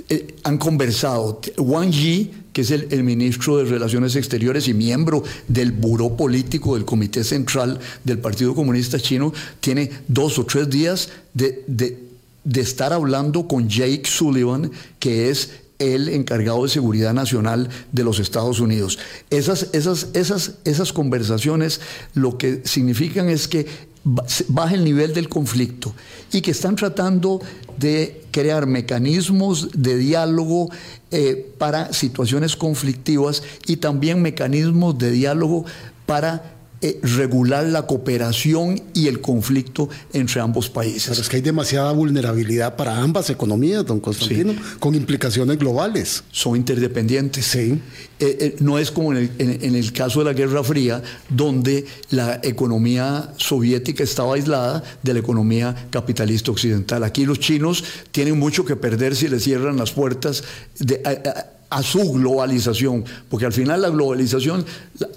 eh, 0.09 0.35
han 0.43 0.59
conversado. 0.59 1.41
Wang 1.57 1.93
Yi, 1.93 2.33
que 2.53 2.63
es 2.63 2.73
el, 2.73 3.05
ministro 3.05 3.59
de 3.59 3.65
Relaciones 3.65 4.17
Exteriores 4.17 4.67
y 4.67 4.75
miembro 4.75 5.23
del 5.47 5.71
buró 5.71 6.17
político 6.17 6.75
del 6.75 6.85
Comité 6.85 7.23
Central 7.23 7.79
del 8.03 8.19
Partido 8.19 8.57
Comunista 8.57 8.99
Chino, 8.99 9.33
tiene 9.61 9.89
dos 10.09 10.37
o 10.41 10.47
tres 10.47 10.69
días 10.69 11.11
de, 11.33 11.63
de 11.69 12.61
estar 12.61 12.93
hablando 12.93 13.47
con 13.47 13.69
Jake 13.69 14.03
Sullivan, 14.05 14.73
que 14.99 15.31
es 15.31 15.64
el 15.79 16.09
encargado 16.09 16.63
de 16.63 16.69
seguridad 16.69 17.13
nacional 17.13 17.69
de 17.93 18.05
los 18.05 18.19
Estados 18.19 18.61
Unidos. 18.61 18.99
Esas, 19.31 19.69
esas, 19.73 20.09
esas, 20.15 20.55
esas 20.65 20.93
conversaciones 20.93 21.81
lo 22.15 22.39
que 22.39 22.63
significan 22.65 23.29
es 23.29 23.49
que 23.49 23.67
baja 24.49 24.75
el 24.75 24.85
nivel 24.85 25.15
del 25.15 25.29
conflicto 25.29 25.95
y 26.31 26.43
que 26.43 26.51
están 26.51 26.77
tratando 26.77 27.41
de 27.79 28.23
crear 28.31 28.67
mecanismos 28.67 29.71
de 29.73 29.97
diálogo 29.97 30.71
eh, 31.11 31.53
para 31.59 31.93
situaciones 31.93 32.55
conflictivas 32.57 33.43
y 33.67 33.79
también 33.79 34.21
mecanismos 34.21 34.99
de 34.99 35.11
diálogo 35.11 35.65
para 36.07 36.54
eh, 36.87 37.01
regular 37.03 37.65
la 37.65 37.87
cooperación 37.87 38.79
y 38.93 39.07
el 39.07 39.23
conflicto 39.23 39.89
entre 40.13 40.43
ambos 40.43 40.69
países. 40.69 41.09
Pero 41.09 41.23
es 41.23 41.31
que 41.31 41.37
hay 41.37 41.43
demasiada 41.43 41.91
vulnerabilidad 41.93 42.77
para 42.77 42.99
ambas 42.99 43.31
economías, 43.31 43.87
don 43.87 44.01
Constantino, 44.01 44.55
con 44.81 44.95
implicaciones 44.95 45.59
globales. 45.59 46.25
Son 46.31 46.57
interdependientes. 46.57 47.47
Sí. 47.47 47.81
Eh, 48.21 48.37
eh, 48.39 48.57
no 48.61 48.79
es 48.79 48.91
como 48.91 49.15
en 49.15 49.75
el, 49.75 49.93
caso 49.95 50.19
de 50.19 50.27
la 50.27 50.35
Guerra 50.35 50.63
Fría, 50.63 51.03
donde 51.31 51.87
la 52.11 52.41
economía 52.43 53.33
soviética 53.39 54.05
estaba 54.05 54.35
aislada 54.35 54.83
de 55.03 55.15
la 55.15 55.21
economía 55.21 55.89
capitalista 55.89 56.51
occidental. 56.51 57.03
Aquí 57.03 57.25
los 57.25 57.41
chinos 57.41 57.83
tienen 58.11 58.39
mucho 58.39 58.67
que 58.67 58.77
perder 58.77 59.17
si 59.17 59.29
les 59.29 59.43
cierran 59.43 59.79
las 59.79 59.93
puertas 59.93 60.45
de, 60.79 61.01
a 61.03 61.47
su 61.83 62.13
globalización, 62.13 63.05
porque 63.29 63.47
al 63.47 63.53
final 63.53 63.83
la 63.83 63.91
globalización, 63.91 64.65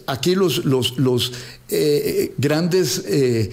aquí 0.08 0.36
los, 0.36 0.66
los, 0.66 1.34
eh, 1.70 2.34
grandes 2.38 3.04
eh, 3.08 3.52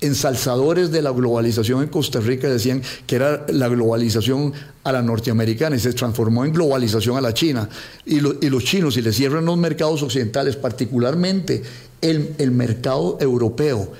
ensalzadores 0.00 0.90
de 0.90 1.02
la 1.02 1.10
globalización 1.10 1.82
en 1.82 1.88
Costa 1.88 2.20
Rica 2.20 2.48
decían 2.48 2.82
que 3.06 3.16
era 3.16 3.46
la 3.48 3.68
globalización 3.68 4.52
a 4.84 4.92
la 4.92 5.02
norteamericana 5.02 5.76
y 5.76 5.80
se 5.80 5.92
transformó 5.92 6.44
en 6.44 6.52
globalización 6.52 7.16
a 7.16 7.20
la 7.20 7.34
China. 7.34 7.68
Y, 8.06 8.16
y 8.16 8.50
los 8.50 8.64
chinos, 8.64 8.94
si 8.94 9.02
le 9.02 9.12
cierran 9.12 9.44
los 9.44 9.56
mercados 9.56 10.02
occidentales, 10.02 10.56
particularmente 10.56 11.62
el, 12.00 12.34
el 12.38 12.50
mercado 12.52 13.18
europeo, 13.20 13.92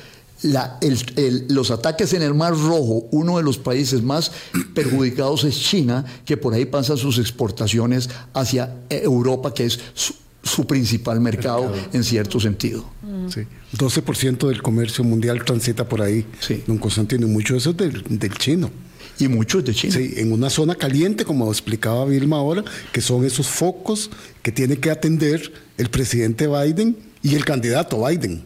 los 0.42 1.70
ataques 1.70 2.12
en 2.12 2.22
el 2.22 2.34
Mar 2.34 2.52
Rojo, 2.52 3.08
uno 3.10 3.38
de 3.38 3.42
los 3.42 3.58
países 3.58 4.02
más 4.02 4.30
perjudicados 4.74 5.44
es 5.44 5.58
China, 5.58 6.04
que 6.24 6.36
por 6.36 6.54
ahí 6.54 6.64
pasan 6.64 6.96
sus 6.96 7.18
exportaciones 7.18 8.08
hacia 8.34 8.74
Europa, 8.88 9.52
que 9.52 9.66
es 9.66 9.80
su, 9.94 10.66
principal 10.66 11.20
mercado, 11.20 11.72
en 11.92 12.04
cierto 12.04 12.40
sentido. 12.40 12.84
Sí. 13.28 13.42
12% 13.76 14.48
del 14.48 14.62
comercio 14.62 15.04
mundial 15.04 15.44
transita 15.44 15.86
por 15.86 16.00
ahí, 16.00 16.24
sí. 16.40 16.62
don 16.66 16.78
Constantino, 16.78 17.26
y 17.26 17.30
mucho 17.30 17.52
de 17.52 17.58
eso 17.58 17.70
es 17.70 17.76
del, 17.76 18.32
chino. 18.38 18.70
Y 19.18 19.28
mucho 19.28 19.58
es 19.58 19.66
de 19.66 19.74
China. 19.74 19.94
Sí, 19.94 20.14
en 20.16 20.32
una 20.32 20.48
zona 20.48 20.74
caliente, 20.74 21.24
como 21.24 21.50
explicaba 21.50 22.06
Vilma 22.06 22.36
ahora, 22.36 22.64
que 22.92 23.00
son 23.00 23.26
esos 23.26 23.46
focos 23.48 24.10
que 24.42 24.52
tiene 24.52 24.78
que 24.78 24.90
atender 24.90 25.52
el 25.76 25.90
presidente 25.90 26.46
Biden 26.46 26.96
y 27.22 27.34
el 27.34 27.44
candidato 27.44 28.06
Biden. 28.06 28.44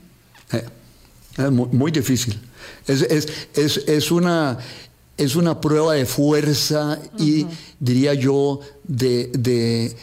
Eh. 0.53 0.65
Es 1.37 1.51
muy, 1.51 1.91
difícil. 1.91 2.39
Es, 2.87 3.03
es, 3.87 4.11
una, 4.11 4.59
es 5.17 5.37
una 5.37 5.61
prueba 5.61 5.95
de 5.95 6.05
fuerza 6.05 6.99
y, 7.19 7.47
diría 7.81 8.15
yo, 8.15 8.61
de, 8.85 9.95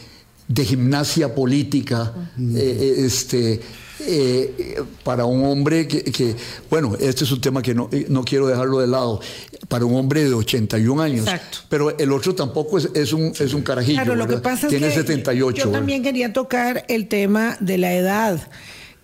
gimnasia 0.56 1.34
política. 1.34 2.12
Eh, 2.38 2.54
eh, 2.56 2.94
este, 3.06 3.60
eh, 4.06 4.82
para 5.04 5.24
un 5.24 5.44
hombre 5.44 5.86
que, 5.86 6.34
bueno, 6.70 6.96
este 6.98 7.24
es 7.24 7.32
un 7.32 7.40
tema 7.40 7.62
que 7.62 7.74
no, 7.74 7.88
quiero 8.24 8.46
dejarlo 8.46 8.80
de 8.80 8.86
lado, 8.86 9.20
para 9.68 9.84
un 9.84 9.94
hombre 9.94 10.24
de 10.24 10.34
81 10.34 11.02
años. 11.02 11.26
Exacto. 11.26 11.58
Pero 11.68 11.96
el 11.96 12.10
otro 12.12 12.34
tampoco 12.34 12.78
es, 12.78 13.12
un, 13.12 13.32
es 13.38 13.54
un 13.54 13.62
carajillo. 13.62 14.02
Claro, 14.02 14.16
lo 14.16 14.26
que 14.26 14.38
pasa 14.38 14.68
Tiene 14.68 14.88
es 14.88 14.94
que 14.94 15.00
78. 15.00 15.64
Yo 15.64 15.70
también 15.70 16.02
quería 16.02 16.32
tocar 16.32 16.84
el 16.88 17.08
tema 17.08 17.56
de 17.60 17.78
la 17.78 17.94
edad. 17.94 18.40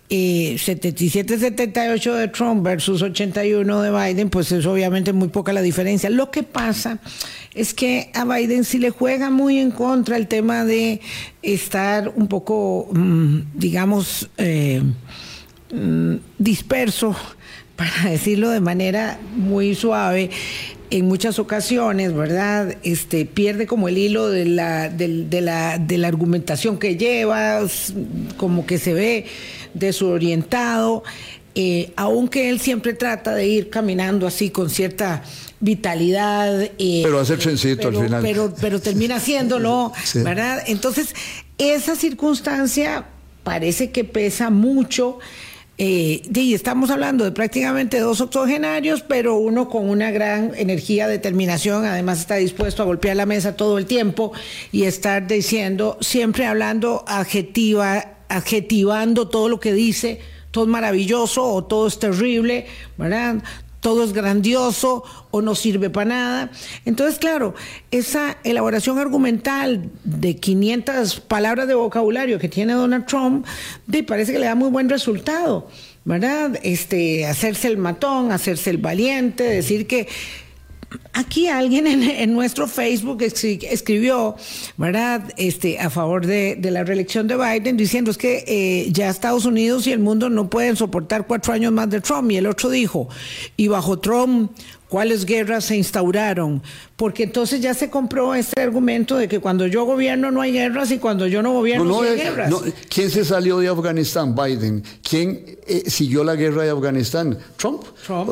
77-78 0.09 2.13
de 2.13 2.27
Trump 2.29 2.63
versus 2.63 3.01
81 3.01 3.81
de 3.81 3.91
Biden, 3.91 4.29
pues 4.29 4.51
es 4.51 4.65
obviamente 4.65 5.13
muy 5.13 5.27
poca 5.27 5.51
la 5.51 5.61
diferencia. 5.61 6.09
Lo 6.09 6.31
que 6.31 6.43
pasa 6.43 6.99
es 7.53 7.73
que 7.73 8.09
a 8.13 8.23
Biden 8.23 8.63
sí 8.63 8.77
le 8.77 8.91
juega 8.91 9.29
muy 9.29 9.59
en 9.59 9.71
contra 9.71 10.15
el 10.15 10.27
tema 10.27 10.63
de 10.63 11.01
estar 11.41 12.13
un 12.15 12.27
poco, 12.27 12.87
mm, 12.91 13.39
digamos, 13.53 14.29
eh, 14.37 14.81
mm, 15.73 16.15
disperso, 16.37 17.15
para 17.75 18.09
decirlo 18.09 18.49
de 18.49 18.61
manera 18.61 19.19
muy 19.35 19.75
suave, 19.75 20.29
en 20.89 21.05
muchas 21.05 21.39
ocasiones, 21.39 22.13
¿verdad? 22.13 22.77
Este, 22.83 23.25
pierde 23.25 23.67
como 23.67 23.87
el 23.87 23.97
hilo 23.97 24.29
de 24.29 24.45
la, 24.45 24.89
de 24.89 25.41
la, 25.41 25.77
de 25.77 25.97
la 25.97 26.07
argumentación 26.07 26.77
que 26.77 26.95
lleva, 26.95 27.61
como 28.37 28.65
que 28.65 28.77
se 28.77 28.93
ve 28.93 29.25
desorientado, 29.73 31.03
eh, 31.55 31.91
aunque 31.95 32.49
él 32.49 32.59
siempre 32.59 32.93
trata 32.93 33.33
de 33.33 33.47
ir 33.47 33.69
caminando 33.69 34.27
así 34.27 34.49
con 34.49 34.69
cierta 34.69 35.23
vitalidad. 35.59 36.69
Eh, 36.77 37.01
pero 37.03 37.19
hace 37.19 37.37
trencito 37.37 37.87
al 37.87 37.95
final. 37.95 38.21
Pero, 38.21 38.53
pero 38.61 38.79
termina 38.79 39.15
haciéndolo, 39.17 39.91
¿verdad? 40.15 40.63
Entonces, 40.67 41.15
esa 41.57 41.95
circunstancia 41.95 43.05
parece 43.43 43.91
que 43.91 44.03
pesa 44.03 44.49
mucho. 44.49 45.19
Eh, 45.79 46.23
y 46.33 46.53
estamos 46.55 46.89
hablando 46.89 47.23
de 47.23 47.31
prácticamente 47.31 47.99
dos 47.99 48.19
octogenarios, 48.19 49.03
pero 49.03 49.35
uno 49.35 49.69
con 49.69 49.87
una 49.87 50.09
gran 50.09 50.53
energía, 50.55 51.07
determinación, 51.07 51.85
además 51.85 52.19
está 52.19 52.35
dispuesto 52.35 52.81
a 52.81 52.85
golpear 52.87 53.15
la 53.15 53.27
mesa 53.27 53.55
todo 53.55 53.77
el 53.77 53.85
tiempo 53.85 54.31
y 54.71 54.83
estar 54.83 55.27
diciendo, 55.27 55.97
siempre 56.01 56.47
hablando 56.47 57.05
adjetiva, 57.07 58.17
adjetivando 58.27 59.27
todo 59.27 59.49
lo 59.49 59.59
que 59.59 59.73
dice, 59.73 60.19
todo 60.49 60.63
es 60.63 60.69
maravilloso 60.69 61.43
o 61.43 61.63
todo 61.63 61.87
es 61.87 61.99
terrible, 61.99 62.65
¿verdad? 62.97 63.43
Todo 63.87 64.03
es 64.03 64.11
grandioso 64.11 65.05
o 65.31 65.41
no 65.41 65.55
sirve 65.55 65.89
para 65.89 66.09
nada. 66.09 66.51
Entonces, 66.83 67.19
claro, 67.19 67.55
esa 67.89 68.35
elaboración 68.43 68.99
argumental 68.99 69.89
de 70.03 70.35
500 70.35 71.21
palabras 71.21 71.69
de 71.69 71.73
vocabulario 71.73 72.37
que 72.37 72.49
tiene 72.49 72.73
Donald 72.73 73.05
Trump, 73.05 73.45
parece 74.05 74.33
que 74.33 74.39
le 74.39 74.47
da 74.47 74.55
muy 74.55 74.69
buen 74.71 74.89
resultado, 74.89 75.69
¿verdad? 76.03 76.59
Este, 76.63 77.25
hacerse 77.27 77.69
el 77.69 77.77
matón, 77.77 78.33
hacerse 78.33 78.71
el 78.71 78.77
valiente, 78.77 79.45
decir 79.45 79.87
que 79.87 80.09
Aquí 81.11 81.47
alguien 81.47 81.85
en, 81.85 82.33
nuestro 82.33 82.65
Facebook 82.67 83.21
escribió, 83.21 84.35
¿verdad?, 84.77 85.33
este, 85.35 85.79
a 85.79 85.89
favor 85.89 86.25
de, 86.25 86.57
la 86.61 86.83
reelección 86.85 87.27
de 87.27 87.35
Biden, 87.35 87.75
diciendo 87.75 88.09
es 88.09 88.17
que 88.17 88.45
eh, 88.47 88.89
ya 88.91 89.09
Estados 89.09 89.45
Unidos 89.45 89.85
y 89.87 89.91
el 89.91 89.99
mundo 89.99 90.29
no 90.29 90.49
pueden 90.49 90.77
soportar 90.77 91.27
cuatro 91.27 91.53
años 91.53 91.73
más 91.73 91.89
de 91.89 91.99
Trump. 91.99 92.31
Y 92.31 92.37
el 92.37 92.45
otro 92.47 92.69
dijo, 92.69 93.09
y 93.57 93.67
bajo 93.67 93.99
Trump 93.99 94.51
cuáles 94.89 95.25
guerras 95.25 95.65
se 95.65 95.75
instauraron, 95.75 96.61
porque 96.95 97.23
entonces 97.23 97.61
ya 97.61 97.73
se 97.73 97.89
compró 97.89 98.33
este 98.33 98.61
argumento 98.61 99.17
de 99.17 99.27
que 99.27 99.39
cuando 99.39 99.67
yo 99.67 99.85
gobierno 99.85 100.31
no 100.31 100.41
hay 100.41 100.53
guerras 100.53 100.91
y 100.91 100.97
cuando 100.97 101.27
yo 101.27 101.41
no 101.41 101.51
gobierno 101.53 101.85
no, 101.85 102.01
hay 102.01 102.15
guerras. 102.15 102.53
¿Quién 102.89 103.09
se 103.09 103.25
salió 103.25 103.59
de 103.59 103.67
Afganistán? 103.67 104.33
Biden. 104.33 104.83
¿Quién 105.07 105.57
eh, 105.67 105.83
siguió 105.89 106.23
la 106.23 106.35
guerra 106.35 106.63
de 106.63 106.71
Afganistán? 106.71 107.37
Trump. 107.57 107.83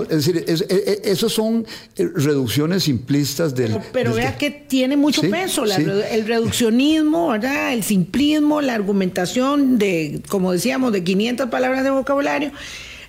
Es 0.09 0.25
decir, 0.25 0.43
es, 0.47 0.61
esos 1.03 1.33
son 1.33 1.65
eh, 1.97 2.09
reducciones 2.15 2.83
simplistas 2.83 3.53
del... 3.53 3.77
Pero, 3.91 4.13
vea 4.13 4.37
que 4.37 4.51
tiene 4.51 4.95
mucho 4.97 5.21
peso, 5.21 5.65
el 5.65 6.25
reduccionismo, 6.25 7.29
¿verdad? 7.29 7.73
el 7.73 7.83
simplismo, 7.83 8.61
la 8.61 8.75
argumentación 8.75 9.77
de, 9.77 10.21
como 10.29 10.51
decíamos, 10.51 10.93
de 10.93 11.03
500 11.03 11.49
palabras 11.49 11.83
de 11.83 11.89
vocabulario 11.89 12.51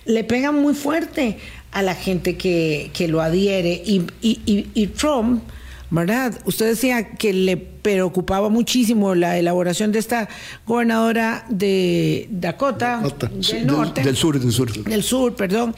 le 0.05 0.23
pega 0.23 0.51
muy 0.51 0.73
fuerte 0.73 1.37
a 1.71 1.81
la 1.81 1.95
gente 1.95 2.37
que, 2.37 3.07
lo 3.09 3.21
adhiere. 3.21 3.81
Y, 3.85 4.05
y, 4.21 4.87
Trump, 4.87 5.43
¿verdad? 5.89 6.33
Usted 6.45 6.67
decía 6.67 7.11
que 7.11 7.33
le 7.33 7.57
preocupaba 7.57 8.49
muchísimo 8.49 9.15
la 9.15 9.37
elaboración 9.37 9.91
de 9.91 9.99
esta 9.99 10.27
gobernadora 10.65 11.45
de 11.49 12.27
Dakota, 12.31 13.01
del 13.01 13.67
norte. 13.67 14.01
Del, 14.01 14.15
sur, 14.15 14.39
del 14.39 14.51
sur. 14.51 14.71
Del 14.71 15.03
sur, 15.03 15.35
perdón. 15.35 15.75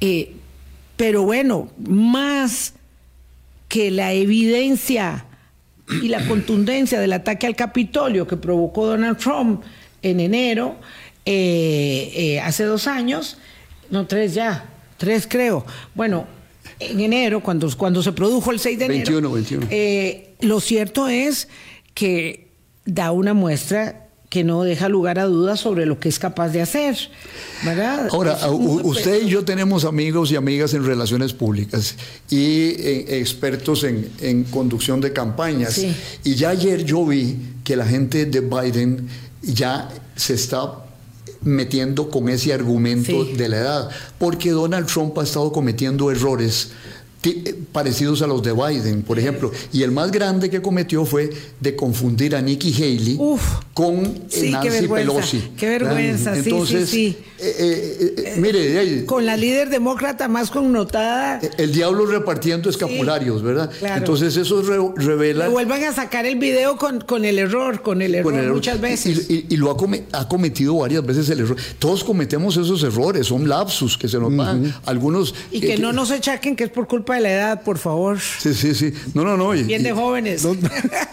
Eh, 0.00 0.34
pero 0.96 1.22
bueno, 1.22 1.70
más 1.78 2.74
que 3.68 3.90
la 3.90 4.12
evidencia 4.12 5.24
y 6.02 6.08
la 6.08 6.26
contundencia 6.26 7.00
del 7.00 7.12
ataque 7.12 7.46
al 7.46 7.56
Capitolio 7.56 8.26
que 8.26 8.36
provocó 8.36 8.86
Donald 8.86 9.18
Trump 9.18 9.62
en 10.02 10.20
enero, 10.20 10.76
eh, 11.24 12.12
eh, 12.14 12.40
hace 12.40 12.64
dos 12.64 12.86
años, 12.86 13.38
no 13.90 14.06
tres 14.06 14.34
ya, 14.34 14.71
tres 15.02 15.26
creo. 15.28 15.66
Bueno, 15.96 16.28
en 16.78 17.00
enero, 17.00 17.40
cuando, 17.40 17.68
cuando 17.76 18.04
se 18.04 18.12
produjo 18.12 18.52
el 18.52 18.60
6 18.60 18.78
de 18.78 18.84
enero. 18.84 18.98
21, 18.98 19.32
21. 19.32 19.66
Eh, 19.68 20.34
lo 20.42 20.60
cierto 20.60 21.08
es 21.08 21.48
que 21.92 22.46
da 22.84 23.10
una 23.10 23.34
muestra 23.34 24.06
que 24.28 24.44
no 24.44 24.62
deja 24.62 24.88
lugar 24.88 25.18
a 25.18 25.24
dudas 25.24 25.58
sobre 25.58 25.86
lo 25.86 25.98
que 25.98 26.08
es 26.08 26.20
capaz 26.20 26.50
de 26.50 26.62
hacer. 26.62 26.96
¿verdad? 27.64 28.10
Ahora, 28.12 28.38
usted 28.48 29.24
y 29.24 29.28
yo 29.28 29.44
tenemos 29.44 29.84
amigos 29.84 30.30
y 30.30 30.36
amigas 30.36 30.72
en 30.72 30.86
relaciones 30.86 31.32
públicas 31.32 31.96
y 32.30 32.76
eh, 32.78 33.18
expertos 33.18 33.82
en, 33.82 34.44
conducción 34.44 35.00
de 35.00 35.12
campañas. 35.12 35.84
Y 36.22 36.36
ya 36.36 36.50
ayer 36.50 36.84
yo 36.84 37.04
vi 37.04 37.38
que 37.64 37.74
la 37.74 37.86
gente 37.86 38.24
de 38.24 38.40
Biden 38.40 39.08
ya 39.42 39.88
se 40.14 40.34
está 40.34 40.82
metiendo 41.44 42.10
con 42.10 42.28
ese 42.28 42.52
argumento 42.52 43.24
de 43.24 43.48
la 43.48 43.58
edad, 43.58 43.90
porque 44.18 44.50
Donald 44.50 44.86
Trump 44.86 45.18
ha 45.18 45.22
estado 45.22 45.52
cometiendo 45.52 46.10
errores 46.10 46.70
eh, 47.24 47.54
parecidos 47.70 48.20
a 48.22 48.26
los 48.26 48.42
de 48.42 48.52
Biden, 48.52 49.02
por 49.02 49.18
ejemplo. 49.18 49.52
Y 49.72 49.82
el 49.82 49.92
más 49.92 50.10
grande 50.10 50.50
que 50.50 50.60
cometió 50.60 51.04
fue 51.04 51.30
de 51.60 51.76
confundir 51.76 52.34
a 52.34 52.42
Nikki 52.42 52.72
Haley 52.74 53.18
con 53.74 54.02
Nancy 54.02 54.88
Pelosi. 54.88 55.52
Qué 55.56 55.68
vergüenza, 55.68 56.36
Entonces, 56.36 56.88
sí, 56.88 57.16
sí, 57.16 57.24
eh, 57.44 58.14
eh, 58.18 58.34
mire, 58.36 59.04
con 59.04 59.26
la 59.26 59.36
líder 59.36 59.68
demócrata 59.68 60.28
más 60.28 60.50
connotada. 60.50 61.40
El 61.58 61.72
diablo 61.72 62.06
repartiendo 62.06 62.70
escapularios, 62.70 63.42
¿verdad? 63.42 63.70
Entonces 63.96 64.36
eso 64.36 64.62
revela... 64.96 65.48
vuelvan 65.48 65.82
a 65.84 65.92
sacar 65.92 66.24
el 66.24 66.38
video 66.38 66.76
con, 66.76 67.00
con 67.00 67.24
el 67.24 67.38
error, 67.38 67.82
con 67.82 68.00
el 68.00 68.14
error, 68.14 68.52
muchas 68.52 68.80
veces. 68.80 69.28
Y, 69.28 69.56
lo 69.56 69.70
ha, 69.70 70.28
cometido 70.28 70.76
varias 70.76 71.04
veces 71.04 71.28
el 71.30 71.40
error. 71.40 71.56
Todos 71.78 72.04
cometemos 72.04 72.56
esos 72.56 72.82
errores, 72.84 73.26
son 73.26 73.48
lapsus 73.48 73.98
que 73.98 74.08
se 74.08 74.18
nos 74.18 74.34
van. 74.36 74.72
Algunos... 74.84 75.34
Y 75.50 75.60
que, 75.60 75.78
no 75.78 75.92
nos 75.92 76.10
echaquen 76.10 76.54
que 76.54 76.64
es 76.64 76.70
por 76.70 76.86
culpa 76.86 77.16
de 77.16 77.22
la 77.22 77.32
edad, 77.32 77.62
por 77.62 77.78
favor. 77.78 78.20
Sí, 78.20 78.54
sí, 78.54 78.74
sí. 78.74 78.92
No, 79.14 79.24
no, 79.24 79.36
no. 79.36 79.50
Bien 79.50 79.82
de 79.82 79.92
jóvenes. 79.92 80.44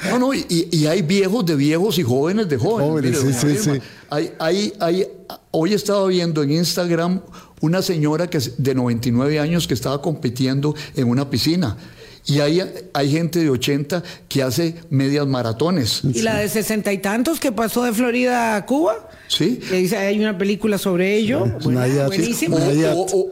No, 0.10 0.20
no, 0.20 0.34
y, 0.34 0.86
hay 0.86 1.02
viejos 1.02 1.46
de 1.46 1.56
viejos 1.56 1.98
y 1.98 2.04
jóvenes 2.04 2.48
de 2.50 2.58
jóvenes. 2.58 3.20
jóvenes 3.20 3.38
sí, 3.42 3.58
sí, 3.58 3.58
sí. 3.58 3.82
Hay, 4.10 4.32
hay, 4.40 4.74
hay, 4.80 5.08
hoy 5.52 5.74
estaba 5.74 6.06
viendo 6.08 6.44
en 6.44 6.52
Instagram 6.52 7.22
una 7.62 7.82
señora 7.82 8.30
que 8.30 8.40
de 8.58 8.76
99 8.76 9.40
años 9.40 9.68
que 9.68 9.74
estaba 9.74 10.02
compitiendo 10.02 10.76
en 10.96 11.10
una 11.10 11.30
piscina. 11.30 11.78
Y 12.26 12.40
hay, 12.40 12.62
hay 12.94 13.12
gente 13.12 13.40
de 13.40 13.50
80 13.50 14.04
que 14.28 14.44
hace 14.44 14.76
medias 14.90 15.26
maratones. 15.28 16.02
¿Y 16.04 16.22
la 16.22 16.38
de 16.38 16.50
sesenta 16.50 16.94
y 16.94 17.00
tantos 17.00 17.40
que 17.40 17.52
pasó 17.52 17.84
de 17.84 17.94
Florida 17.94 18.56
a 18.56 18.66
Cuba? 18.66 19.10
Sí. 19.28 19.60
dice, 19.72 19.98
hay 19.98 20.20
una 20.20 20.38
película 20.38 20.78
sobre 20.78 21.16
ello. 21.16 21.46
buenísimo. 21.62 22.58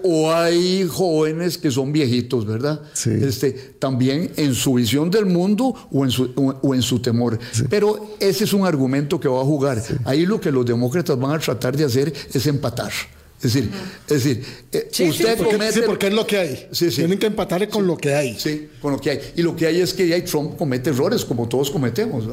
O, 0.03 0.31
hay 0.31 0.87
jóvenes 0.87 1.57
que 1.57 1.71
son 1.71 1.91
viejitos, 1.91 2.45
¿verdad? 2.45 2.81
Sí. 2.93 3.11
Este, 3.11 3.51
también 3.51 4.31
en 4.37 4.53
su 4.53 4.75
visión 4.75 5.09
del 5.09 5.25
mundo 5.25 5.75
o 5.91 6.05
en 6.05 6.11
su, 6.11 6.31
o, 6.35 6.75
en 6.75 6.81
su 6.81 6.99
temor. 6.99 7.39
Pero 7.69 8.15
ese 8.19 8.43
es 8.43 8.53
un 8.53 8.65
argumento 8.65 9.19
que 9.19 9.27
va 9.27 9.41
a 9.41 9.45
jugar. 9.45 9.81
Ahí 10.05 10.25
lo 10.25 10.39
que 10.39 10.51
los 10.51 10.65
demócratas 10.65 11.17
van 11.19 11.31
a 11.31 11.39
tratar 11.39 11.75
de 11.75 11.85
hacer 11.85 12.13
es 12.33 12.45
empatar. 12.47 12.91
Es 13.37 13.53
decir, 13.53 13.71
es 14.07 14.23
decir 14.23 14.43
eh, 14.71 15.09
usted 15.09 15.37
porque, 15.37 15.71
sí, 15.71 15.81
porque 15.85 16.07
es 16.07 16.13
lo 16.13 16.25
que 16.25 16.37
hay. 16.37 16.69
Tienen 16.71 17.19
que 17.19 17.27
empatar 17.27 17.67
con 17.69 17.85
lo 17.85 17.95
que 17.95 18.15
hay. 18.15 18.37
Sí, 18.37 18.69
con 18.81 18.93
lo 18.93 18.99
que 18.99 19.11
hay. 19.11 19.19
Y 19.35 19.43
lo 19.43 19.55
que 19.55 19.67
hay 19.67 19.79
es 19.79 19.93
que 19.93 20.21
Trump 20.21 20.57
comete 20.57 20.89
errores, 20.89 21.23
como 21.23 21.47
todos 21.47 21.69
cometemos. 21.69 22.25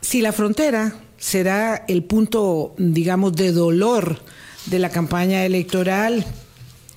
Si 0.00 0.22
la 0.22 0.32
frontera 0.32 0.94
será 1.18 1.84
el 1.86 2.02
punto, 2.02 2.74
digamos, 2.78 3.34
de 3.34 3.52
dolor 3.52 4.18
de 4.66 4.78
la 4.78 4.88
campaña 4.88 5.44
electoral, 5.44 6.24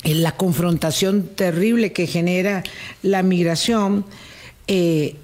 en 0.04 0.24
la 0.24 0.36
confrontación 0.36 1.28
terrible 1.36 1.92
que 1.92 2.08
genera 2.08 2.64
la 3.04 3.22
migración, 3.22 4.06
eh, 4.68 5.16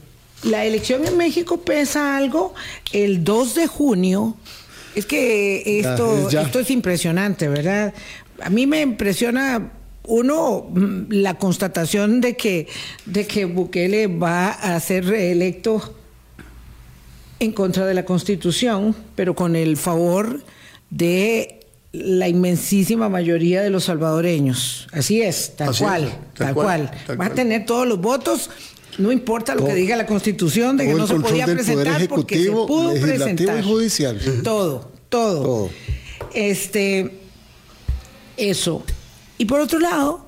la 0.43 0.65
elección 0.65 1.07
en 1.07 1.17
México 1.17 1.61
pesa 1.61 2.17
algo. 2.17 2.53
El 2.91 3.23
2 3.23 3.55
de 3.55 3.67
junio 3.67 4.35
es 4.97 5.05
que 5.05 5.79
esto, 5.79 6.27
esto 6.27 6.59
es 6.59 6.71
impresionante, 6.71 7.47
¿verdad? 7.47 7.93
A 8.41 8.49
mí 8.49 8.65
me 8.65 8.81
impresiona 8.81 9.71
uno 10.07 10.71
la 11.09 11.35
constatación 11.35 12.19
de 12.19 12.35
que 12.35 12.67
de 13.05 13.27
que 13.27 13.45
Bukele 13.45 14.07
va 14.07 14.49
a 14.49 14.79
ser 14.79 15.05
reelecto 15.05 15.93
en 17.39 17.51
contra 17.51 17.85
de 17.85 17.93
la 17.93 18.05
Constitución, 18.05 18.95
pero 19.15 19.35
con 19.35 19.55
el 19.55 19.77
favor 19.77 20.41
de 20.89 21.59
la 21.91 22.27
inmensísima 22.27 23.07
mayoría 23.07 23.61
de 23.61 23.69
los 23.69 23.83
salvadoreños. 23.83 24.87
Así 24.91 25.21
es, 25.21 25.55
tal 25.55 25.77
cual, 25.77 26.11
tal, 26.33 26.53
cual. 26.55 26.91
va 27.19 27.27
a 27.27 27.33
tener 27.33 27.67
todos 27.67 27.87
los 27.87 27.99
votos 27.99 28.49
no 28.97 29.11
importa 29.11 29.55
lo 29.55 29.65
que 29.65 29.75
diga 29.75 29.95
la 29.95 30.05
Constitución 30.05 30.77
de 30.77 30.87
que 30.87 30.93
no 30.93 31.07
se 31.07 31.15
podía 31.15 31.45
presentar 31.45 32.07
porque 32.07 32.43
se 32.43 32.51
pudo 32.51 32.93
presentar. 32.93 33.59
Y 33.59 33.63
judicial. 33.63 34.19
Todo, 34.43 34.91
todo, 35.09 35.69
Este, 36.33 37.19
eso. 38.37 38.83
Y 39.37 39.45
por 39.45 39.59
otro 39.59 39.79
lado, 39.79 40.27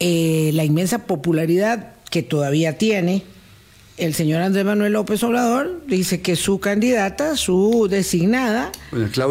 eh, 0.00 0.50
la 0.54 0.64
inmensa 0.64 1.06
popularidad 1.06 1.94
que 2.10 2.22
todavía 2.22 2.78
tiene 2.78 3.24
el 3.96 4.14
señor 4.14 4.42
Andrés 4.42 4.64
Manuel 4.64 4.92
López 4.92 5.22
Obrador 5.22 5.82
dice 5.86 6.20
que 6.20 6.36
su 6.36 6.60
candidata, 6.60 7.36
su 7.36 7.88
designada, 7.88 8.70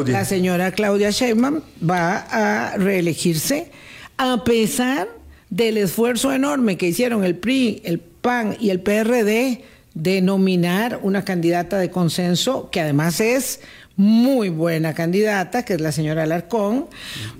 la 0.07 0.25
señora 0.25 0.71
Claudia 0.71 1.11
Sheinbaum, 1.11 1.61
va 1.87 2.17
a 2.17 2.77
reelegirse 2.77 3.71
a 4.17 4.43
pesar 4.43 5.07
del 5.51 5.77
esfuerzo 5.77 6.33
enorme 6.33 6.77
que 6.77 6.87
hicieron 6.87 7.23
el 7.23 7.35
PRI, 7.35 7.81
el 7.85 7.99
PAN 8.25 8.57
y 8.59 8.71
el 8.71 8.79
PRD 8.79 9.61
de 9.93 10.21
nominar 10.21 10.99
una 11.03 11.23
candidata 11.23 11.77
de 11.77 11.91
consenso 11.91 12.71
que 12.71 12.81
además 12.81 13.19
es 13.19 13.59
muy 13.97 14.49
buena 14.49 14.95
candidata, 14.95 15.63
que 15.63 15.75
es 15.75 15.81
la 15.81 15.91
señora 15.91 16.23
Alarcón, 16.23 16.87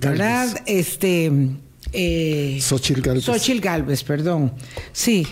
¿verdad? 0.00 0.46
Este 0.64 1.32
eh, 1.92 2.58
Xochitl 2.62 3.00
Galvez. 3.00 3.24
Xochitl 3.24 3.60
Galvez, 3.60 4.04
perdón. 4.04 4.52
Sí, 4.92 5.26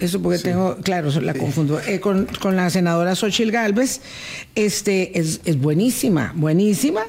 eso 0.00 0.20
porque 0.20 0.40
tengo, 0.40 0.76
claro, 0.82 1.08
la 1.20 1.34
confundo. 1.34 1.80
Eh, 1.86 2.00
con, 2.00 2.26
la 2.56 2.68
senadora 2.68 3.14
Xochitl 3.14 3.52
Galvez, 3.52 4.00
este, 4.56 5.20
es, 5.20 5.40
es 5.44 5.56
buenísima, 5.56 6.32
buenísima, 6.34 7.02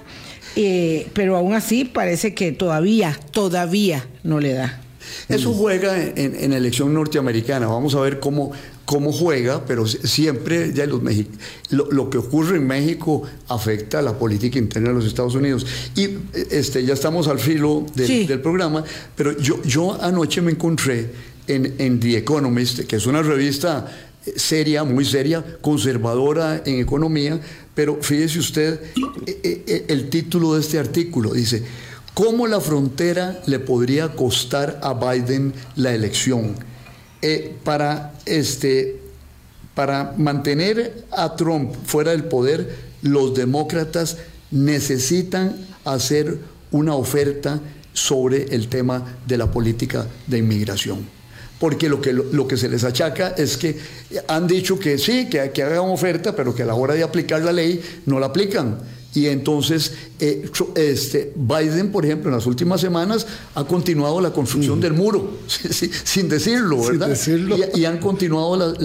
eh, 0.56 1.08
pero 1.14 1.36
aún 1.36 1.56
así 1.56 1.86
parece 1.86 2.36
que 2.36 2.52
todavía, 2.52 3.20
todavía 3.32 4.06
no 4.24 4.40
le 4.40 4.54
da. 4.54 4.81
Eso 5.30 5.54
juega 5.54 6.02
en, 6.02 6.36
en, 6.36 6.54
elección 6.54 6.94
norteamericana. 6.94 7.68
Vamos 7.68 7.96
a 7.96 8.02
ver 8.02 8.20
cómo, 8.20 8.52
cómo 8.86 9.12
juega, 9.12 9.66
pero 9.66 9.88
siempre 9.88 10.74
ya 10.74 10.86
los 10.86 11.02
lo, 11.70 11.92
lo, 11.92 12.10
que 12.10 12.18
ocurre 12.18 12.58
en 12.58 12.68
México 12.68 13.24
afecta 13.48 14.00
a 14.00 14.02
la 14.02 14.18
política 14.18 14.60
interna 14.60 14.90
de 14.90 14.96
los 14.96 15.06
Estados 15.06 15.36
Unidos. 15.36 15.66
Y 15.96 16.10
este, 16.50 16.86
ya 16.86 16.94
estamos 16.94 17.28
al 17.28 17.40
filo 17.40 17.86
del, 17.96 18.42
programa, 18.42 18.84
pero 19.16 19.38
yo, 19.40 19.62
yo 19.64 20.02
anoche 20.02 20.42
me 20.42 20.52
encontré 20.52 21.12
en, 21.48 21.76
en 21.78 22.00
The 22.00 22.18
Economist, 22.18 22.82
que 22.82 22.96
es 22.96 23.06
una 23.06 23.22
revista 23.22 23.90
seria, 24.36 24.84
muy 24.84 25.06
seria, 25.06 25.44
conservadora 25.62 26.62
en 26.66 26.80
economía, 26.80 27.40
pero 27.74 27.98
fíjese 28.02 28.40
usted 28.40 28.80
e, 29.26 29.40
e, 29.44 29.64
e, 29.68 29.86
el 29.88 30.10
título 30.10 30.54
de 30.54 30.62
este 30.62 30.78
artículo, 30.78 31.34
dice, 31.34 31.64
¿Cómo 32.14 32.46
la 32.46 32.60
frontera 32.60 33.42
le 33.46 33.60
podría 33.60 34.10
costar 34.10 34.80
a 34.84 34.94
Biden 34.94 35.54
la 35.78 35.94
elección? 35.94 36.56
Eh, 37.22 37.56
para, 37.64 38.14
este, 38.26 39.00
para 39.76 40.14
mantener 40.18 41.06
a 41.12 41.36
Trump 41.38 41.74
fuera 41.86 42.12
del 42.12 42.26
poder, 42.26 42.76
los 43.02 43.34
demócratas 43.34 44.18
necesitan 44.52 45.56
hacer 45.86 46.38
una 46.72 46.96
oferta 46.96 47.62
sobre 47.94 48.44
el 48.56 48.68
tema 48.68 49.18
de 49.26 49.38
la 49.38 49.50
política 49.50 50.06
de 50.28 50.40
inmigración. 50.40 51.08
Porque 51.60 51.88
lo 51.88 52.02
que, 52.02 52.12
lo, 52.12 52.48
que 52.48 52.58
se 52.58 52.68
les 52.68 52.84
achaca 52.84 53.36
es 53.38 53.56
que 53.56 53.78
han 54.28 54.48
dicho 54.48 54.78
que 54.78 54.98
sí, 54.98 55.30
que, 55.30 55.52
que 55.52 55.64
hagan 55.64 55.90
oferta, 55.90 56.36
pero 56.36 56.54
que 56.54 56.64
a 56.64 56.66
la 56.66 56.76
hora 56.76 56.96
de 56.96 57.04
aplicar 57.04 57.42
la 57.42 57.54
ley 57.54 57.82
no 58.06 58.20
la 58.20 58.28
aplican 58.28 58.80
Y 59.14 59.28
entonces, 59.28 59.92
eh, 60.20 60.50
este, 60.76 61.34
Biden, 61.36 61.92
por 61.92 62.06
ejemplo, 62.06 62.30
en 62.30 62.36
las 62.38 62.46
últimas 62.46 62.80
semanas 62.80 63.28
ha 63.56 63.66
continuado 63.66 64.22
la 64.22 64.32
construcción 64.32 64.80
del 64.80 64.94
muro, 64.94 65.40
sin 66.04 66.30
decirlo, 66.30 66.82
¿verdad? 66.82 67.18
Y, 67.76 67.84
han 67.84 67.98
continuado 67.98 68.76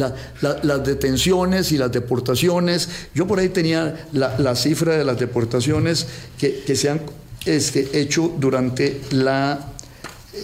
las 0.43 0.85
detenciones 0.85 1.71
y 1.71 1.79
las 1.79 1.93
deportaciones. 1.93 2.89
Yo 3.15 3.27
por 3.29 3.39
ahí 3.39 3.51
tenía 3.51 4.09
la, 4.13 4.57
cifra 4.57 4.97
de 4.97 5.05
las 5.05 5.19
deportaciones 5.19 6.07
que, 6.39 6.75
se 6.75 6.91
han 6.91 7.03
este, 7.45 8.01
hecho 8.01 8.35
durante 8.39 9.01
la... 9.13 9.73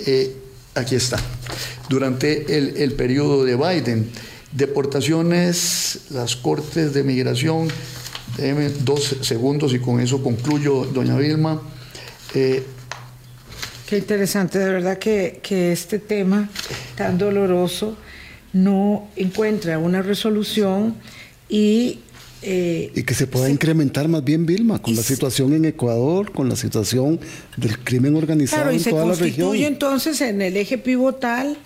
Eh, 0.06 0.36
aquí 0.74 0.94
está, 0.94 1.18
durante 1.88 2.56
el, 2.56 2.76
el 2.76 2.92
periodo 2.92 3.44
de 3.44 3.56
Biden. 3.56 4.10
Deportaciones, 4.52 6.02
las 6.10 6.36
cortes 6.36 6.94
de 6.94 7.02
migración, 7.02 7.68
déjeme 8.36 8.68
dos 8.68 9.16
segundos 9.22 9.74
y 9.74 9.78
con 9.78 10.00
eso 10.00 10.22
concluyo, 10.22 10.84
doña 10.84 11.16
Vilma. 11.16 11.60
Eh, 12.34 12.62
Qué 13.92 13.98
interesante, 13.98 14.58
de 14.58 14.70
verdad 14.70 14.98
que, 14.98 15.40
este 15.70 15.98
tema 15.98 16.48
tan 16.96 17.18
doloroso 17.18 17.96
no 18.54 19.08
encuentra 19.16 19.78
una 19.78 20.00
resolución 20.00 20.94
y 21.48 21.98
eh, 22.44 22.90
y 22.96 23.04
que 23.04 23.14
se 23.14 23.28
pueda 23.28 23.48
incrementar 23.48 24.08
más 24.08 24.24
bien, 24.24 24.46
Vilma, 24.46 24.80
con 24.80 24.96
la 24.96 25.02
situación 25.02 25.52
en 25.52 25.64
Ecuador, 25.64 26.32
con 26.32 26.48
la 26.48 26.56
situación 26.56 27.20
del 27.56 27.78
crimen 27.78 28.16
organizado 28.16 28.70
en 28.70 28.82
toda 28.82 29.04
la 29.06 29.14
región. 29.14 29.16
se 29.16 29.20
constituye 29.20 29.66
entonces 29.66 30.20
en 30.22 30.42
el 30.42 30.56
eje 30.56 30.76
pivotal 30.78 31.56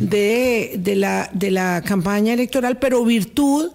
de, 0.00 0.94
la, 0.96 1.30
de 1.32 1.50
la 1.50 1.82
campaña 1.82 2.34
electoral, 2.34 2.78
pero 2.78 3.04
virtud 3.06 3.70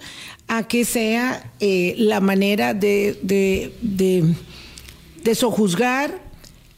a 0.48 0.68
que 0.68 0.86
sea 0.86 1.52
eh, 1.60 1.96
la 1.98 2.20
manera 2.20 2.74
de, 2.74 3.18
de, 3.22 3.74
de, 3.82 5.36
sojuzgar 5.36 6.22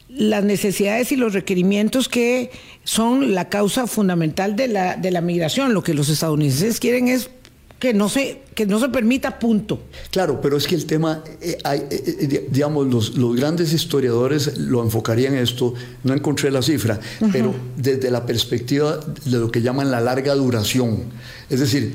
las 0.08 0.44
necesidades 0.44 1.12
y 1.12 1.16
los 1.16 1.34
requerimientos 1.34 2.08
que 2.08 2.50
son 2.84 3.34
la 3.34 3.48
causa 3.48 3.86
fundamental 3.86 4.56
de 4.56 4.68
la, 4.68 4.96
de 4.96 5.10
la 5.10 5.20
migración. 5.20 5.74
Lo 5.74 5.82
que 5.82 5.94
los 5.94 6.08
estadounidenses 6.08 6.80
quieren 6.80 7.08
es 7.08 7.30
que 7.78 7.92
no 7.92 8.08
se 8.08 8.42
que 8.56 8.64
no 8.64 8.80
se 8.80 8.88
permita 8.88 9.38
punto. 9.38 9.82
Claro, 10.10 10.40
pero 10.40 10.56
es 10.56 10.66
que 10.66 10.74
el 10.74 10.86
tema, 10.86 11.22
eh, 11.42 11.58
eh, 11.62 12.48
digamos, 12.50 12.86
los, 12.86 13.16
los, 13.18 13.36
grandes 13.36 13.74
historiadores 13.74 14.56
lo 14.56 14.82
enfocarían 14.82 15.34
en 15.34 15.40
esto, 15.40 15.74
no 16.02 16.14
encontré 16.14 16.50
la 16.50 16.62
cifra, 16.62 16.98
pero 17.30 17.54
desde 17.76 18.10
la 18.10 18.24
perspectiva 18.24 18.98
de 19.26 19.38
lo 19.38 19.50
que 19.50 19.60
llaman 19.60 19.90
la 19.90 20.00
larga 20.00 20.34
duración. 20.34 21.02
Es 21.50 21.60
decir, 21.60 21.92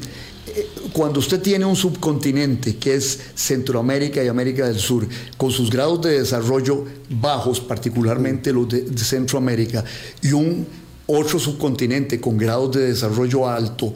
cuando 0.94 1.20
usted 1.20 1.42
tiene 1.42 1.66
un 1.66 1.76
subcontinente 1.76 2.78
que 2.78 2.96
es 2.96 3.20
Centroamérica 3.36 4.24
y 4.24 4.28
América 4.28 4.68
del 4.68 4.80
Sur, 4.80 5.08
con 5.38 5.52
sus 5.52 5.70
grados 5.70 6.02
de 6.02 6.20
desarrollo 6.20 6.86
bajos, 7.10 7.60
particularmente 7.60 8.52
los 8.52 8.68
de, 8.70 8.98
Centroamérica, 8.98 9.84
y 10.22 10.34
un 10.34 10.68
otro 11.08 11.40
subcontinente 11.40 12.20
con 12.20 12.38
grados 12.38 12.72
de 12.74 12.88
desarrollo 12.88 13.48
alto, 13.48 13.94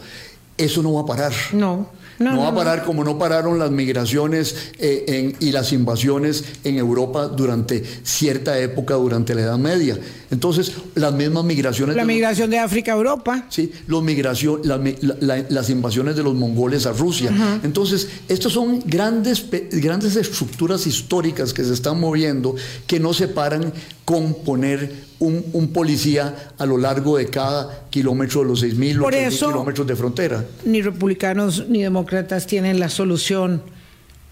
eso 0.58 0.82
no 0.82 0.94
va 0.94 1.02
a 1.02 1.06
parar. 1.06 1.34
No. 1.54 1.90
No, 2.18 2.40
va 2.40 2.48
a 2.48 2.56
parar 2.56 2.86
como 2.86 3.04
no 3.04 3.20
pararon 3.20 3.60
las 3.60 3.72
migraciones 3.72 4.72
eh, 4.80 5.36
y 5.38 5.52
las 5.52 5.74
invasiones 5.74 6.46
en 6.64 6.78
Europa 6.78 7.28
durante 7.28 7.84
cierta 8.04 8.58
época, 8.58 8.94
durante 8.94 9.36
la 9.36 9.42
Edad 9.42 9.58
Media. 9.58 10.00
Entonces, 10.32 10.74
las 10.96 11.14
mismas 11.14 11.44
migraciones... 11.44 11.96
La 11.96 12.06
migración 12.06 12.50
de 12.50 12.60
África 12.60 12.94
a 12.94 12.96
Europa. 12.96 13.46
Sí, 13.50 13.72
los 13.88 14.04
migración, 14.04 14.62
las 14.64 15.70
invasiones 15.70 16.16
de 16.16 16.24
los 16.24 16.34
mongoles 16.34 16.86
a 16.86 16.94
Rusia. 16.94 17.32
Entonces, 17.64 18.08
estas 18.28 18.54
son 18.54 18.82
grandes, 18.86 19.46
grandes 19.72 20.16
estructuras 20.16 20.88
históricas 20.88 21.54
que 21.54 21.64
se 21.64 21.74
están 21.74 22.00
moviendo 22.00 22.56
que 22.88 23.00
no 23.00 23.14
se 23.14 23.28
paran 23.28 23.74
con 24.04 24.36
poner 24.44 25.06
un, 25.20 25.72
policía 25.74 26.52
a 26.58 26.66
lo 26.66 26.78
largo 26.78 27.18
de 27.18 27.28
cada 27.28 27.86
kilómetro 27.90 28.42
de 28.42 28.48
los 28.48 28.64
6.000 28.64 29.02
o 29.02 29.10
8.000 29.10 29.48
kilómetros 29.48 29.88
de 29.88 29.96
frontera. 29.96 30.46
Ni 30.66 30.82
republicanos 30.82 31.68
ni 31.68 31.82
demócratas 31.82 32.46
tienen 32.46 32.80
la 32.80 32.90
solución 32.90 33.64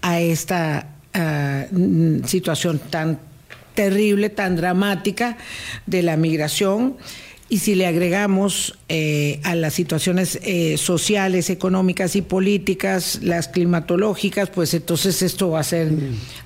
a 0.02 0.20
esta 0.20 0.96
ah, 1.12 1.66
situación 2.24 2.80
tan 2.90 3.18
terrible, 3.74 4.30
tan 4.30 4.56
dramática 4.56 5.36
de 5.86 6.02
la 6.02 6.16
migración 6.16 6.96
y 7.54 7.58
si 7.58 7.74
le 7.74 7.86
agregamos 7.86 8.78
eh, 8.88 9.38
a 9.42 9.54
las 9.54 9.74
situaciones 9.74 10.38
eh, 10.42 10.76
sociales, 10.78 11.50
económicas 11.50 12.16
y 12.16 12.22
políticas, 12.22 13.20
las 13.22 13.48
climatológicas, 13.48 14.48
pues 14.48 14.72
entonces 14.72 15.20
esto 15.20 15.50
va 15.50 15.60
a 15.60 15.62
ser 15.62 15.92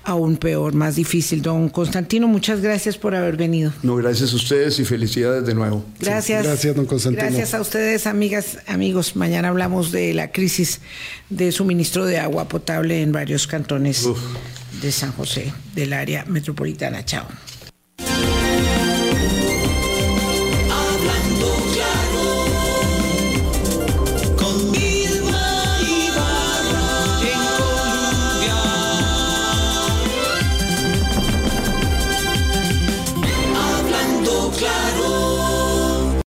aún 0.03 0.37
peor, 0.37 0.74
más 0.74 0.97
difícil. 0.97 1.41
Don 1.41 1.68
Constantino, 1.68 2.26
muchas 2.26 2.61
gracias 2.61 2.99
por 2.99 3.14
haber 3.14 3.37
venido. 3.37 3.72
No, 3.83 3.95
gracias 3.95 4.33
a 4.33 4.37
ustedes 4.37 4.81
y 4.81 4.85
felicidades 4.85 5.47
de 5.47 5.55
nuevo. 5.55 5.85
Gracias. 6.01 6.45
Gracias, 6.45 6.74
don 6.74 6.87
Constantino. 6.87 7.22
Gracias 7.22 7.55
a 7.55 7.61
ustedes, 7.61 8.07
amigas, 8.07 8.59
amigos. 8.66 9.14
Mañana 9.14 9.49
hablamos 9.49 9.93
de 9.93 10.12
la 10.14 10.33
crisis 10.33 10.81
de 11.31 11.53
suministro 11.53 12.07
de 12.07 12.18
agua 12.18 12.49
potable 12.49 13.03
en 13.03 13.12
varios 13.12 13.47
cantones 13.47 14.07
de 14.81 14.93
San 14.93 15.12
José, 15.12 15.53
del 15.74 15.93
área 15.93 16.24
metropolitana. 16.26 17.05
Chao. 17.05 17.26